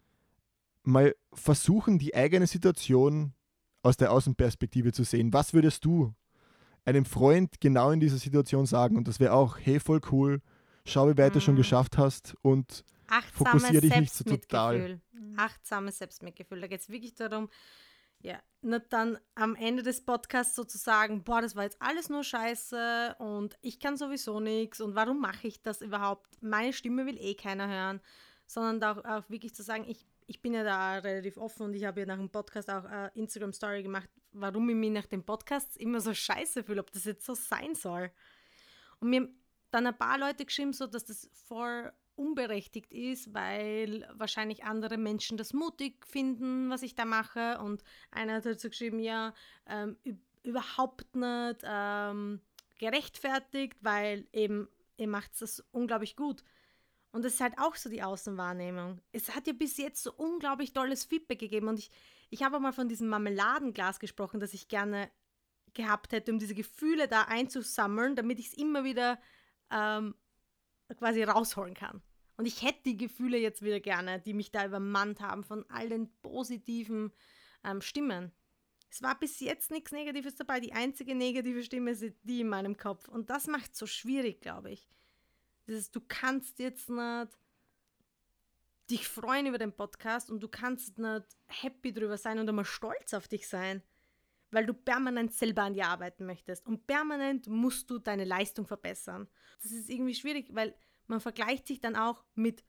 mal 0.83 1.15
versuchen, 1.33 1.97
die 1.97 2.15
eigene 2.15 2.47
Situation 2.47 3.33
aus 3.81 3.97
der 3.97 4.11
Außenperspektive 4.11 4.93
zu 4.93 5.03
sehen. 5.03 5.33
Was 5.33 5.53
würdest 5.53 5.83
du 5.85 6.13
einem 6.85 7.05
Freund 7.05 7.59
genau 7.59 7.91
in 7.91 7.99
dieser 7.99 8.17
Situation 8.17 8.65
sagen 8.65 8.95
und 8.95 9.07
das 9.07 9.19
wäre 9.19 9.33
auch, 9.33 9.57
hey, 9.59 9.79
voll 9.79 10.01
cool, 10.11 10.41
schau, 10.85 11.09
wie 11.09 11.17
weit 11.17 11.35
du 11.35 11.41
schon 11.41 11.55
Mhm. 11.55 11.59
geschafft 11.59 11.97
hast 11.97 12.35
und 12.41 12.83
Achtsames 13.07 13.31
Fokussier 13.33 13.81
dich 13.81 13.95
nicht 13.99 14.13
so 14.13 14.23
Selbstmitgefühl. 14.23 15.01
Achtsames 15.37 15.97
Selbstmitgefühl. 15.99 16.61
Da 16.61 16.67
geht 16.67 16.81
es 16.81 16.89
wirklich 16.89 17.13
darum, 17.13 17.49
ja, 18.21 18.39
nicht 18.61 18.85
dann 18.89 19.19
am 19.35 19.55
Ende 19.55 19.83
des 19.83 20.03
Podcasts 20.03 20.55
sozusagen, 20.55 21.23
boah, 21.23 21.41
das 21.41 21.55
war 21.55 21.63
jetzt 21.63 21.79
alles 21.79 22.09
nur 22.09 22.23
Scheiße 22.23 23.15
und 23.19 23.55
ich 23.61 23.79
kann 23.79 23.97
sowieso 23.97 24.39
nichts 24.39 24.81
und 24.81 24.95
warum 24.95 25.19
mache 25.21 25.47
ich 25.47 25.61
das 25.61 25.81
überhaupt? 25.81 26.27
Meine 26.41 26.73
Stimme 26.73 27.05
will 27.05 27.17
eh 27.19 27.35
keiner 27.35 27.67
hören, 27.67 28.01
sondern 28.47 28.79
da 28.79 28.91
auch, 28.93 29.05
auch 29.05 29.29
wirklich 29.29 29.53
zu 29.53 29.61
sagen, 29.61 29.85
ich, 29.87 30.05
ich 30.25 30.41
bin 30.41 30.53
ja 30.53 30.63
da 30.63 30.95
relativ 30.97 31.37
offen 31.37 31.63
und 31.63 31.73
ich 31.75 31.85
habe 31.85 31.99
ja 31.99 32.05
nach 32.07 32.17
dem 32.17 32.29
Podcast 32.31 32.69
auch 32.71 32.85
äh, 32.85 33.09
Instagram 33.13 33.53
Story 33.53 33.83
gemacht, 33.83 34.09
warum 34.39 34.69
ich 34.69 34.75
mich 34.75 34.91
nach 34.91 35.05
den 35.05 35.23
Podcasts 35.23 35.75
immer 35.75 35.99
so 35.99 36.13
scheiße 36.13 36.63
fühle, 36.63 36.81
ob 36.81 36.91
das 36.91 37.05
jetzt 37.05 37.25
so 37.25 37.33
sein 37.33 37.75
soll. 37.75 38.11
Und 38.99 39.09
mir 39.09 39.21
haben 39.21 39.39
dann 39.71 39.87
ein 39.87 39.97
paar 39.97 40.17
Leute 40.17 40.45
geschrieben, 40.45 40.73
so 40.73 40.87
dass 40.87 41.05
das 41.05 41.29
voll 41.33 41.91
unberechtigt 42.15 42.93
ist, 42.93 43.33
weil 43.33 44.07
wahrscheinlich 44.13 44.63
andere 44.63 44.97
Menschen 44.97 45.37
das 45.37 45.51
mutig 45.51 46.05
finden, 46.05 46.69
was 46.69 46.81
ich 46.81 46.95
da 46.95 47.03
mache. 47.03 47.59
Und 47.59 47.83
einer 48.11 48.35
hat 48.35 48.45
dazu 48.45 48.69
geschrieben, 48.69 48.99
ja, 48.99 49.33
ähm, 49.67 49.97
üb- 50.05 50.19
überhaupt 50.43 51.13
nicht 51.15 51.61
ähm, 51.63 52.39
gerechtfertigt, 52.79 53.77
weil 53.81 54.27
eben 54.31 54.69
ihr 54.95 55.09
macht 55.09 55.41
das 55.41 55.61
unglaublich 55.71 56.15
gut. 56.15 56.43
Und 57.11 57.25
das 57.25 57.33
ist 57.33 57.41
halt 57.41 57.57
auch 57.57 57.75
so 57.75 57.89
die 57.89 58.03
Außenwahrnehmung. 58.03 59.01
Es 59.11 59.35
hat 59.35 59.47
ja 59.47 59.53
bis 59.53 59.77
jetzt 59.77 60.03
so 60.03 60.13
unglaublich 60.13 60.71
tolles 60.71 61.03
Feedback 61.03 61.39
gegeben. 61.39 61.67
Und 61.67 61.79
ich, 61.79 61.91
ich 62.29 62.43
habe 62.43 62.59
mal 62.59 62.73
von 62.73 62.89
diesem 62.89 63.07
Marmeladenglas 63.07 63.99
gesprochen, 63.99 64.39
das 64.39 64.53
ich 64.53 64.67
gerne 64.67 65.11
gehabt 65.73 66.11
hätte, 66.11 66.31
um 66.31 66.39
diese 66.39 66.55
Gefühle 66.55 67.07
da 67.07 67.23
einzusammeln, 67.23 68.15
damit 68.15 68.39
ich 68.39 68.47
es 68.47 68.53
immer 68.53 68.83
wieder 68.83 69.19
ähm, 69.71 70.15
quasi 70.97 71.23
rausholen 71.23 71.73
kann. 71.73 72.01
Und 72.37 72.45
ich 72.45 72.63
hätte 72.63 72.83
die 72.85 72.97
Gefühle 72.97 73.37
jetzt 73.37 73.61
wieder 73.61 73.79
gerne, 73.79 74.19
die 74.19 74.33
mich 74.33 74.51
da 74.51 74.65
übermannt 74.65 75.21
haben 75.21 75.43
von 75.43 75.65
all 75.69 75.89
den 75.89 76.11
positiven 76.21 77.13
ähm, 77.63 77.81
Stimmen. 77.81 78.31
Es 78.89 79.01
war 79.01 79.17
bis 79.17 79.39
jetzt 79.39 79.71
nichts 79.71 79.91
Negatives 79.91 80.35
dabei. 80.35 80.59
Die 80.59 80.73
einzige 80.73 81.15
negative 81.15 81.63
Stimme 81.63 81.91
ist 81.91 82.13
die 82.23 82.41
in 82.41 82.49
meinem 82.49 82.77
Kopf. 82.77 83.07
Und 83.07 83.29
das 83.29 83.47
macht 83.47 83.73
es 83.73 83.77
so 83.77 83.87
schwierig, 83.87 84.41
glaube 84.41 84.71
ich. 84.71 84.87
Dieses, 85.67 85.91
du 85.91 86.01
kannst 86.01 86.59
jetzt 86.59 86.89
nicht 86.89 87.29
dich 88.89 89.07
freuen 89.07 89.47
über 89.47 89.57
den 89.57 89.73
Podcast 89.73 90.29
und 90.29 90.41
du 90.41 90.47
kannst 90.47 90.97
nicht 90.97 91.25
happy 91.47 91.93
drüber 91.93 92.17
sein 92.17 92.39
und 92.39 92.47
einmal 92.47 92.65
stolz 92.65 93.13
auf 93.13 93.27
dich 93.27 93.47
sein, 93.47 93.81
weil 94.51 94.65
du 94.65 94.73
permanent 94.73 95.33
selber 95.33 95.63
an 95.63 95.73
dir 95.73 95.87
arbeiten 95.87 96.25
möchtest. 96.25 96.65
Und 96.65 96.85
permanent 96.87 97.47
musst 97.47 97.89
du 97.89 97.99
deine 97.99 98.25
Leistung 98.25 98.67
verbessern. 98.67 99.27
Das 99.61 99.71
ist 99.71 99.89
irgendwie 99.89 100.15
schwierig, 100.15 100.49
weil 100.53 100.75
man 101.07 101.19
vergleicht 101.19 101.67
sich 101.67 101.79
dann 101.79 101.95
auch 101.95 102.23
mit, 102.35 102.63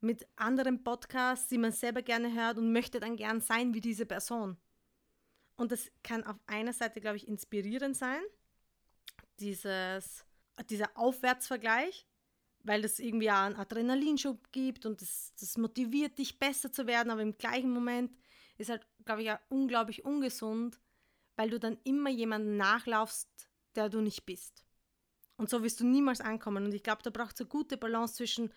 mit 0.00 0.26
anderen 0.36 0.82
Podcasts, 0.82 1.48
die 1.48 1.58
man 1.58 1.72
selber 1.72 2.02
gerne 2.02 2.34
hört 2.34 2.58
und 2.58 2.72
möchte 2.72 3.00
dann 3.00 3.16
gern 3.16 3.40
sein 3.40 3.74
wie 3.74 3.80
diese 3.80 4.06
Person. 4.06 4.56
Und 5.56 5.72
das 5.72 5.90
kann 6.02 6.24
auf 6.24 6.36
einer 6.46 6.72
Seite, 6.72 7.00
glaube 7.00 7.16
ich, 7.16 7.28
inspirierend 7.28 7.96
sein, 7.96 8.22
dieses, 9.40 10.24
dieser 10.70 10.96
Aufwärtsvergleich, 10.96 12.06
weil 12.62 12.82
das 12.82 12.98
irgendwie 12.98 13.30
auch 13.30 13.36
einen 13.36 13.56
Adrenalinschub 13.56 14.52
gibt 14.52 14.86
und 14.86 15.00
das, 15.00 15.32
das 15.38 15.56
motiviert 15.56 16.18
dich 16.18 16.38
besser 16.38 16.72
zu 16.72 16.86
werden, 16.86 17.10
aber 17.10 17.22
im 17.22 17.38
gleichen 17.38 17.70
Moment 17.70 18.12
ist 18.58 18.70
halt, 18.70 18.86
glaube 19.04 19.22
ich, 19.22 19.30
auch 19.30 19.38
unglaublich 19.48 20.04
ungesund, 20.04 20.78
weil 21.36 21.50
du 21.50 21.58
dann 21.58 21.78
immer 21.84 22.10
jemanden 22.10 22.56
nachlaufst, 22.56 23.28
der 23.74 23.88
du 23.88 24.00
nicht 24.00 24.26
bist. 24.26 24.64
Und 25.36 25.48
so 25.48 25.62
wirst 25.62 25.80
du 25.80 25.86
niemals 25.86 26.20
ankommen. 26.20 26.66
Und 26.66 26.74
ich 26.74 26.82
glaube, 26.82 27.02
da 27.02 27.08
braucht 27.08 27.34
es 27.34 27.40
eine 27.40 27.48
gute 27.48 27.78
Balance 27.78 28.16
zwischen, 28.16 28.52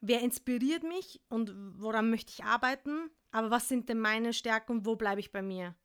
wer 0.00 0.20
inspiriert 0.20 0.82
mich 0.82 1.22
und 1.28 1.54
woran 1.80 2.10
möchte 2.10 2.32
ich 2.32 2.42
arbeiten, 2.42 3.08
aber 3.30 3.50
was 3.50 3.68
sind 3.68 3.88
denn 3.88 4.00
meine 4.00 4.32
Stärken 4.32 4.72
und 4.72 4.86
wo 4.86 4.96
bleibe 4.96 5.20
ich 5.20 5.30
bei 5.30 5.42
mir? 5.42 5.76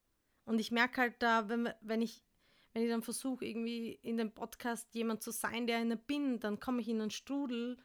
Und 0.46 0.60
ich 0.60 0.72
merke 0.72 1.02
halt 1.02 1.16
da, 1.20 1.50
wenn, 1.50 1.70
wenn 1.82 2.02
ich 2.02 2.24
wenn 2.74 2.84
ich 2.84 2.90
dann 2.90 3.02
versuche, 3.02 3.46
irgendwie 3.46 4.00
in 4.04 4.18
dem 4.18 4.32
Podcast 4.32 4.94
jemand 4.94 5.24
zu 5.24 5.32
sein, 5.32 5.68
der 5.68 5.84
nicht 5.84 6.08
bin, 6.08 6.40
dann 6.40 6.60
komme 6.60 6.82
ich 6.82 6.90
in 6.90 7.02
einen 7.02 7.12
Strudel, 7.12 7.78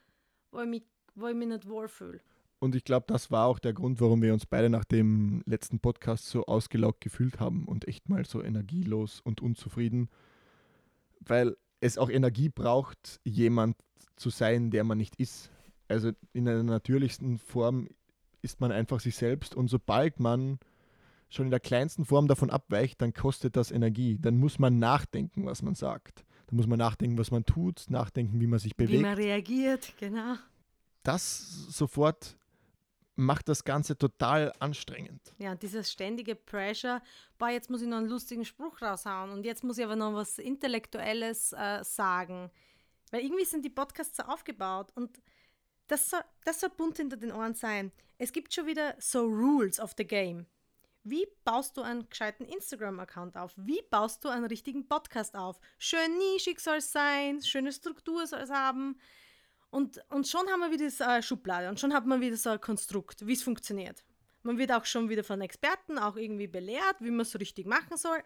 wo 0.50 0.60
ich 0.60 0.68
mich, 0.68 0.84
wo 1.14 1.28
ich 1.28 1.34
mich 1.34 1.48
nicht 1.48 1.68
wohlfühle. 1.68 2.20
Und 2.58 2.76
ich 2.76 2.84
glaube, 2.84 3.06
das 3.08 3.32
war 3.32 3.46
auch 3.46 3.58
der 3.58 3.72
Grund, 3.72 4.00
warum 4.00 4.22
wir 4.22 4.32
uns 4.32 4.46
beide 4.46 4.70
nach 4.70 4.84
dem 4.84 5.42
letzten 5.46 5.80
Podcast 5.80 6.26
so 6.26 6.46
ausgelaugt 6.46 7.00
gefühlt 7.00 7.40
haben 7.40 7.64
und 7.66 7.88
echt 7.88 8.08
mal 8.08 8.24
so 8.24 8.40
energielos 8.40 9.20
und 9.20 9.40
unzufrieden, 9.40 10.08
weil 11.18 11.56
es 11.80 11.98
auch 11.98 12.08
Energie 12.08 12.48
braucht, 12.48 13.20
jemand 13.24 13.76
zu 14.14 14.30
sein, 14.30 14.70
der 14.70 14.84
man 14.84 14.98
nicht 14.98 15.16
ist. 15.16 15.50
Also 15.88 16.12
in 16.32 16.48
einer 16.48 16.62
natürlichsten 16.62 17.38
Form 17.38 17.88
ist 18.42 18.60
man 18.60 18.70
einfach 18.70 19.00
sich 19.00 19.16
selbst 19.16 19.56
und 19.56 19.66
sobald 19.68 20.20
man 20.20 20.60
schon 21.34 21.46
in 21.46 21.50
der 21.50 21.60
kleinsten 21.60 22.04
Form 22.04 22.28
davon 22.28 22.50
abweicht, 22.50 23.00
dann 23.00 23.12
kostet 23.12 23.56
das 23.56 23.70
Energie. 23.70 24.18
Dann 24.20 24.38
muss 24.38 24.58
man 24.58 24.78
nachdenken, 24.78 25.46
was 25.46 25.62
man 25.62 25.74
sagt. 25.74 26.24
Dann 26.46 26.56
muss 26.56 26.66
man 26.66 26.78
nachdenken, 26.78 27.18
was 27.18 27.30
man 27.30 27.44
tut, 27.44 27.86
nachdenken, 27.88 28.40
wie 28.40 28.46
man 28.46 28.58
sich 28.58 28.76
bewegt 28.76 28.98
Wie 28.98 29.02
man 29.02 29.14
reagiert, 29.14 29.94
genau. 29.98 30.34
das 31.02 31.66
sofort 31.70 32.36
macht 33.14 33.48
das 33.48 33.64
Ganze 33.64 33.96
total 33.96 34.52
anstrengend. 34.58 35.34
Ja, 35.38 35.54
dieses 35.54 35.92
ständige 35.92 36.34
Pressure, 36.34 37.02
boah, 37.38 37.50
jetzt 37.50 37.70
muss 37.70 37.82
ich 37.82 37.88
noch 37.88 37.98
einen 37.98 38.08
lustigen 38.08 38.44
Spruch 38.44 38.80
raushauen 38.80 39.30
und 39.30 39.44
jetzt 39.44 39.64
muss 39.64 39.78
ich 39.78 39.84
aber 39.84 39.96
noch 39.96 40.14
was 40.14 40.38
Intellektuelles 40.38 41.52
äh, 41.52 41.84
sagen. 41.84 42.50
Weil 43.10 43.22
irgendwie 43.22 43.44
sind 43.44 43.64
die 43.64 43.70
Podcasts 43.70 44.16
so 44.16 44.22
aufgebaut 44.24 44.90
und 44.94 45.20
das 45.86 46.08
soll, 46.08 46.20
das 46.44 46.60
soll 46.60 46.70
bunt 46.70 46.96
hinter 46.96 47.16
den 47.16 47.32
Ohren 47.32 47.54
sein. 47.54 47.92
Es 48.18 48.32
gibt 48.32 48.54
schon 48.54 48.66
wieder 48.66 48.94
so 48.98 49.24
Rules 49.24 49.78
of 49.78 49.92
the 49.98 50.06
Game. 50.06 50.46
Wie 51.04 51.26
baust 51.44 51.76
du 51.76 51.82
einen 51.82 52.08
gescheiten 52.08 52.46
Instagram-Account 52.46 53.36
auf? 53.36 53.52
Wie 53.56 53.82
baust 53.90 54.24
du 54.24 54.28
einen 54.28 54.44
richtigen 54.44 54.86
Podcast 54.86 55.34
auf? 55.34 55.58
Schön 55.78 56.16
nischig 56.16 56.60
soll 56.60 56.76
es 56.76 56.92
sein, 56.92 57.42
schöne 57.42 57.72
Struktur 57.72 58.24
soll 58.26 58.40
es 58.40 58.50
haben. 58.50 58.96
Und, 59.70 60.00
und 60.10 60.28
schon 60.28 60.46
haben 60.48 60.60
wir 60.60 60.70
wieder 60.70 60.88
so 60.90 61.02
eine 61.02 61.22
Schublade 61.22 61.68
und 61.68 61.80
schon 61.80 61.92
hat 61.92 62.06
man 62.06 62.20
wieder 62.20 62.36
so 62.36 62.50
ein 62.50 62.60
Konstrukt, 62.60 63.26
wie 63.26 63.32
es 63.32 63.42
funktioniert. 63.42 64.04
Man 64.44 64.58
wird 64.58 64.70
auch 64.70 64.84
schon 64.84 65.08
wieder 65.08 65.24
von 65.24 65.40
Experten 65.40 65.98
auch 65.98 66.16
irgendwie 66.16 66.46
belehrt, 66.46 66.96
wie 67.00 67.10
man 67.10 67.22
es 67.22 67.32
so 67.32 67.38
richtig 67.38 67.66
machen 67.66 67.96
soll. 67.96 68.22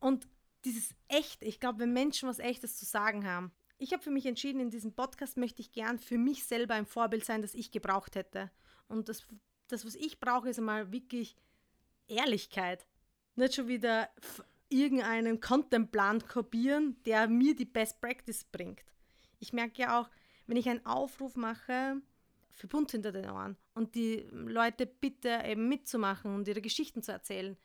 Und 0.00 0.28
dieses 0.66 0.94
Echte, 1.08 1.46
ich 1.46 1.60
glaube, 1.60 1.78
wenn 1.78 1.92
Menschen 1.94 2.28
was 2.28 2.40
Echtes 2.40 2.76
zu 2.76 2.84
sagen 2.84 3.26
haben, 3.26 3.52
ich 3.78 3.92
habe 3.92 4.02
für 4.02 4.10
mich 4.10 4.26
entschieden, 4.26 4.60
in 4.60 4.70
diesem 4.70 4.94
Podcast 4.94 5.38
möchte 5.38 5.62
ich 5.62 5.72
gern 5.72 5.98
für 5.98 6.18
mich 6.18 6.44
selber 6.44 6.74
ein 6.74 6.86
Vorbild 6.86 7.24
sein, 7.24 7.40
das 7.40 7.54
ich 7.54 7.70
gebraucht 7.70 8.16
hätte. 8.16 8.50
Und 8.86 9.08
das, 9.08 9.26
das 9.68 9.86
was 9.86 9.94
ich 9.94 10.20
brauche, 10.20 10.50
ist 10.50 10.58
einmal 10.58 10.92
wirklich 10.92 11.36
Ehrlichkeit. 12.08 12.86
Nicht 13.36 13.54
schon 13.54 13.68
wieder 13.68 14.08
irgendeinen 14.68 15.40
Contentplan 15.40 16.26
kopieren, 16.26 16.96
der 17.04 17.28
mir 17.28 17.54
die 17.54 17.64
Best 17.64 18.00
Practice 18.00 18.44
bringt. 18.44 18.84
Ich 19.38 19.52
merke 19.52 19.82
ja 19.82 20.00
auch, 20.00 20.10
wenn 20.46 20.56
ich 20.56 20.68
einen 20.68 20.84
Aufruf 20.86 21.36
mache 21.36 22.00
für 22.50 22.68
Bunt 22.68 22.92
hinter 22.92 23.12
den 23.12 23.28
Ohren 23.28 23.56
und 23.74 23.94
die 23.94 24.26
Leute 24.30 24.86
bitte 24.86 25.42
eben 25.44 25.68
mitzumachen 25.68 26.34
und 26.34 26.48
ihre 26.48 26.60
Geschichten 26.60 27.02
zu 27.02 27.12
erzählen 27.12 27.56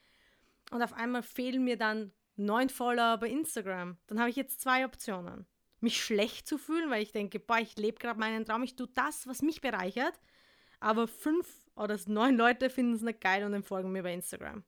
und 0.72 0.82
auf 0.82 0.94
einmal 0.94 1.24
fehlen 1.24 1.64
mir 1.64 1.78
dann 1.78 2.12
neun 2.36 2.70
Follower 2.70 3.18
bei 3.18 3.30
Instagram, 3.30 3.98
dann 4.08 4.20
habe 4.20 4.30
ich 4.30 4.36
jetzt 4.36 4.62
zwei 4.62 4.86
Optionen. 4.86 5.46
Mich 5.82 6.02
schlecht 6.04 6.48
zu 6.48 6.58
fühlen, 6.58 6.90
weil 6.90 7.04
ich 7.04 7.12
denke, 7.12 7.40
boah, 7.40 7.60
ich 7.60 7.78
lebe 7.78 8.00
gerade 8.00 8.20
meinen 8.20 8.46
Traum, 8.46 8.64
ich 8.64 8.76
tue 8.76 8.90
das, 8.96 9.28
was 9.28 9.42
mich 9.42 9.62
bereichert, 9.62 10.20
aber 10.80 11.08
fünf 11.08 11.69
oder 11.80 11.98
neun 12.08 12.36
Leute 12.36 12.70
finden 12.70 12.94
es 12.94 13.02
nicht 13.02 13.22
geil 13.22 13.44
und 13.44 13.54
dann 13.54 13.64
folgen 13.64 13.92
mir 13.92 14.04
bei 14.04 14.14
Instagram. 14.14 14.64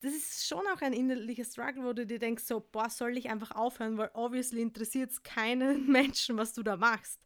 Das 0.00 0.12
ist 0.12 0.46
schon 0.46 0.66
auch 0.66 0.80
ein 0.80 0.92
innerlicher 0.92 1.44
Struggle, 1.44 1.84
wo 1.84 1.92
du 1.92 2.06
dir 2.06 2.18
denkst, 2.18 2.44
so, 2.44 2.60
boah, 2.60 2.90
soll 2.90 3.16
ich 3.16 3.30
einfach 3.30 3.52
aufhören, 3.52 3.96
weil 3.96 4.10
obviously 4.14 4.60
interessiert 4.60 5.10
es 5.10 5.22
keinen 5.22 5.86
Menschen, 5.90 6.36
was 6.36 6.52
du 6.52 6.62
da 6.62 6.76
machst. 6.76 7.20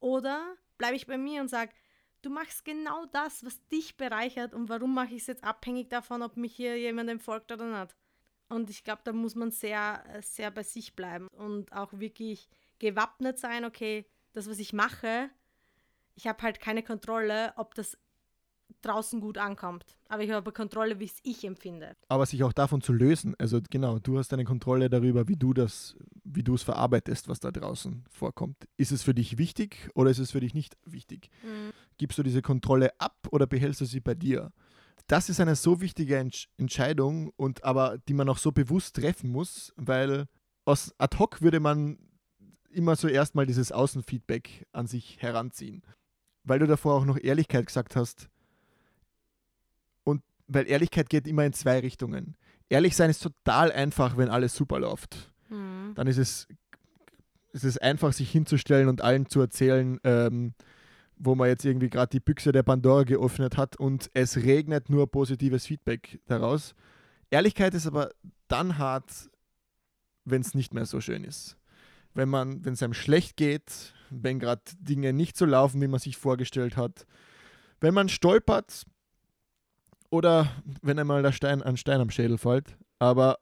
Oder 0.00 0.56
bleibe 0.78 0.96
ich 0.96 1.06
bei 1.06 1.18
mir 1.18 1.40
und 1.40 1.48
sage, 1.48 1.72
du 2.22 2.30
machst 2.30 2.64
genau 2.64 3.06
das, 3.06 3.44
was 3.44 3.64
dich 3.68 3.96
bereichert 3.96 4.54
und 4.54 4.68
warum 4.68 4.94
mache 4.94 5.14
ich 5.14 5.22
es 5.22 5.26
jetzt 5.26 5.44
abhängig 5.44 5.88
davon, 5.88 6.22
ob 6.22 6.36
mich 6.36 6.54
hier 6.54 6.78
jemand 6.78 7.22
folgt 7.22 7.52
oder 7.52 7.80
nicht. 7.80 7.94
Und 8.48 8.70
ich 8.70 8.84
glaube, 8.84 9.02
da 9.04 9.12
muss 9.12 9.34
man 9.34 9.50
sehr, 9.50 10.04
sehr 10.22 10.50
bei 10.50 10.62
sich 10.62 10.94
bleiben 10.94 11.28
und 11.28 11.72
auch 11.72 11.92
wirklich 11.92 12.48
gewappnet 12.78 13.38
sein, 13.38 13.64
okay, 13.64 14.06
das, 14.32 14.48
was 14.48 14.58
ich 14.58 14.72
mache, 14.72 15.30
ich 16.14 16.26
habe 16.26 16.42
halt 16.42 16.60
keine 16.60 16.82
Kontrolle, 16.82 17.52
ob 17.56 17.74
das 17.74 17.98
draußen 18.82 19.20
gut 19.20 19.38
ankommt. 19.38 19.84
Aber 20.08 20.22
ich 20.22 20.30
habe 20.30 20.52
Kontrolle, 20.52 21.00
wie 21.00 21.06
es 21.06 21.18
ich 21.22 21.44
empfinde. 21.44 21.96
Aber 22.08 22.26
sich 22.26 22.42
auch 22.44 22.52
davon 22.52 22.80
zu 22.80 22.92
lösen, 22.92 23.34
also 23.38 23.60
genau, 23.68 23.98
du 23.98 24.18
hast 24.18 24.32
eine 24.32 24.44
Kontrolle 24.44 24.88
darüber, 24.88 25.28
wie 25.28 25.36
du 25.36 25.52
das, 25.52 25.96
wie 26.24 26.42
du 26.42 26.54
es 26.54 26.62
verarbeitest, 26.62 27.28
was 27.28 27.40
da 27.40 27.50
draußen 27.50 28.04
vorkommt. 28.10 28.56
Ist 28.76 28.92
es 28.92 29.02
für 29.02 29.14
dich 29.14 29.38
wichtig 29.38 29.90
oder 29.94 30.10
ist 30.10 30.18
es 30.18 30.30
für 30.30 30.40
dich 30.40 30.54
nicht 30.54 30.76
wichtig? 30.84 31.30
Mhm. 31.42 31.72
Gibst 31.98 32.18
du 32.18 32.22
diese 32.22 32.42
Kontrolle 32.42 32.90
ab 33.00 33.16
oder 33.30 33.46
behältst 33.46 33.80
du 33.80 33.84
sie 33.84 34.00
bei 34.00 34.14
dir? 34.14 34.52
Das 35.08 35.28
ist 35.28 35.40
eine 35.40 35.54
so 35.54 35.80
wichtige 35.80 36.16
Entsch 36.16 36.48
Entscheidung 36.56 37.30
und 37.36 37.64
aber 37.64 37.98
die 38.08 38.14
man 38.14 38.28
auch 38.28 38.38
so 38.38 38.50
bewusst 38.52 38.96
treffen 38.96 39.30
muss, 39.30 39.72
weil 39.76 40.26
aus 40.64 40.94
ad 40.98 41.16
hoc 41.18 41.42
würde 41.42 41.60
man 41.60 41.98
immer 42.70 42.96
so 42.96 43.08
erstmal 43.08 43.46
dieses 43.46 43.72
Außenfeedback 43.72 44.66
an 44.72 44.86
sich 44.86 45.22
heranziehen. 45.22 45.82
Weil 46.44 46.58
du 46.58 46.66
davor 46.66 46.94
auch 46.94 47.04
noch 47.04 47.18
Ehrlichkeit 47.18 47.66
gesagt 47.66 47.96
hast. 47.96 48.28
Weil 50.48 50.68
Ehrlichkeit 50.68 51.08
geht 51.08 51.26
immer 51.26 51.44
in 51.44 51.52
zwei 51.52 51.80
Richtungen. 51.80 52.36
Ehrlich 52.68 52.96
sein 52.96 53.10
ist 53.10 53.22
total 53.22 53.72
einfach, 53.72 54.16
wenn 54.16 54.28
alles 54.28 54.54
super 54.54 54.78
läuft. 54.78 55.32
Mhm. 55.48 55.92
Dann 55.94 56.06
ist 56.06 56.18
es, 56.18 56.48
ist 57.52 57.64
es 57.64 57.78
einfach, 57.78 58.12
sich 58.12 58.30
hinzustellen 58.30 58.88
und 58.88 59.02
allen 59.02 59.26
zu 59.26 59.40
erzählen, 59.40 59.98
ähm, 60.04 60.54
wo 61.16 61.34
man 61.34 61.48
jetzt 61.48 61.64
irgendwie 61.64 61.88
gerade 61.88 62.10
die 62.10 62.20
Büchse 62.20 62.52
der 62.52 62.62
Pandora 62.62 63.04
geöffnet 63.04 63.56
hat 63.56 63.76
und 63.76 64.10
es 64.14 64.36
regnet 64.36 64.90
nur 64.90 65.10
positives 65.10 65.66
Feedback 65.66 66.20
daraus. 66.26 66.74
Ehrlichkeit 67.30 67.74
ist 67.74 67.86
aber 67.86 68.10
dann 68.48 68.78
hart, 68.78 69.30
wenn 70.24 70.42
es 70.42 70.54
nicht 70.54 70.74
mehr 70.74 70.86
so 70.86 71.00
schön 71.00 71.24
ist. 71.24 71.56
Wenn 72.14 72.28
man, 72.28 72.64
wenn 72.64 72.74
es 72.74 72.82
einem 72.82 72.94
schlecht 72.94 73.36
geht, 73.36 73.94
wenn 74.10 74.38
gerade 74.38 74.62
Dinge 74.78 75.12
nicht 75.12 75.36
so 75.36 75.44
laufen, 75.44 75.80
wie 75.80 75.88
man 75.88 76.00
sich 76.00 76.16
vorgestellt 76.16 76.76
hat, 76.76 77.06
wenn 77.80 77.94
man 77.94 78.08
stolpert 78.08 78.84
oder 80.10 80.50
wenn 80.82 80.98
einmal 80.98 81.22
der 81.22 81.32
Stein, 81.32 81.62
ein 81.62 81.76
Stein 81.76 82.00
am 82.00 82.10
Schädel 82.10 82.38
fällt. 82.38 82.76
Aber 82.98 83.38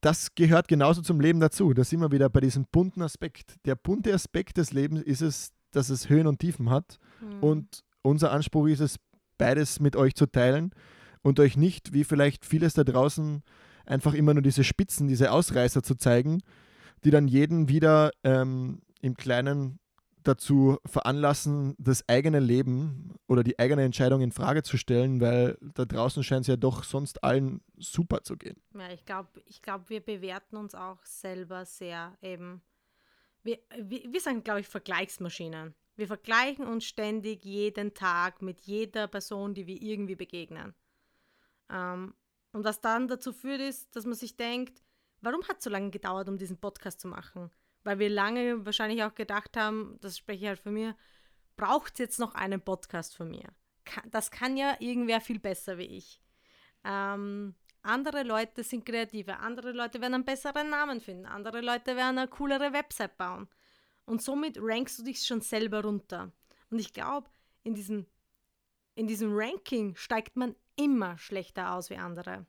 das 0.00 0.34
gehört 0.34 0.68
genauso 0.68 1.02
zum 1.02 1.20
Leben 1.20 1.40
dazu. 1.40 1.72
Da 1.74 1.84
sind 1.84 2.00
wir 2.00 2.12
wieder 2.12 2.28
bei 2.28 2.40
diesem 2.40 2.66
bunten 2.70 3.02
Aspekt. 3.02 3.56
Der 3.64 3.74
bunte 3.74 4.12
Aspekt 4.12 4.56
des 4.56 4.72
Lebens 4.72 5.02
ist 5.02 5.22
es, 5.22 5.52
dass 5.72 5.90
es 5.90 6.08
Höhen 6.08 6.26
und 6.26 6.38
Tiefen 6.38 6.70
hat. 6.70 6.98
Mhm. 7.20 7.42
Und 7.42 7.84
unser 8.02 8.30
Anspruch 8.32 8.68
ist 8.68 8.80
es, 8.80 8.96
beides 9.38 9.80
mit 9.80 9.96
euch 9.96 10.14
zu 10.14 10.26
teilen 10.26 10.72
und 11.22 11.40
euch 11.40 11.56
nicht, 11.56 11.92
wie 11.92 12.04
vielleicht 12.04 12.44
vieles 12.44 12.74
da 12.74 12.84
draußen, 12.84 13.42
einfach 13.86 14.14
immer 14.14 14.34
nur 14.34 14.42
diese 14.42 14.64
Spitzen, 14.64 15.08
diese 15.08 15.30
Ausreißer 15.30 15.82
zu 15.82 15.94
zeigen, 15.94 16.40
die 17.04 17.10
dann 17.10 17.28
jeden 17.28 17.68
wieder 17.68 18.10
ähm, 18.24 18.80
im 19.00 19.14
Kleinen 19.14 19.78
dazu 20.28 20.78
veranlassen, 20.84 21.74
das 21.78 22.08
eigene 22.08 22.40
Leben 22.40 23.14
oder 23.26 23.42
die 23.42 23.58
eigene 23.58 23.82
Entscheidung 23.82 24.20
in 24.20 24.32
Frage 24.32 24.62
zu 24.62 24.76
stellen, 24.76 25.20
weil 25.20 25.58
da 25.60 25.84
draußen 25.84 26.22
scheint 26.22 26.42
es 26.42 26.48
ja 26.48 26.56
doch 26.56 26.84
sonst 26.84 27.24
allen 27.24 27.62
super 27.76 28.22
zu 28.22 28.36
gehen. 28.36 28.60
Ja, 28.74 28.90
ich 28.90 29.04
glaube, 29.04 29.28
ich 29.46 29.62
glaub, 29.62 29.88
wir 29.88 30.00
bewerten 30.00 30.56
uns 30.56 30.74
auch 30.74 31.04
selber 31.04 31.64
sehr 31.64 32.16
eben. 32.22 32.62
Wir, 33.42 33.58
wir, 33.76 34.12
wir 34.12 34.20
sind, 34.20 34.44
glaube 34.44 34.60
ich, 34.60 34.68
Vergleichsmaschinen. 34.68 35.74
Wir 35.96 36.06
vergleichen 36.06 36.66
uns 36.66 36.84
ständig 36.84 37.44
jeden 37.44 37.94
Tag 37.94 38.42
mit 38.42 38.60
jeder 38.60 39.08
Person, 39.08 39.54
die 39.54 39.66
wir 39.66 39.80
irgendwie 39.82 40.16
begegnen. 40.16 40.74
Ähm, 41.70 42.14
und 42.52 42.64
was 42.64 42.80
dann 42.80 43.08
dazu 43.08 43.32
führt, 43.32 43.60
ist, 43.60 43.94
dass 43.96 44.04
man 44.04 44.14
sich 44.14 44.36
denkt, 44.36 44.82
warum 45.20 45.42
hat 45.48 45.58
es 45.58 45.64
so 45.64 45.70
lange 45.70 45.90
gedauert, 45.90 46.28
um 46.28 46.38
diesen 46.38 46.58
Podcast 46.58 47.00
zu 47.00 47.08
machen? 47.08 47.50
Weil 47.88 48.00
wir 48.00 48.10
lange 48.10 48.66
wahrscheinlich 48.66 49.02
auch 49.02 49.14
gedacht 49.14 49.56
haben, 49.56 49.96
das 50.02 50.18
spreche 50.18 50.42
ich 50.42 50.48
halt 50.48 50.60
von 50.60 50.74
mir, 50.74 50.94
braucht 51.56 51.94
es 51.94 51.98
jetzt 52.00 52.20
noch 52.20 52.34
einen 52.34 52.60
Podcast 52.60 53.16
von 53.16 53.30
mir? 53.30 53.48
Das 54.10 54.30
kann 54.30 54.58
ja 54.58 54.76
irgendwer 54.78 55.22
viel 55.22 55.38
besser 55.38 55.78
wie 55.78 55.96
ich. 55.96 56.20
Ähm, 56.84 57.54
andere 57.80 58.24
Leute 58.24 58.62
sind 58.62 58.84
kreativer, 58.84 59.40
andere 59.40 59.72
Leute 59.72 60.02
werden 60.02 60.16
einen 60.16 60.26
besseren 60.26 60.68
Namen 60.68 61.00
finden, 61.00 61.24
andere 61.24 61.62
Leute 61.62 61.96
werden 61.96 62.18
eine 62.18 62.28
coolere 62.28 62.74
Website 62.74 63.16
bauen. 63.16 63.48
Und 64.04 64.20
somit 64.20 64.58
rankst 64.60 64.98
du 64.98 65.04
dich 65.04 65.24
schon 65.24 65.40
selber 65.40 65.82
runter. 65.82 66.30
Und 66.68 66.80
ich 66.80 66.92
glaube, 66.92 67.30
in 67.62 67.74
diesem, 67.74 68.04
in 68.96 69.06
diesem 69.06 69.30
Ranking 69.32 69.96
steigt 69.96 70.36
man 70.36 70.54
immer 70.76 71.16
schlechter 71.16 71.72
aus 71.72 71.88
wie 71.88 71.96
andere. 71.96 72.44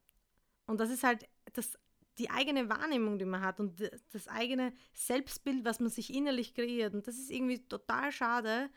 Und 0.66 0.82
das 0.82 0.90
ist 0.90 1.06
halt 1.06 1.30
das, 1.54 1.80
die 2.20 2.30
eigene 2.30 2.70
Wahrnehmung, 2.70 3.18
die 3.18 3.26
man 3.26 3.42
hat 3.42 3.60
und 3.60 3.82
das 4.12 4.28
eigene 4.28 4.74
Selbstbild, 4.94 5.64
was 5.64 5.80
man 5.80 5.90
sich 5.90 6.14
innerlich 6.14 6.54
kreiert. 6.54 6.94
Und 6.94 7.08
das 7.08 7.18
ist 7.18 7.32
irgendwie 7.32 7.66
total 7.66 8.12
schade, 8.12 8.70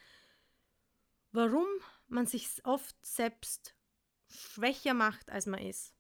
warum 1.33 1.67
man 2.09 2.27
sich 2.27 2.49
oft 2.65 2.95
selbst 3.05 3.75
schwächer 4.29 4.95
macht, 4.95 5.29
als 5.31 5.47
man 5.47 5.61
ist. 5.61 5.93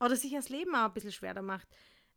Oder 0.00 0.16
sich 0.16 0.32
das 0.32 0.48
Leben 0.48 0.74
auch 0.74 0.86
ein 0.86 0.92
bisschen 0.92 1.12
schwerer 1.12 1.42
macht. 1.42 1.68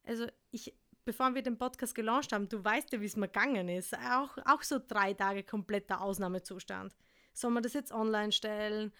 Also 0.03 0.27
ich, 0.49 0.73
bevor 1.05 1.35
wir 1.35 1.43
den 1.43 1.57
Podcast 1.57 1.93
gelauncht 1.93 2.33
haben, 2.33 2.49
du 2.49 2.63
weißt 2.63 2.91
ja, 2.93 3.01
wie 3.01 3.05
es 3.05 3.15
mir 3.15 3.27
gegangen 3.27 3.69
ist. 3.69 3.95
Auch, 3.95 4.37
auch 4.45 4.63
so 4.63 4.79
drei 4.85 5.13
Tage 5.13 5.43
kompletter 5.43 6.01
Ausnahmezustand. 6.01 6.95
Soll 7.33 7.51
man 7.51 7.63
das 7.63 7.73
jetzt 7.73 7.91
online 7.91 8.31
stellen? 8.31 8.91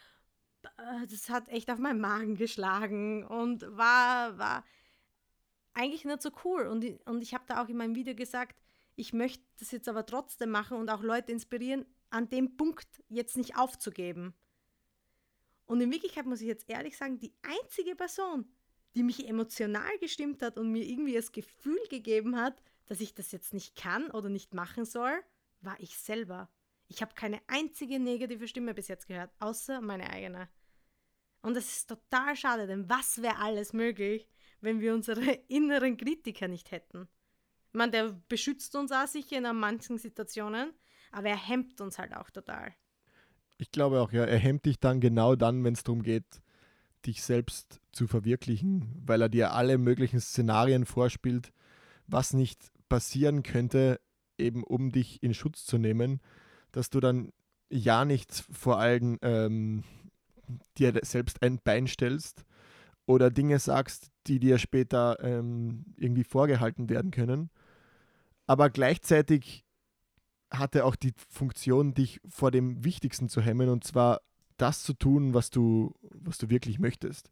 Äh, 0.77 1.07
das 1.07 1.29
hat 1.29 1.47
echt 1.49 1.71
auf 1.71 1.79
meinen 1.79 1.99
Magen 1.99 2.35
geschlagen 2.35 3.25
und 3.25 3.63
war, 3.75 4.37
war 4.37 4.63
eigentlich 5.73 6.05
nicht 6.05 6.21
so 6.21 6.31
cool. 6.43 6.67
Und, 6.67 6.85
und 7.07 7.21
ich 7.21 7.33
habe 7.33 7.45
da 7.47 7.63
auch 7.63 7.69
in 7.69 7.77
meinem 7.77 7.95
Video 7.95 8.15
gesagt, 8.15 8.61
ich 8.95 9.13
möchte 9.13 9.43
das 9.59 9.71
jetzt 9.71 9.89
aber 9.89 10.05
trotzdem 10.05 10.49
machen 10.51 10.77
und 10.77 10.89
auch 10.89 11.01
Leute 11.01 11.31
inspirieren, 11.31 11.85
an 12.09 12.29
dem 12.29 12.57
Punkt 12.57 13.03
jetzt 13.09 13.37
nicht 13.37 13.57
aufzugeben. 13.57 14.33
Und 15.65 15.81
in 15.81 15.91
Wirklichkeit 15.91 16.25
muss 16.25 16.41
ich 16.41 16.47
jetzt 16.47 16.69
ehrlich 16.69 16.97
sagen, 16.97 17.19
die 17.19 17.33
einzige 17.41 17.95
Person, 17.95 18.45
die 18.95 19.03
mich 19.03 19.27
emotional 19.27 19.97
gestimmt 19.99 20.41
hat 20.43 20.59
und 20.59 20.71
mir 20.71 20.83
irgendwie 20.83 21.13
das 21.13 21.31
Gefühl 21.31 21.79
gegeben 21.89 22.35
hat, 22.35 22.61
dass 22.85 23.01
ich 23.01 23.15
das 23.15 23.31
jetzt 23.31 23.53
nicht 23.53 23.75
kann 23.75 24.11
oder 24.11 24.29
nicht 24.29 24.53
machen 24.53 24.85
soll, 24.85 25.23
war 25.61 25.79
ich 25.79 25.97
selber. 25.97 26.49
Ich 26.87 27.01
habe 27.01 27.15
keine 27.15 27.41
einzige 27.47 27.99
negative 27.99 28.47
Stimme 28.47 28.73
bis 28.73 28.87
jetzt 28.87 29.07
gehört, 29.07 29.31
außer 29.39 29.81
meine 29.81 30.09
eigene. 30.09 30.49
Und 31.41 31.55
das 31.55 31.65
ist 31.65 31.89
total 31.89 32.35
schade, 32.35 32.67
denn 32.67 32.87
was 32.89 33.21
wäre 33.21 33.37
alles 33.37 33.73
möglich, 33.73 34.27
wenn 34.63 34.79
wir 34.79 34.93
unsere 34.93 35.21
inneren 35.47 35.97
Kritiker 35.97 36.47
nicht 36.47 36.71
hätten? 36.71 37.07
Ich 37.67 37.77
meine, 37.77 37.91
der 37.91 38.21
beschützt 38.29 38.75
uns 38.75 38.91
auch 38.91 39.07
sicher 39.07 39.37
in 39.37 39.57
manchen 39.57 39.97
Situationen, 39.97 40.73
aber 41.11 41.29
er 41.29 41.37
hemmt 41.37 41.81
uns 41.81 41.97
halt 41.99 42.15
auch 42.15 42.29
total. 42.29 42.73
Ich 43.57 43.71
glaube 43.71 44.01
auch, 44.01 44.11
ja, 44.11 44.25
er 44.25 44.37
hemmt 44.37 44.65
dich 44.65 44.79
dann 44.79 44.99
genau 44.99 45.35
dann, 45.35 45.63
wenn 45.63 45.73
es 45.73 45.83
darum 45.83 46.03
geht, 46.03 46.41
dich 47.05 47.23
selbst 47.23 47.81
zu 47.91 48.07
verwirklichen, 48.07 49.01
weil 49.05 49.21
er 49.21 49.29
dir 49.29 49.53
alle 49.53 49.77
möglichen 49.77 50.19
Szenarien 50.19 50.85
vorspielt, 50.85 51.51
was 52.07 52.33
nicht 52.33 52.71
passieren 52.89 53.43
könnte, 53.43 53.99
eben 54.37 54.63
um 54.63 54.91
dich 54.91 55.21
in 55.21 55.33
Schutz 55.33 55.65
zu 55.65 55.77
nehmen, 55.77 56.21
dass 56.71 56.89
du 56.89 56.99
dann 56.99 57.31
ja 57.69 58.05
nicht 58.05 58.31
vor 58.51 58.79
allen 58.79 59.17
ähm, 59.21 59.83
dir 60.77 60.93
selbst 61.03 61.41
ein 61.41 61.59
Bein 61.63 61.87
stellst 61.87 62.45
oder 63.05 63.29
Dinge 63.29 63.59
sagst, 63.59 64.11
die 64.27 64.39
dir 64.39 64.57
später 64.57 65.17
ähm, 65.21 65.85
irgendwie 65.97 66.23
vorgehalten 66.23 66.89
werden 66.89 67.11
können. 67.11 67.49
Aber 68.47 68.69
gleichzeitig 68.69 69.65
hat 70.51 70.75
er 70.75 70.85
auch 70.85 70.95
die 70.95 71.13
Funktion, 71.29 71.93
dich 71.93 72.21
vor 72.27 72.51
dem 72.51 72.83
Wichtigsten 72.83 73.27
zu 73.29 73.41
hemmen 73.41 73.69
und 73.69 73.83
zwar 73.83 74.21
das 74.57 74.83
zu 74.83 74.93
tun, 74.93 75.33
was 75.33 75.49
du, 75.49 75.95
was 76.13 76.37
du 76.37 76.49
wirklich 76.49 76.79
möchtest. 76.79 77.29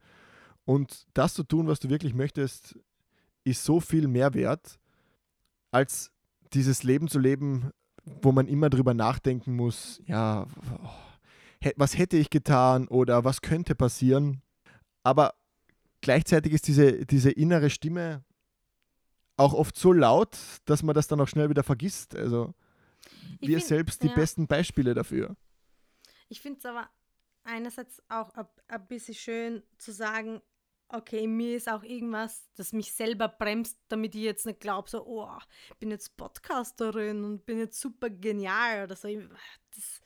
Und 0.65 1.07
das 1.13 1.33
zu 1.33 1.43
tun, 1.43 1.67
was 1.67 1.79
du 1.79 1.89
wirklich 1.89 2.13
möchtest, 2.13 2.77
ist 3.43 3.63
so 3.63 3.79
viel 3.79 4.07
mehr 4.07 4.33
wert, 4.33 4.79
als 5.71 6.11
dieses 6.53 6.83
Leben 6.83 7.07
zu 7.07 7.19
leben, 7.19 7.71
wo 8.03 8.31
man 8.31 8.47
immer 8.47 8.69
drüber 8.69 8.93
nachdenken 8.93 9.55
muss, 9.55 10.01
ja, 10.05 10.47
was 11.75 11.97
hätte 11.97 12.17
ich 12.17 12.29
getan 12.29 12.87
oder 12.87 13.23
was 13.23 13.41
könnte 13.41 13.75
passieren. 13.75 14.41
Aber 15.03 15.33
gleichzeitig 16.01 16.53
ist 16.53 16.67
diese, 16.67 17.05
diese 17.05 17.31
innere 17.31 17.69
Stimme 17.69 18.23
auch 19.37 19.53
oft 19.53 19.77
so 19.77 19.91
laut, 19.91 20.37
dass 20.65 20.83
man 20.83 20.93
das 20.95 21.07
dann 21.07 21.21
auch 21.21 21.27
schnell 21.27 21.49
wieder 21.49 21.63
vergisst. 21.63 22.15
Also 22.15 22.53
ich 23.39 23.49
wir 23.49 23.57
find, 23.57 23.67
selbst 23.67 24.03
die 24.03 24.07
ja. 24.07 24.15
besten 24.15 24.47
Beispiele 24.47 24.93
dafür. 24.93 25.35
Ich 26.29 26.41
finde 26.41 26.59
es 26.59 26.65
aber 26.65 26.89
einerseits 27.43 28.01
auch 28.09 28.31
ein 28.35 28.87
bisschen 28.87 29.15
schön 29.15 29.63
zu 29.77 29.91
sagen, 29.91 30.41
okay, 30.89 31.25
mir 31.25 31.55
ist 31.55 31.69
auch 31.69 31.83
irgendwas, 31.83 32.49
das 32.55 32.73
mich 32.73 32.93
selber 32.93 33.27
bremst, 33.29 33.77
damit 33.87 34.13
ich 34.13 34.21
jetzt 34.21 34.45
nicht 34.45 34.59
glaube, 34.59 34.89
so, 34.89 35.05
oh, 35.05 35.37
ich 35.69 35.77
bin 35.77 35.89
jetzt 35.89 36.17
Podcasterin 36.17 37.23
und 37.23 37.45
bin 37.45 37.59
jetzt 37.59 37.79
super 37.79 38.09
genial 38.09 38.83
oder 38.83 38.95
so. 38.95 39.07
Das 39.73 40.01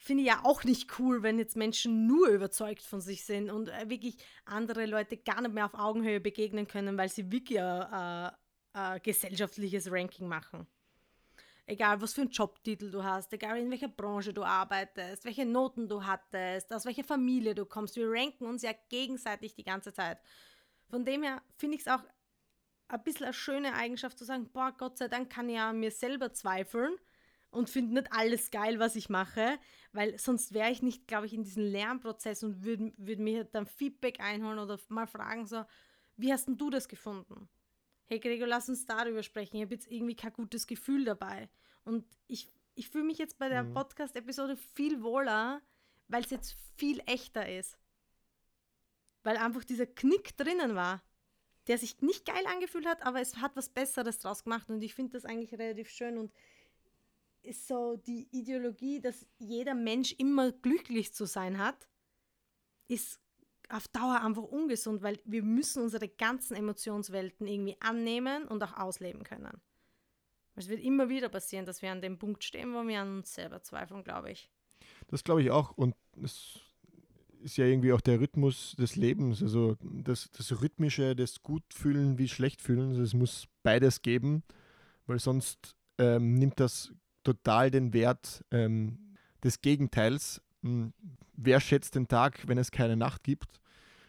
finde 0.00 0.22
ich 0.22 0.28
ja 0.28 0.40
auch 0.44 0.64
nicht 0.64 0.98
cool, 0.98 1.22
wenn 1.22 1.38
jetzt 1.38 1.56
Menschen 1.56 2.06
nur 2.06 2.28
überzeugt 2.28 2.82
von 2.82 3.00
sich 3.00 3.24
sind 3.24 3.50
und 3.50 3.68
äh, 3.68 3.88
wirklich 3.88 4.16
andere 4.44 4.86
Leute 4.86 5.16
gar 5.16 5.40
nicht 5.40 5.54
mehr 5.54 5.66
auf 5.66 5.74
Augenhöhe 5.74 6.20
begegnen 6.20 6.66
können, 6.66 6.98
weil 6.98 7.08
sie 7.08 7.30
wirklich 7.30 7.60
ein, 7.60 8.30
ein 8.72 9.00
gesellschaftliches 9.02 9.90
Ranking 9.92 10.26
machen 10.26 10.66
egal 11.70 12.00
was 12.00 12.14
für 12.14 12.22
einen 12.22 12.30
Jobtitel 12.30 12.90
du 12.90 13.02
hast, 13.04 13.32
egal 13.32 13.58
in 13.58 13.70
welcher 13.70 13.88
Branche 13.88 14.34
du 14.34 14.42
arbeitest, 14.42 15.24
welche 15.24 15.46
Noten 15.46 15.88
du 15.88 16.04
hattest, 16.04 16.72
aus 16.72 16.84
welcher 16.84 17.04
Familie 17.04 17.54
du 17.54 17.64
kommst. 17.64 17.96
Wir 17.96 18.10
ranken 18.10 18.46
uns 18.46 18.62
ja 18.62 18.72
gegenseitig 18.88 19.54
die 19.54 19.62
ganze 19.62 19.92
Zeit. 19.92 20.18
Von 20.88 21.04
dem 21.04 21.22
her 21.22 21.40
finde 21.56 21.76
ich 21.76 21.82
es 21.82 21.88
auch 21.88 22.02
ein 22.88 23.02
bisschen 23.04 23.26
eine 23.26 23.34
schöne 23.34 23.74
Eigenschaft 23.74 24.18
zu 24.18 24.24
sagen, 24.24 24.50
boah, 24.52 24.74
Gott 24.76 24.98
sei 24.98 25.06
Dank 25.06 25.30
kann 25.30 25.48
ich 25.48 25.54
ja 25.54 25.72
mir 25.72 25.92
selber 25.92 26.32
zweifeln 26.32 26.96
und 27.50 27.70
finde 27.70 27.94
nicht 27.94 28.12
alles 28.12 28.50
geil, 28.50 28.80
was 28.80 28.96
ich 28.96 29.08
mache, 29.08 29.58
weil 29.92 30.18
sonst 30.18 30.54
wäre 30.54 30.70
ich 30.70 30.82
nicht, 30.82 31.06
glaube 31.08 31.26
ich, 31.26 31.34
in 31.34 31.42
diesem 31.42 31.64
Lernprozess 31.64 32.42
und 32.42 32.64
würde 32.64 32.92
würd 32.96 33.18
mir 33.18 33.44
dann 33.44 33.66
Feedback 33.66 34.20
einholen 34.20 34.58
oder 34.58 34.78
mal 34.88 35.06
fragen 35.06 35.46
so, 35.46 35.64
wie 36.16 36.32
hast 36.32 36.46
denn 36.46 36.58
du 36.58 36.70
das 36.70 36.88
gefunden? 36.88 37.48
hey 38.10 38.18
Gregor, 38.18 38.48
lass 38.48 38.68
uns 38.68 38.84
darüber 38.86 39.22
sprechen. 39.22 39.56
Ich 39.56 39.62
habe 39.62 39.74
jetzt 39.74 39.90
irgendwie 39.90 40.16
kein 40.16 40.32
gutes 40.32 40.66
Gefühl 40.66 41.04
dabei. 41.04 41.48
Und 41.84 42.04
ich, 42.26 42.52
ich 42.74 42.90
fühle 42.90 43.04
mich 43.04 43.18
jetzt 43.18 43.38
bei 43.38 43.48
der 43.48 43.62
mhm. 43.62 43.72
Podcast-Episode 43.72 44.56
viel 44.56 45.00
wohler, 45.04 45.62
weil 46.08 46.24
es 46.24 46.30
jetzt 46.30 46.56
viel 46.76 47.00
echter 47.06 47.48
ist. 47.48 47.78
Weil 49.22 49.36
einfach 49.36 49.62
dieser 49.62 49.86
Knick 49.86 50.36
drinnen 50.36 50.74
war, 50.74 51.04
der 51.68 51.78
sich 51.78 52.00
nicht 52.00 52.26
geil 52.26 52.44
angefühlt 52.48 52.84
hat, 52.84 53.06
aber 53.06 53.20
es 53.20 53.36
hat 53.36 53.54
was 53.54 53.68
Besseres 53.68 54.18
draus 54.18 54.42
gemacht. 54.42 54.68
Und 54.70 54.82
ich 54.82 54.94
finde 54.94 55.12
das 55.12 55.24
eigentlich 55.24 55.52
relativ 55.52 55.88
schön. 55.88 56.18
Und 56.18 56.32
ist 57.42 57.66
so 57.66 57.96
die 57.96 58.28
Ideologie, 58.32 59.00
dass 59.00 59.26
jeder 59.38 59.74
Mensch 59.74 60.12
immer 60.18 60.52
glücklich 60.52 61.12
zu 61.14 61.24
sein 61.24 61.58
hat, 61.58 61.88
ist 62.88 63.20
auf 63.68 63.88
Dauer 63.88 64.20
einfach 64.22 64.42
ungesund, 64.42 65.02
weil 65.02 65.18
wir 65.24 65.42
müssen 65.42 65.82
unsere 65.82 66.08
ganzen 66.08 66.56
Emotionswelten 66.56 67.46
irgendwie 67.46 67.76
annehmen 67.80 68.46
und 68.48 68.62
auch 68.62 68.76
ausleben 68.76 69.22
können. 69.22 69.60
Es 70.56 70.68
wird 70.68 70.80
immer 70.80 71.08
wieder 71.08 71.28
passieren, 71.28 71.64
dass 71.64 71.80
wir 71.80 71.92
an 71.92 72.02
dem 72.02 72.18
Punkt 72.18 72.42
stehen, 72.44 72.74
wo 72.74 72.86
wir 72.86 73.00
an 73.00 73.18
uns 73.18 73.34
selber 73.34 73.62
zweifeln, 73.62 74.02
glaube 74.02 74.32
ich. 74.32 74.50
Das 75.08 75.24
glaube 75.24 75.42
ich 75.42 75.50
auch. 75.50 75.70
Und 75.70 75.94
es 76.22 76.60
ist 77.40 77.56
ja 77.56 77.64
irgendwie 77.64 77.92
auch 77.92 78.00
der 78.00 78.20
Rhythmus 78.20 78.74
des 78.76 78.96
Lebens. 78.96 79.42
Also 79.42 79.76
das, 79.80 80.30
das 80.32 80.60
Rhythmische, 80.60 81.14
das 81.16 81.42
Gutfühlen 81.42 82.18
wie 82.18 82.28
Schlechtfühlen. 82.28 83.00
Es 83.00 83.14
muss 83.14 83.46
beides 83.62 84.02
geben, 84.02 84.42
weil 85.06 85.20
sonst 85.20 85.76
ähm, 85.98 86.34
nimmt 86.34 86.60
das 86.60 86.92
total 87.22 87.70
den 87.70 87.92
Wert 87.92 88.44
ähm, 88.50 89.16
des 89.42 89.60
Gegenteils. 89.60 90.40
Hm, 90.62 90.92
wer 91.36 91.60
schätzt 91.60 91.94
den 91.94 92.08
Tag, 92.08 92.46
wenn 92.46 92.58
es 92.58 92.70
keine 92.70 92.96
Nacht 92.96 93.24
gibt? 93.24 93.60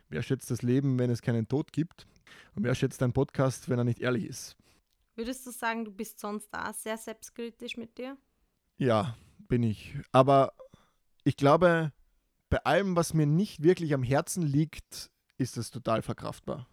Wer 0.09 0.22
schätzt 0.22 0.51
das 0.51 0.62
Leben, 0.62 0.99
wenn 0.99 1.09
es 1.09 1.22
keinen 1.22 1.47
Tod 1.47 1.72
gibt? 1.72 2.05
Und 2.55 2.64
wer 2.64 2.76
schätzt 2.76 3.01
einen 3.01 3.14
Podcast, 3.14 3.70
wenn 3.70 3.78
er 3.78 3.86
nicht 3.86 3.99
ehrlich 3.99 4.26
ist? 4.26 4.57
Würdest 5.16 5.45
du 5.45 5.51
sagen, 5.51 5.86
du 5.86 5.91
bist 5.91 6.20
sonst 6.20 6.53
auch 6.53 6.74
sehr 6.74 6.97
selbstkritisch 6.97 7.78
mit 7.78 7.97
dir? 7.97 8.18
Ja, 8.78 9.16
bin 9.38 9.64
ich. 9.64 9.95
Aber 10.12 10.53
ich 11.24 11.38
glaube, 11.38 11.91
bei 12.49 12.57
allem, 12.64 12.95
was 12.95 13.14
mir 13.14 13.26
nicht 13.26 13.64
wirklich 13.64 13.93
am 13.93 14.03
Herzen 14.03 14.43
liegt, 14.43 15.12
ist 15.38 15.57
es 15.57 15.72
total 15.72 16.01
verkraftbar. 16.01 16.68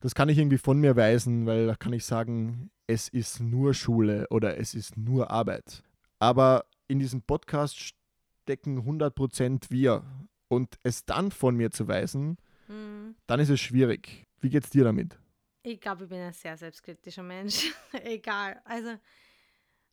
Das 0.00 0.14
kann 0.14 0.28
ich 0.28 0.38
irgendwie 0.38 0.58
von 0.58 0.78
mir 0.78 0.96
weisen, 0.96 1.46
weil 1.46 1.66
da 1.66 1.74
kann 1.74 1.92
ich 1.92 2.04
sagen, 2.04 2.70
es 2.86 3.08
ist 3.08 3.40
nur 3.40 3.74
Schule 3.74 4.26
oder 4.30 4.58
es 4.58 4.74
ist 4.74 4.96
nur 4.96 5.30
Arbeit. 5.30 5.82
Aber 6.18 6.66
in 6.88 6.98
diesem 6.98 7.22
Podcast 7.22 7.78
stecken 7.78 8.80
100% 8.80 9.70
wir. 9.70 10.04
Und 10.48 10.78
es 10.84 11.04
dann 11.04 11.32
von 11.32 11.56
mir 11.56 11.72
zu 11.72 11.88
weisen, 11.88 12.36
mhm. 12.68 13.16
dann 13.26 13.40
ist 13.40 13.48
es 13.48 13.60
schwierig. 13.60 14.26
Wie 14.40 14.48
geht's 14.48 14.70
dir 14.70 14.84
damit? 14.84 15.18
Ich 15.64 15.80
glaube, 15.80 16.04
ich 16.04 16.08
bin 16.08 16.20
ein 16.20 16.32
sehr 16.32 16.56
selbstkritischer 16.56 17.24
Mensch. 17.24 17.74
Egal. 18.04 18.60
Also, 18.64 18.96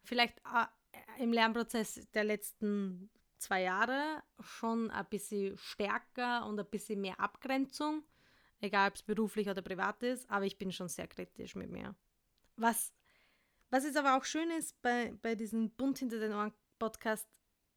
vielleicht 0.04 0.38
äh, 0.40 1.24
im 1.24 1.34
Lernprozess 1.34 2.08
der 2.14 2.24
letzten 2.26 3.10
zwei 3.40 3.64
Jahre 3.64 4.22
schon 4.40 4.92
ein 4.92 5.06
bisschen 5.10 5.58
stärker 5.58 6.46
und 6.46 6.60
ein 6.60 6.68
bisschen 6.68 7.02
mehr 7.02 7.20
Abgrenzung. 7.20 8.04
Egal, 8.62 8.90
ob 8.90 8.96
es 8.96 9.02
beruflich 9.02 9.50
oder 9.50 9.64
privat 9.64 10.04
ist, 10.04 10.30
aber 10.30 10.46
ich 10.46 10.58
bin 10.60 10.72
schon 10.72 10.88
sehr 10.88 11.08
kritisch 11.08 11.56
mit 11.56 11.72
mir. 11.72 11.96
Was, 12.56 12.92
was 13.70 13.84
jetzt 13.84 13.98
aber 13.98 14.18
auch 14.18 14.26
schön 14.26 14.50
ist 14.52 14.80
bei, 14.82 15.14
bei 15.22 15.36
diesem 15.36 15.72
Bunt 15.72 16.00
hinter 16.00 16.20
den 16.20 16.34
Ohren 16.34 16.54
Podcast, 16.80 17.28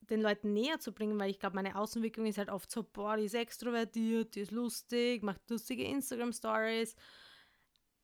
den 0.00 0.20
Leuten 0.20 0.52
näher 0.52 0.78
zu 0.78 0.92
bringen, 0.92 1.18
weil 1.18 1.30
ich 1.30 1.40
glaube, 1.40 1.56
meine 1.56 1.76
Außenwirkung 1.76 2.26
ist 2.26 2.38
halt 2.38 2.50
oft 2.50 2.70
so, 2.70 2.82
boah, 2.82 3.16
die 3.16 3.24
ist 3.24 3.34
extrovertiert, 3.34 4.34
die 4.34 4.40
ist 4.40 4.52
lustig, 4.52 5.22
macht 5.22 5.48
lustige 5.50 5.84
Instagram-Stories. 5.84 6.94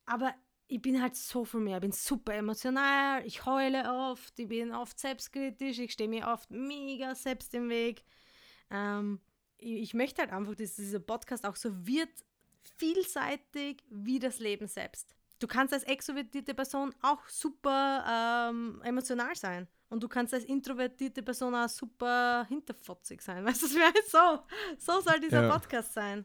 Aber 0.07 0.35
ich 0.73 0.81
bin 0.81 1.03
halt 1.03 1.17
so 1.17 1.45
viel 1.45 1.61
mehr. 1.61 1.77
Ich 1.77 1.83
bin 1.83 1.93
super 1.93 2.35
emotional, 2.35 3.25
ich 3.27 3.45
heule 3.45 4.11
oft, 4.11 4.39
ich 4.39 4.49
bin 4.49 4.73
oft 4.73 4.99
selbstkritisch, 4.99 5.79
ich 5.79 5.93
stehe 5.93 6.09
mir 6.09 6.29
oft 6.29 6.51
mega 6.51 7.15
selbst 7.15 7.53
im 7.55 7.69
Weg. 7.69 8.05
Ähm, 8.71 9.21
ich, 9.59 9.83
ich, 9.83 9.95
möchte 9.95 10.23
halt 10.23 10.33
einfach, 10.33 10.55
dass 10.55 10.77
dieser 10.77 11.01
Podcast 11.01 11.45
auch 11.45 11.57
so 11.57 11.87
wird, 11.87 12.09
vielseitig 12.79 13.83
wie 13.91 14.19
das 14.19 14.39
Leben 14.39 14.67
selbst. 14.67 15.15
Du 15.43 15.49
kannst 15.49 15.75
als 15.75 15.83
extrovertierte 15.83 16.55
Person 16.55 16.95
auch 17.03 17.19
super 17.29 18.49
ähm, 18.49 18.81
emotional 18.85 19.35
sein. 19.35 19.67
Und 19.89 20.01
du 20.01 20.07
kannst 20.09 20.33
als 20.33 20.45
introvertierte 20.45 21.21
Person 21.21 21.53
auch 21.57 21.69
super 21.69 22.47
hinterfotzig 22.49 23.21
sein. 23.21 23.45
Weißt 23.45 23.63
du, 23.63 23.67
so, 23.67 24.39
so 24.79 25.01
soll 25.01 25.19
dieser 25.19 25.43
ja. 25.43 25.51
Podcast 25.51 25.95
sein. 25.95 26.25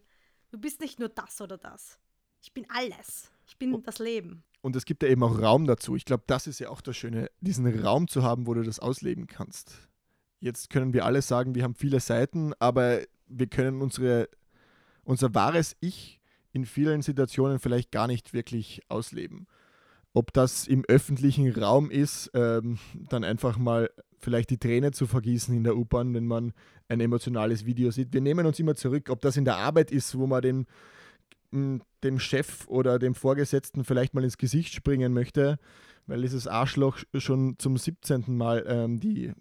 Du 0.52 0.60
bist 0.60 0.82
nicht 0.82 1.00
nur 1.00 1.10
das 1.10 1.42
oder 1.42 1.58
das. 1.58 2.00
Ich 2.44 2.54
bin 2.54 2.68
alles. 2.70 3.32
Ich 3.48 3.58
bin 3.58 3.82
das 3.82 3.98
Leben. 3.98 4.44
Und 4.62 4.76
es 4.76 4.86
gibt 4.86 5.02
ja 5.02 5.10
eben 5.10 5.24
auch 5.24 5.42
Raum 5.42 5.66
dazu. 5.66 5.96
Ich 5.96 6.06
glaube, 6.06 6.26
das 6.28 6.46
ist 6.46 6.60
ja 6.60 6.70
auch 6.70 6.82
das 6.82 6.96
Schöne, 6.96 7.32
diesen 7.42 7.68
Raum 7.84 8.08
zu 8.08 8.22
haben, 8.22 8.46
wo 8.46 8.54
du 8.54 8.62
das 8.62 8.78
ausleben 8.78 9.26
kannst. 9.26 9.90
Jetzt 10.40 10.70
können 10.70 10.94
wir 10.94 11.06
alle 11.06 11.24
sagen, 11.24 11.56
wir 11.56 11.64
haben 11.64 11.74
viele 11.74 12.02
Seiten, 12.02 12.54
aber 12.60 13.00
wir 13.26 13.48
können 13.48 13.82
unsere, 13.82 14.30
unser 15.04 15.34
wahres 15.34 15.76
Ich 15.80 16.17
in 16.58 16.66
vielen 16.66 17.04
Situationen 17.04 17.60
vielleicht 17.60 17.92
gar 17.92 18.08
nicht 18.08 18.34
wirklich 18.34 18.82
ausleben. 18.90 19.48
Ob 20.14 20.34
das 20.34 20.68
im 20.68 20.84
öffentlichen 20.86 21.54
Raum 21.54 21.92
ist, 21.92 22.32
ähm, 22.34 22.80
dann 23.10 23.24
einfach 23.24 23.60
mal 23.60 23.92
vielleicht 24.18 24.50
die 24.50 24.58
Träne 24.58 24.92
zu 24.92 25.06
vergießen 25.06 25.56
in 25.56 25.64
der 25.64 25.78
U-Bahn, 25.78 26.16
wenn 26.16 26.26
man 26.26 26.54
ein 26.88 27.00
emotionales 27.00 27.68
Video 27.68 27.92
sieht. 27.92 28.12
Wir 28.12 28.22
nehmen 28.22 28.48
uns 28.48 28.60
immer 28.60 28.74
zurück, 28.74 29.12
ob 29.12 29.22
das 29.22 29.38
in 29.38 29.46
der 29.46 29.58
Arbeit 29.58 29.92
ist, 29.92 30.18
wo 30.18 30.26
man 30.26 30.42
den, 30.42 30.66
dem 31.52 32.20
Chef 32.20 32.68
oder 32.68 32.98
dem 32.98 33.14
Vorgesetzten 33.14 33.84
vielleicht 33.84 34.16
mal 34.16 34.24
ins 34.24 34.40
Gesicht 34.40 34.74
springen 34.74 35.14
möchte, 35.14 35.60
weil 36.08 36.24
dieses 36.24 36.48
Arschloch 36.48 36.98
schon 37.16 37.60
zum 37.60 37.78
17. 37.78 38.24
Mal 38.36 38.66
ähm, 38.68 39.00
die, 39.00 39.34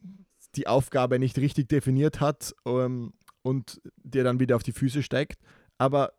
die 0.56 0.66
Aufgabe 0.66 1.18
nicht 1.18 1.38
richtig 1.38 1.68
definiert 1.70 2.20
hat 2.20 2.54
ähm, 2.66 3.14
und 3.40 3.80
der 3.96 4.24
dann 4.24 4.40
wieder 4.40 4.56
auf 4.56 4.62
die 4.62 4.72
Füße 4.72 5.02
steigt. 5.02 5.40
Aber 5.78 6.12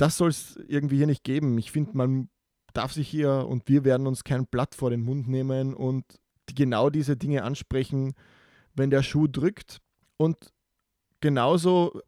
das 0.00 0.16
soll 0.16 0.30
es 0.30 0.56
irgendwie 0.66 0.96
hier 0.96 1.06
nicht 1.06 1.24
geben. 1.24 1.58
Ich 1.58 1.70
finde, 1.70 1.96
man 1.96 2.30
darf 2.72 2.92
sich 2.92 3.08
hier 3.08 3.46
und 3.46 3.68
wir 3.68 3.84
werden 3.84 4.06
uns 4.06 4.24
kein 4.24 4.46
Blatt 4.46 4.74
vor 4.74 4.90
den 4.90 5.02
Mund 5.02 5.28
nehmen 5.28 5.74
und 5.74 6.04
genau 6.54 6.88
diese 6.88 7.16
Dinge 7.16 7.42
ansprechen, 7.44 8.14
wenn 8.74 8.90
der 8.90 9.02
Schuh 9.02 9.26
drückt 9.26 9.78
und 10.16 10.52
genauso 11.20 12.00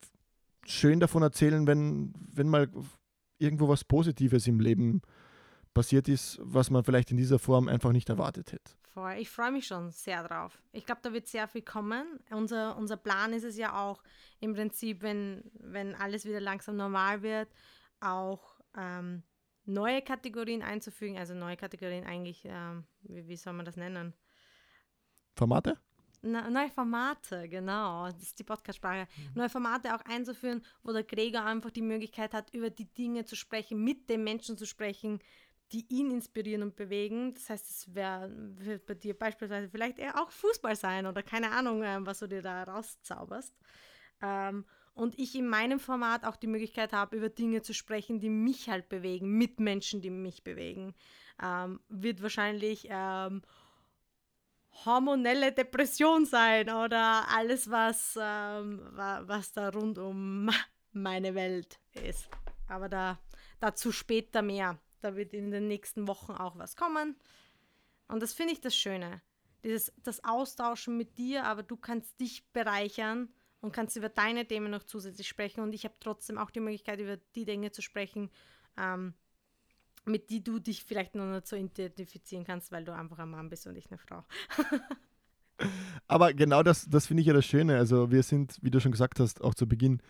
schön 0.64 1.01
davon 1.01 1.22
erzählen, 1.22 1.66
wenn, 1.66 2.14
wenn 2.32 2.49
mal 2.49 2.70
irgendwo 3.38 3.68
was 3.68 3.84
Positives 3.84 4.47
im 4.47 4.61
Leben 4.61 5.03
passiert 5.74 6.09
ist, 6.09 6.38
was 6.43 6.70
man 6.70 6.84
vielleicht 6.84 7.11
in 7.11 7.16
dieser 7.16 7.38
Form 7.38 7.68
einfach 7.68 7.93
nicht 7.93 8.09
erwartet 8.09 8.53
hätte. 8.53 8.72
Voll. 8.93 9.14
Ich 9.18 9.30
freue 9.30 9.53
mich 9.53 9.66
schon 9.66 9.90
sehr 9.90 10.26
drauf. 10.26 10.62
Ich 10.72 10.84
glaube, 10.84 11.01
da 11.03 11.12
wird 11.12 11.26
sehr 11.26 11.49
viel 11.49 11.62
kommen. 11.62 12.20
Unser, 12.30 12.76
unser 12.76 12.97
Plan 12.97 13.32
ist 13.32 13.45
es 13.45 13.57
ja 13.57 13.80
auch 13.80 14.03
im 14.40 14.55
Prinzip, 14.55 15.03
wenn, 15.03 15.43
wenn 15.55 15.95
alles 15.95 16.26
wieder 16.26 16.40
langsam 16.40 16.76
normal 16.76 17.22
wird, 17.22 17.49
auch 18.03 18.61
ähm, 18.76 19.22
neue 19.64 20.03
Kategorien 20.03 20.62
einzufügen, 20.62 21.18
also 21.18 21.34
neue 21.34 21.57
Kategorien 21.57 22.05
eigentlich, 22.05 22.42
ähm, 22.44 22.84
wie, 23.03 23.28
wie, 23.28 23.36
soll 23.36 23.53
man 23.53 23.64
das 23.64 23.76
nennen? 23.76 24.14
Formate? 25.36 25.78
Na, 26.22 26.48
neue 26.48 26.70
Formate, 26.70 27.48
genau. 27.48 28.07
Das 28.07 28.22
ist 28.22 28.38
die 28.38 28.44
Podcast-Sprache. 28.44 29.09
Mhm. 29.16 29.30
Neue 29.34 29.48
Formate 29.48 29.94
auch 29.94 30.05
einzuführen, 30.05 30.64
wo 30.82 30.92
der 30.92 31.03
Gregor 31.03 31.44
einfach 31.44 31.70
die 31.70 31.82
Möglichkeit 31.82 32.32
hat, 32.32 32.55
über 32.55 32.70
die 32.70 32.92
Dinge 32.92 33.24
zu 33.24 33.34
sprechen, 33.34 33.82
mit 33.82 34.09
den 34.09 34.22
Menschen 34.22 34.57
zu 34.57 34.64
sprechen, 34.64 35.18
die 35.72 35.84
ihn 35.88 36.11
inspirieren 36.11 36.62
und 36.62 36.76
bewegen. 36.76 37.34
Das 37.34 37.50
heißt, 37.50 37.70
es 37.70 37.94
wäre 37.94 38.28
bei 38.86 38.94
dir 38.94 39.18
beispielsweise 39.18 39.68
vielleicht 39.68 39.98
eher 39.98 40.22
auch 40.22 40.30
Fußball 40.30 40.76
sein 40.76 41.07
oder 41.07 41.22
keine 41.22 41.50
Ahnung, 41.50 41.82
ähm, 41.82 42.07
was 42.07 42.20
du 42.20 42.28
dir 42.28 42.42
da 42.42 42.62
rauszauberst. 42.64 43.55
Ähm, 44.20 44.64
und 44.95 45.18
ich 45.18 45.34
in 45.34 45.49
meinem 45.49 45.80
Format 45.80 46.24
auch 46.24 46.36
die 46.36 46.47
Möglichkeit 46.47 46.93
habe, 46.93 47.16
über 47.16 47.28
Dinge 47.28 47.62
zu 47.62 47.72
sprechen, 47.72 48.20
die 48.20 48.28
mich 48.28 48.68
halt 48.68 48.88
bewegen, 48.88 49.38
mit 49.38 49.59
Menschen, 49.59 50.03
die 50.03 50.11
mich 50.11 50.45
bewegen, 50.45 50.95
ähm, 51.43 51.80
wird 51.88 52.22
wahrscheinlich 52.22 52.88
ähm, 52.90 53.43
hormonelle 54.84 55.53
Depression 55.53 56.26
sein 56.26 56.68
oder 56.68 57.26
alles, 57.28 57.70
was, 57.70 58.18
ähm, 58.20 58.80
was 58.93 59.53
da 59.53 59.70
rund 59.70 59.99
um 59.99 60.51
meine 60.93 61.34
Welt 61.34 61.78
ist. 62.07 62.28
Aber 62.68 62.88
da, 62.88 63.18
dazu 63.61 63.93
später 63.93 64.43
mehr. 64.43 64.78
Da 65.01 65.16
wird 65.16 65.34
in 65.34 65.51
den 65.51 65.68
nächsten 65.68 66.07
Wochen 66.07 66.32
auch 66.32 66.57
was 66.59 66.76
kommen. 66.76 67.16
Und 68.09 68.22
das 68.22 68.34
finde 68.34 68.53
ich 68.53 68.61
das 68.61 68.76
Schöne. 68.76 69.20
Dieses, 69.64 69.93
das 70.03 70.24
Austauschen 70.24 70.97
mit 70.97 71.18
dir, 71.18 71.45
aber 71.45 71.62
du 71.62 71.76
kannst 71.76 72.20
dich 72.20 72.47
bereichern 72.53 73.32
und 73.62 73.72
kannst 73.72 73.96
über 73.96 74.08
deine 74.08 74.46
Themen 74.46 74.70
noch 74.70 74.82
zusätzlich 74.82 75.28
sprechen. 75.28 75.62
Und 75.62 75.72
ich 75.72 75.84
habe 75.84 75.94
trotzdem 76.00 76.36
auch 76.36 76.50
die 76.50 76.60
Möglichkeit, 76.60 77.00
über 77.00 77.16
die 77.34 77.46
Dinge 77.46 77.70
zu 77.70 77.80
sprechen, 77.80 78.28
ähm, 78.76 79.14
mit 80.04 80.30
die 80.30 80.42
du 80.42 80.58
dich 80.58 80.84
vielleicht 80.84 81.14
noch 81.14 81.24
nicht 81.24 81.46
so 81.46 81.56
identifizieren 81.56 82.44
kannst, 82.44 82.72
weil 82.72 82.84
du 82.84 82.92
einfach 82.92 83.20
ein 83.20 83.30
Mann 83.30 83.48
bist 83.48 83.66
und 83.66 83.76
ich 83.76 83.88
eine 83.90 83.98
Frau. 83.98 84.24
Aber 86.08 86.34
genau 86.34 86.64
das, 86.64 86.88
das 86.90 87.06
finde 87.06 87.20
ich 87.20 87.28
ja 87.28 87.32
das 87.32 87.46
Schöne. 87.46 87.76
Also 87.76 88.10
wir 88.10 88.24
sind, 88.24 88.58
wie 88.62 88.70
du 88.70 88.80
schon 88.80 88.90
gesagt 88.90 89.20
hast, 89.20 89.42
auch 89.42 89.54
zu 89.54 89.68
Beginn, 89.68 90.02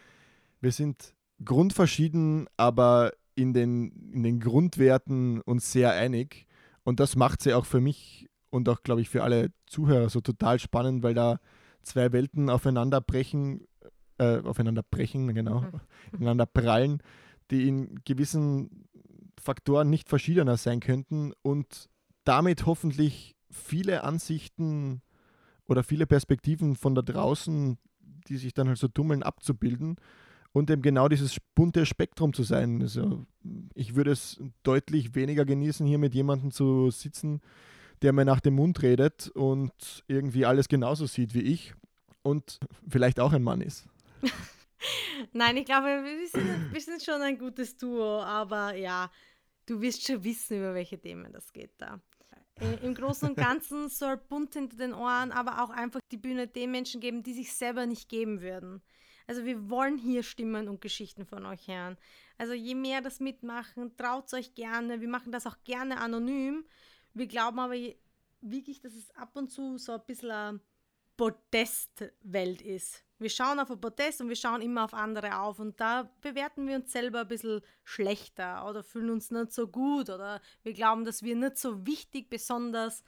wir 0.62 0.72
sind 0.72 1.14
grundverschieden, 1.44 2.48
aber 2.56 3.12
in 3.34 3.52
den, 3.52 4.12
in 4.12 4.22
den 4.22 4.40
Grundwerten 4.40 5.40
uns 5.42 5.72
sehr 5.72 5.92
einig. 5.92 6.46
Und 6.84 7.00
das 7.00 7.16
macht 7.16 7.42
sie 7.42 7.52
auch 7.52 7.66
für 7.66 7.80
mich 7.80 8.30
und 8.48 8.68
auch, 8.68 8.82
glaube 8.82 9.02
ich, 9.02 9.10
für 9.10 9.24
alle 9.24 9.52
Zuhörer 9.66 10.08
so 10.08 10.20
total 10.20 10.58
spannend, 10.58 11.02
weil 11.02 11.14
da 11.14 11.38
zwei 11.82 12.12
Welten 12.12 12.50
aufeinander 12.50 13.00
brechen, 13.00 13.66
äh, 14.18 14.40
aufeinander 14.40 14.82
brechen, 14.82 15.34
genau, 15.34 15.62
mhm. 15.62 15.80
ineinander 16.12 16.46
prallen, 16.46 17.02
die 17.50 17.68
in 17.68 18.00
gewissen 18.04 18.86
Faktoren 19.40 19.90
nicht 19.90 20.08
verschiedener 20.08 20.56
sein 20.56 20.80
könnten 20.80 21.32
und 21.42 21.88
damit 22.24 22.66
hoffentlich 22.66 23.34
viele 23.50 24.04
Ansichten 24.04 25.02
oder 25.66 25.82
viele 25.82 26.06
Perspektiven 26.06 26.76
von 26.76 26.94
da 26.94 27.02
draußen, 27.02 27.78
die 28.28 28.36
sich 28.36 28.54
dann 28.54 28.68
halt 28.68 28.78
so 28.78 28.88
tummeln, 28.88 29.22
abzubilden 29.22 29.96
und 30.52 30.70
eben 30.70 30.82
genau 30.82 31.08
dieses 31.08 31.38
bunte 31.54 31.86
Spektrum 31.86 32.32
zu 32.32 32.42
sein. 32.42 32.82
Also 32.82 33.26
ich 33.74 33.94
würde 33.94 34.12
es 34.12 34.40
deutlich 34.62 35.14
weniger 35.14 35.44
genießen, 35.44 35.86
hier 35.86 35.98
mit 35.98 36.14
jemandem 36.14 36.50
zu 36.50 36.90
sitzen, 36.90 37.40
der 38.02 38.12
mir 38.12 38.24
nach 38.24 38.40
dem 38.40 38.54
Mund 38.54 38.82
redet 38.82 39.28
und 39.28 40.04
irgendwie 40.08 40.44
alles 40.44 40.68
genauso 40.68 41.06
sieht 41.06 41.34
wie 41.34 41.42
ich 41.42 41.74
und 42.22 42.58
vielleicht 42.88 43.20
auch 43.20 43.32
ein 43.32 43.42
Mann 43.42 43.60
ist. 43.60 43.86
Nein, 45.32 45.56
ich 45.56 45.64
glaube, 45.64 45.86
wir 45.86 46.28
sind, 46.28 46.72
wir 46.72 46.80
sind 46.80 47.02
schon 47.02 47.22
ein 47.22 47.38
gutes 47.38 47.76
Duo, 47.76 48.20
aber 48.22 48.74
ja, 48.74 49.10
du 49.66 49.80
wirst 49.80 50.06
schon 50.06 50.22
wissen, 50.24 50.58
über 50.58 50.74
welche 50.74 50.98
Themen 50.98 51.32
das 51.32 51.52
geht 51.52 51.72
da. 51.78 52.00
Im 52.82 52.94
Großen 52.94 53.28
und 53.28 53.36
Ganzen 53.36 53.88
soll 53.88 54.16
bunt 54.16 54.54
hinter 54.54 54.76
den 54.76 54.92
Ohren, 54.92 55.32
aber 55.32 55.62
auch 55.62 55.70
einfach 55.70 56.00
die 56.10 56.16
Bühne 56.16 56.46
den 56.46 56.70
Menschen 56.70 57.00
geben, 57.00 57.22
die 57.22 57.32
sich 57.32 57.52
selber 57.52 57.86
nicht 57.86 58.08
geben 58.08 58.40
würden. 58.40 58.82
Also 59.26 59.44
wir 59.44 59.70
wollen 59.70 59.98
hier 59.98 60.22
Stimmen 60.22 60.68
und 60.68 60.80
Geschichten 60.80 61.24
von 61.24 61.46
euch 61.46 61.68
hören. 61.68 61.96
Also 62.38 62.52
je 62.52 62.74
mehr 62.74 63.00
das 63.00 63.20
mitmachen, 63.20 63.96
traut 63.96 64.32
euch 64.34 64.54
gerne. 64.54 65.00
Wir 65.00 65.08
machen 65.08 65.32
das 65.32 65.46
auch 65.46 65.56
gerne 65.64 66.00
anonym. 66.00 66.64
Wir 67.14 67.26
glauben 67.26 67.58
aber 67.58 67.74
wirklich, 68.40 68.80
dass 68.80 68.94
es 68.94 69.10
ab 69.16 69.36
und 69.36 69.50
zu 69.50 69.78
so 69.78 69.92
ein 69.92 70.02
bisschen 70.06 70.30
eine 70.30 70.60
Podestwelt 71.16 72.62
ist. 72.62 73.04
Wir 73.18 73.30
schauen 73.30 73.60
auf 73.60 73.70
ein 73.70 73.80
Podest 73.80 74.20
und 74.20 74.28
wir 74.28 74.36
schauen 74.36 74.62
immer 74.62 74.84
auf 74.84 74.94
andere 74.94 75.38
auf 75.38 75.60
und 75.60 75.78
da 75.78 76.10
bewerten 76.20 76.66
wir 76.66 76.76
uns 76.76 76.90
selber 76.90 77.20
ein 77.20 77.28
bisschen 77.28 77.60
schlechter 77.84 78.68
oder 78.68 78.82
fühlen 78.82 79.10
uns 79.10 79.30
nicht 79.30 79.52
so 79.52 79.68
gut 79.68 80.10
oder 80.10 80.40
wir 80.64 80.72
glauben, 80.72 81.04
dass 81.04 81.22
wir 81.22 81.36
nicht 81.36 81.56
so 81.56 81.86
wichtig, 81.86 82.30
besonders 82.30 83.04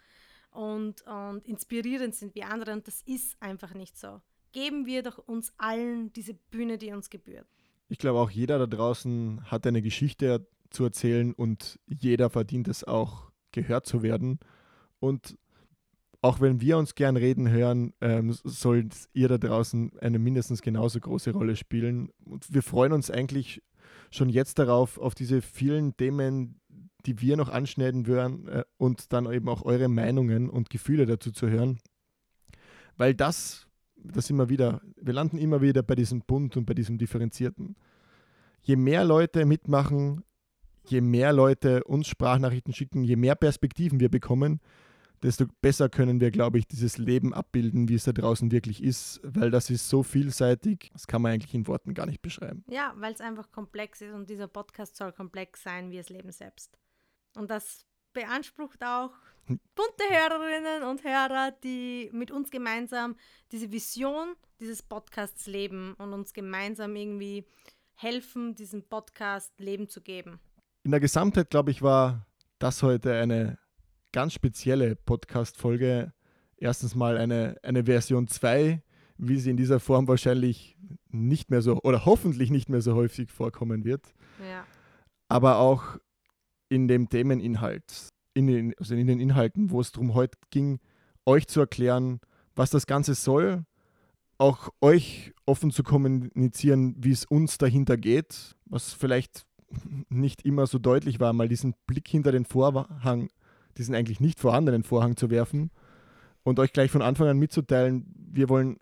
und, 0.52 1.02
und 1.02 1.48
inspirierend 1.48 2.14
sind 2.14 2.36
wie 2.36 2.44
andere 2.44 2.74
und 2.74 2.86
das 2.86 3.02
ist 3.02 3.36
einfach 3.42 3.74
nicht 3.74 3.98
so 3.98 4.20
geben 4.54 4.86
wir 4.86 5.02
doch 5.02 5.18
uns 5.18 5.52
allen 5.58 6.12
diese 6.14 6.32
Bühne, 6.32 6.78
die 6.78 6.92
uns 6.92 7.10
gebührt. 7.10 7.46
Ich 7.88 7.98
glaube, 7.98 8.20
auch 8.20 8.30
jeder 8.30 8.58
da 8.58 8.66
draußen 8.66 9.50
hat 9.50 9.66
eine 9.66 9.82
Geschichte 9.82 10.46
zu 10.70 10.84
erzählen 10.84 11.34
und 11.34 11.78
jeder 11.86 12.30
verdient 12.30 12.68
es 12.68 12.84
auch, 12.84 13.30
gehört 13.54 13.86
zu 13.86 14.02
werden. 14.02 14.38
Und 15.00 15.36
auch 16.20 16.40
wenn 16.40 16.60
wir 16.60 16.78
uns 16.78 16.94
gern 16.94 17.16
reden 17.16 17.50
hören, 17.50 17.92
ähm, 18.00 18.32
sollt 18.32 18.94
ihr 19.12 19.28
da 19.28 19.38
draußen 19.38 19.92
eine 20.00 20.18
mindestens 20.18 20.62
genauso 20.62 21.00
große 21.00 21.32
Rolle 21.32 21.56
spielen. 21.56 22.10
Und 22.24 22.52
wir 22.52 22.62
freuen 22.62 22.92
uns 22.92 23.10
eigentlich 23.10 23.62
schon 24.10 24.28
jetzt 24.28 24.58
darauf, 24.58 24.98
auf 24.98 25.14
diese 25.14 25.42
vielen 25.42 25.96
Themen, 25.96 26.60
die 27.06 27.20
wir 27.20 27.36
noch 27.36 27.48
anschneiden 27.48 28.06
würden 28.06 28.48
äh, 28.48 28.64
und 28.78 29.12
dann 29.12 29.30
eben 29.30 29.48
auch 29.48 29.62
eure 29.62 29.88
Meinungen 29.88 30.48
und 30.48 30.70
Gefühle 30.70 31.06
dazu 31.06 31.30
zu 31.30 31.48
hören. 31.48 31.78
Weil 32.96 33.14
das 33.14 33.66
das 34.04 34.30
immer 34.30 34.48
wieder, 34.48 34.80
wir 35.00 35.14
landen 35.14 35.38
immer 35.38 35.60
wieder 35.60 35.82
bei 35.82 35.94
diesem 35.94 36.20
Bunt 36.20 36.56
und 36.56 36.66
bei 36.66 36.74
diesem 36.74 36.98
Differenzierten. 36.98 37.76
Je 38.62 38.76
mehr 38.76 39.04
Leute 39.04 39.44
mitmachen, 39.44 40.24
je 40.86 41.00
mehr 41.00 41.32
Leute 41.32 41.84
uns 41.84 42.08
Sprachnachrichten 42.08 42.72
schicken, 42.72 43.04
je 43.04 43.16
mehr 43.16 43.34
Perspektiven 43.34 44.00
wir 44.00 44.08
bekommen, 44.08 44.60
desto 45.22 45.46
besser 45.62 45.88
können 45.88 46.20
wir, 46.20 46.30
glaube 46.30 46.58
ich, 46.58 46.66
dieses 46.66 46.98
Leben 46.98 47.32
abbilden, 47.32 47.88
wie 47.88 47.94
es 47.94 48.04
da 48.04 48.12
draußen 48.12 48.50
wirklich 48.52 48.82
ist, 48.82 49.20
weil 49.22 49.50
das 49.50 49.70
ist 49.70 49.88
so 49.88 50.02
vielseitig, 50.02 50.90
das 50.92 51.06
kann 51.06 51.22
man 51.22 51.32
eigentlich 51.32 51.54
in 51.54 51.66
Worten 51.66 51.94
gar 51.94 52.06
nicht 52.06 52.20
beschreiben. 52.20 52.64
Ja, 52.68 52.92
weil 52.96 53.14
es 53.14 53.20
einfach 53.20 53.50
komplex 53.50 54.02
ist 54.02 54.12
und 54.12 54.28
dieser 54.28 54.48
Podcast 54.48 54.96
soll 54.96 55.12
komplex 55.12 55.62
sein 55.62 55.90
wie 55.90 55.96
das 55.96 56.10
Leben 56.10 56.30
selbst. 56.30 56.78
Und 57.36 57.50
das 57.50 57.86
beansprucht 58.12 58.84
auch 58.84 59.12
bunte 59.46 60.04
Hörerinnen 60.08 60.82
und 60.84 61.04
Hörer, 61.04 61.52
die 61.64 62.10
mit 62.12 62.30
uns 62.30 62.50
gemeinsam 62.50 63.16
diese 63.52 63.72
Vision 63.72 64.34
dieses 64.60 64.82
Podcasts 64.82 65.46
leben 65.46 65.94
und 65.94 66.12
uns 66.12 66.32
gemeinsam 66.32 66.96
irgendwie 66.96 67.46
helfen, 67.94 68.54
diesen 68.54 68.88
Podcast 68.88 69.58
Leben 69.58 69.88
zu 69.88 70.00
geben. 70.00 70.40
In 70.84 70.90
der 70.90 71.00
Gesamtheit, 71.00 71.48
glaube 71.48 71.70
ich, 71.70 71.80
war 71.80 72.26
das 72.58 72.82
heute 72.82 73.14
eine 73.14 73.58
ganz 74.12 74.34
spezielle 74.34 74.96
Podcast-Folge. 74.96 76.12
Erstens 76.58 76.94
mal 76.94 77.16
eine, 77.16 77.56
eine 77.62 77.84
Version 77.86 78.28
2, 78.28 78.82
wie 79.16 79.38
sie 79.38 79.48
in 79.48 79.56
dieser 79.56 79.80
Form 79.80 80.06
wahrscheinlich 80.08 80.76
nicht 81.08 81.50
mehr 81.50 81.62
so 81.62 81.80
oder 81.82 82.04
hoffentlich 82.04 82.50
nicht 82.50 82.68
mehr 82.68 82.82
so 82.82 82.94
häufig 82.94 83.30
vorkommen 83.30 83.86
wird. 83.86 84.12
Ja. 84.46 84.66
Aber 85.28 85.56
auch 85.56 85.96
in 86.68 86.86
dem 86.86 87.08
Themeninhalt 87.08 88.10
in 88.34 88.46
den, 88.46 88.74
also 88.78 88.94
in 88.94 89.06
den 89.06 89.20
Inhalten, 89.20 89.70
wo 89.70 89.80
es 89.80 89.90
darum 89.90 90.12
heute 90.12 90.36
ging, 90.50 90.80
euch 91.24 91.46
zu 91.46 91.60
erklären, 91.60 92.20
was 92.54 92.68
das 92.68 92.86
Ganze 92.86 93.14
soll, 93.14 93.64
auch 94.36 94.68
euch 94.82 95.32
offen 95.46 95.70
zu 95.70 95.82
kommunizieren, 95.82 96.94
wie 96.98 97.12
es 97.12 97.24
uns 97.24 97.56
dahinter 97.56 97.96
geht, 97.96 98.54
was 98.66 98.92
vielleicht 98.92 99.46
nicht 100.08 100.44
immer 100.44 100.66
so 100.66 100.78
deutlich 100.78 101.20
war, 101.20 101.32
mal 101.32 101.48
diesen 101.48 101.74
Blick 101.86 102.08
hinter 102.08 102.32
den 102.32 102.44
Vorhang, 102.44 103.30
diesen 103.76 103.94
eigentlich 103.94 104.20
nicht 104.20 104.40
vorhandenen 104.40 104.82
Vorhang 104.82 105.16
zu 105.16 105.30
werfen 105.30 105.70
und 106.42 106.58
euch 106.58 106.72
gleich 106.72 106.90
von 106.90 107.02
Anfang 107.02 107.28
an 107.28 107.38
mitzuteilen, 107.38 108.06
wir 108.16 108.48
wollen 108.48 108.78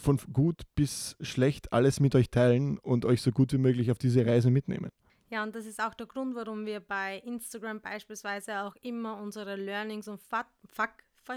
von 0.00 0.18
gut 0.32 0.62
bis 0.74 1.16
schlecht 1.20 1.72
alles 1.72 2.00
mit 2.00 2.14
euch 2.14 2.30
teilen 2.30 2.78
und 2.78 3.04
euch 3.04 3.22
so 3.22 3.32
gut 3.32 3.52
wie 3.52 3.58
möglich 3.58 3.90
auf 3.90 3.98
diese 3.98 4.24
Reise 4.24 4.50
mitnehmen. 4.50 4.90
Ja, 5.30 5.42
und 5.42 5.54
das 5.54 5.66
ist 5.66 5.80
auch 5.80 5.94
der 5.94 6.06
Grund, 6.06 6.34
warum 6.34 6.66
wir 6.66 6.80
bei 6.80 7.18
Instagram 7.18 7.80
beispielsweise 7.80 8.62
auch 8.62 8.74
immer 8.82 9.16
unsere 9.20 9.56
Learnings 9.56 10.08
und 10.08 10.20
Fuck-Ups 10.20 11.28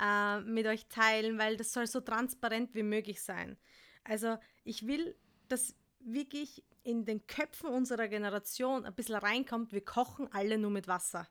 äh, 0.00 0.40
mit 0.40 0.66
euch 0.66 0.86
teilen, 0.88 1.38
weil 1.38 1.56
das 1.56 1.72
soll 1.72 1.86
so 1.86 2.00
transparent 2.00 2.74
wie 2.74 2.82
möglich 2.82 3.22
sein. 3.22 3.56
Also 4.02 4.36
ich 4.64 4.86
will, 4.86 5.16
dass 5.48 5.74
wirklich 6.00 6.64
in 6.86 7.04
den 7.04 7.26
Köpfen 7.26 7.68
unserer 7.68 8.08
Generation 8.08 8.86
ein 8.86 8.94
bisschen 8.94 9.16
reinkommt, 9.16 9.72
wir 9.72 9.84
kochen 9.84 10.28
alle 10.32 10.56
nur 10.56 10.70
mit 10.70 10.86
Wasser. 10.86 11.26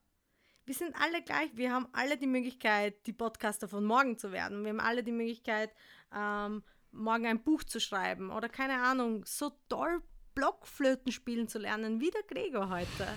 Wir 0.66 0.76
sind 0.76 0.96
alle 1.00 1.22
gleich, 1.22 1.56
wir 1.56 1.72
haben 1.72 1.88
alle 1.94 2.18
die 2.18 2.28
Möglichkeit, 2.28 3.08
die 3.08 3.14
Podcaster 3.14 3.68
von 3.68 3.86
morgen 3.86 4.18
zu 4.18 4.32
werden. 4.32 4.64
Wir 4.64 4.72
haben 4.72 4.80
alle 4.80 5.04
die 5.04 5.12
Möglichkeit, 5.12 5.74
ähm, 6.14 6.64
morgen 6.92 7.26
ein 7.28 7.44
Buch 7.44 7.64
zu 7.64 7.80
schreiben 7.80 8.32
oder 8.32 8.50
keine 8.50 8.82
Ahnung, 8.82 9.24
so 9.26 9.52
toll 9.70 10.02
Blockflöten 10.34 11.12
spielen 11.12 11.48
zu 11.48 11.60
lernen, 11.60 12.02
wie 12.02 12.12
der 12.12 12.24
Gregor 12.24 12.70
heute. 12.70 13.08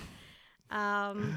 Ähm, 0.71 1.37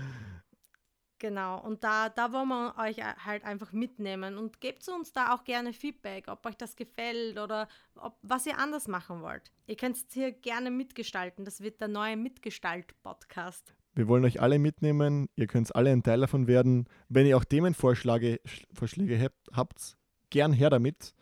genau, 1.22 1.62
und 1.62 1.86
da, 1.86 2.10
da 2.10 2.34
wollen 2.34 2.50
wir 2.50 2.76
euch 2.78 2.98
halt 3.24 3.46
einfach 3.46 3.72
mitnehmen 3.72 4.38
und 4.38 4.60
gebt 4.60 4.86
uns 4.90 5.14
da 5.14 5.34
auch 5.34 5.46
gerne 5.46 5.72
Feedback, 5.72 6.28
ob 6.28 6.46
euch 6.46 6.58
das 6.58 6.76
gefällt 6.76 7.38
oder 7.38 7.70
ob, 7.96 8.18
was 8.24 8.46
ihr 8.46 8.58
anders 8.58 8.90
machen 8.90 9.22
wollt. 9.22 9.52
Ihr 9.68 9.78
könnt 9.78 9.96
es 9.96 10.06
hier 10.12 10.34
gerne 10.34 10.72
mitgestalten, 10.72 11.46
das 11.46 11.62
wird 11.62 11.80
der 11.80 11.88
neue 11.88 12.18
Mitgestalt-Podcast. 12.18 13.74
Wir 13.94 14.08
wollen 14.08 14.26
euch 14.26 14.42
alle 14.42 14.58
mitnehmen, 14.58 15.30
ihr 15.36 15.48
könnt 15.48 15.74
alle 15.76 15.92
ein 15.92 16.04
Teil 16.04 16.22
davon 16.22 16.48
werden. 16.48 16.90
Wenn 17.08 17.28
ihr 17.28 17.38
auch 17.38 17.46
Themenvorschläge 17.46 18.40
Vorschläge 18.74 19.32
habt, 19.54 19.98
gern 20.30 20.54
her 20.54 20.70
damit. 20.70 21.14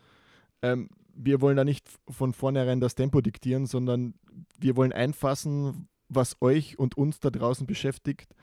Ähm, 0.62 0.90
wir 1.14 1.42
wollen 1.42 1.58
da 1.58 1.66
nicht 1.66 1.90
von 2.10 2.32
vornherein 2.32 2.80
das 2.80 2.96
Tempo 2.96 3.20
diktieren, 3.20 3.66
sondern 3.66 4.14
wir 4.58 4.78
wollen 4.78 4.94
einfassen, 4.94 5.90
was 6.08 6.42
euch 6.42 6.80
und 6.80 6.96
uns 6.96 7.20
da 7.20 7.30
draußen 7.30 7.68
beschäftigt 7.68 8.34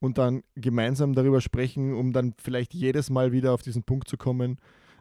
und 0.00 0.18
dann 0.18 0.42
gemeinsam 0.54 1.14
darüber 1.14 1.40
sprechen, 1.40 1.94
um 1.94 2.12
dann 2.12 2.34
vielleicht 2.38 2.74
jedes 2.74 3.10
Mal 3.10 3.32
wieder 3.32 3.52
auf 3.52 3.62
diesen 3.62 3.82
Punkt 3.82 4.08
zu 4.08 4.16
kommen. 4.16 4.58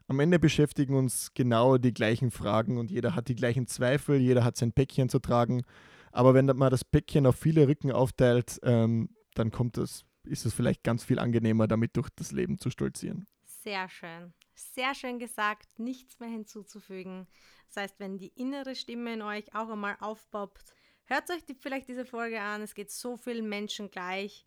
Am 0.08 0.20
Ende 0.20 0.40
beschäftigen 0.40 0.96
uns 0.96 1.34
genau 1.34 1.78
die 1.78 1.94
gleichen 1.94 2.32
Fragen 2.32 2.78
und 2.78 2.92
jeder 2.92 3.16
hat 3.16 3.28
die 3.28 3.36
gleichen 3.36 3.68
Zweifel, 3.68 4.18
jeder 4.18 4.44
hat 4.44 4.56
sein 4.56 4.72
Päckchen 4.72 5.10
zu 5.10 5.20
tragen. 5.20 5.64
Aber 6.12 6.34
wenn 6.34 6.46
man 6.46 6.70
das 6.70 6.86
Päckchen 6.86 7.26
auf 7.26 7.36
viele 7.36 7.68
Rücken 7.68 7.92
aufteilt, 7.92 8.60
ähm, 8.64 9.10
dann 9.34 9.52
kommt 9.52 9.78
es, 9.78 10.06
ist 10.24 10.46
es 10.46 10.54
vielleicht 10.54 10.84
ganz 10.84 11.04
viel 11.04 11.20
angenehmer, 11.20 11.68
damit 11.68 11.98
durch 11.98 12.10
das 12.16 12.32
Leben 12.32 12.60
zu 12.60 12.70
stolzieren. 12.70 13.26
Sehr 13.44 13.90
schön. 13.90 14.34
Sehr 14.54 14.94
schön 14.94 15.20
gesagt, 15.20 15.68
nichts 15.78 16.20
mehr 16.20 16.30
hinzuzufügen. 16.30 17.28
Das 17.68 17.78
heißt, 17.78 18.00
wenn 18.00 18.18
die 18.18 18.32
innere 18.36 18.76
Stimme 18.76 19.14
in 19.14 19.22
euch 19.22 19.54
auch 19.54 19.70
einmal 19.70 19.98
aufpoppt, 20.00 20.74
hört 21.06 21.30
euch 21.32 21.44
die, 21.44 21.56
vielleicht 21.56 21.90
diese 21.90 22.06
Folge 22.06 22.40
an. 22.40 22.62
Es 22.62 22.76
geht 22.76 22.92
so 22.92 23.18
vielen 23.18 23.50
Menschen 23.50 23.90
gleich 23.90 24.46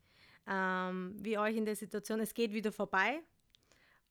ähm, 0.48 1.14
wie 1.20 1.38
euch 1.38 1.56
in 1.56 1.64
der 1.64 1.76
Situation. 1.76 2.20
Es 2.20 2.34
geht 2.34 2.52
wieder 2.52 2.72
vorbei. 2.72 3.20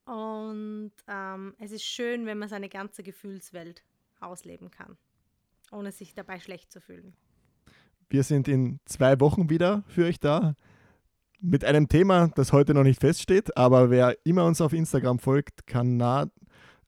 Und 0.06 0.94
ähm, 1.08 1.54
es 1.60 1.72
ist 1.72 1.84
schön, 1.84 2.26
wenn 2.26 2.38
man 2.38 2.48
seine 2.48 2.70
ganze 2.70 3.04
Gefühlswelt 3.04 3.84
ausleben 4.22 4.72
kann, 4.72 4.98
ohne 5.72 5.92
sich 5.92 6.14
dabei 6.14 6.40
schlecht 6.40 6.72
zu 6.72 6.80
fühlen. 6.80 7.14
Wir 8.10 8.24
sind 8.24 8.48
in 8.48 8.80
zwei 8.86 9.20
Wochen 9.20 9.50
wieder 9.50 9.84
für 9.88 10.06
euch 10.06 10.20
da 10.20 10.56
mit 11.42 11.66
einem 11.66 11.90
Thema, 11.90 12.30
das 12.36 12.54
heute 12.54 12.74
noch 12.74 12.84
nicht 12.84 13.02
feststeht, 13.02 13.56
aber 13.58 13.90
wer 13.90 14.18
immer 14.24 14.46
uns 14.46 14.62
auf 14.62 14.74
Instagram 14.74 15.20
folgt, 15.20 15.68
kann 15.68 15.98
nah, 15.98 16.28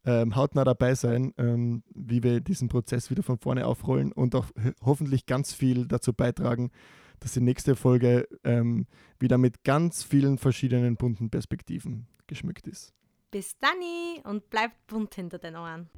ähm, 0.06 0.36
hautnah 0.36 0.64
dabei 0.64 0.96
sein, 0.96 1.34
ähm, 1.38 1.84
wie 1.94 2.24
wir 2.24 2.40
diesen 2.40 2.70
Prozess 2.70 3.10
wieder 3.10 3.22
von 3.22 3.38
vorne 3.38 3.68
aufrollen 3.68 4.12
und 4.12 4.34
auch 4.34 4.48
hoffentlich 4.82 5.26
ganz 5.26 5.54
viel 5.54 5.88
dazu 5.88 6.14
beitragen, 6.14 6.72
dass 7.20 7.34
die 7.34 7.42
nächste 7.42 7.76
Folge 7.76 8.28
ähm, 8.44 8.88
wieder 9.20 9.38
mit 9.38 9.64
ganz 9.64 10.04
vielen 10.04 10.38
verschiedenen 10.38 10.96
bunten 10.96 11.30
Perspektiven 11.30 12.08
geschmückt 12.28 12.68
ist. 12.68 12.94
Bis 13.32 13.58
dann 13.60 13.78
und 14.24 14.50
bleibt 14.50 14.88
bunt 14.88 15.14
hinter 15.16 15.38
den 15.38 15.56
Ohren. 15.56 15.90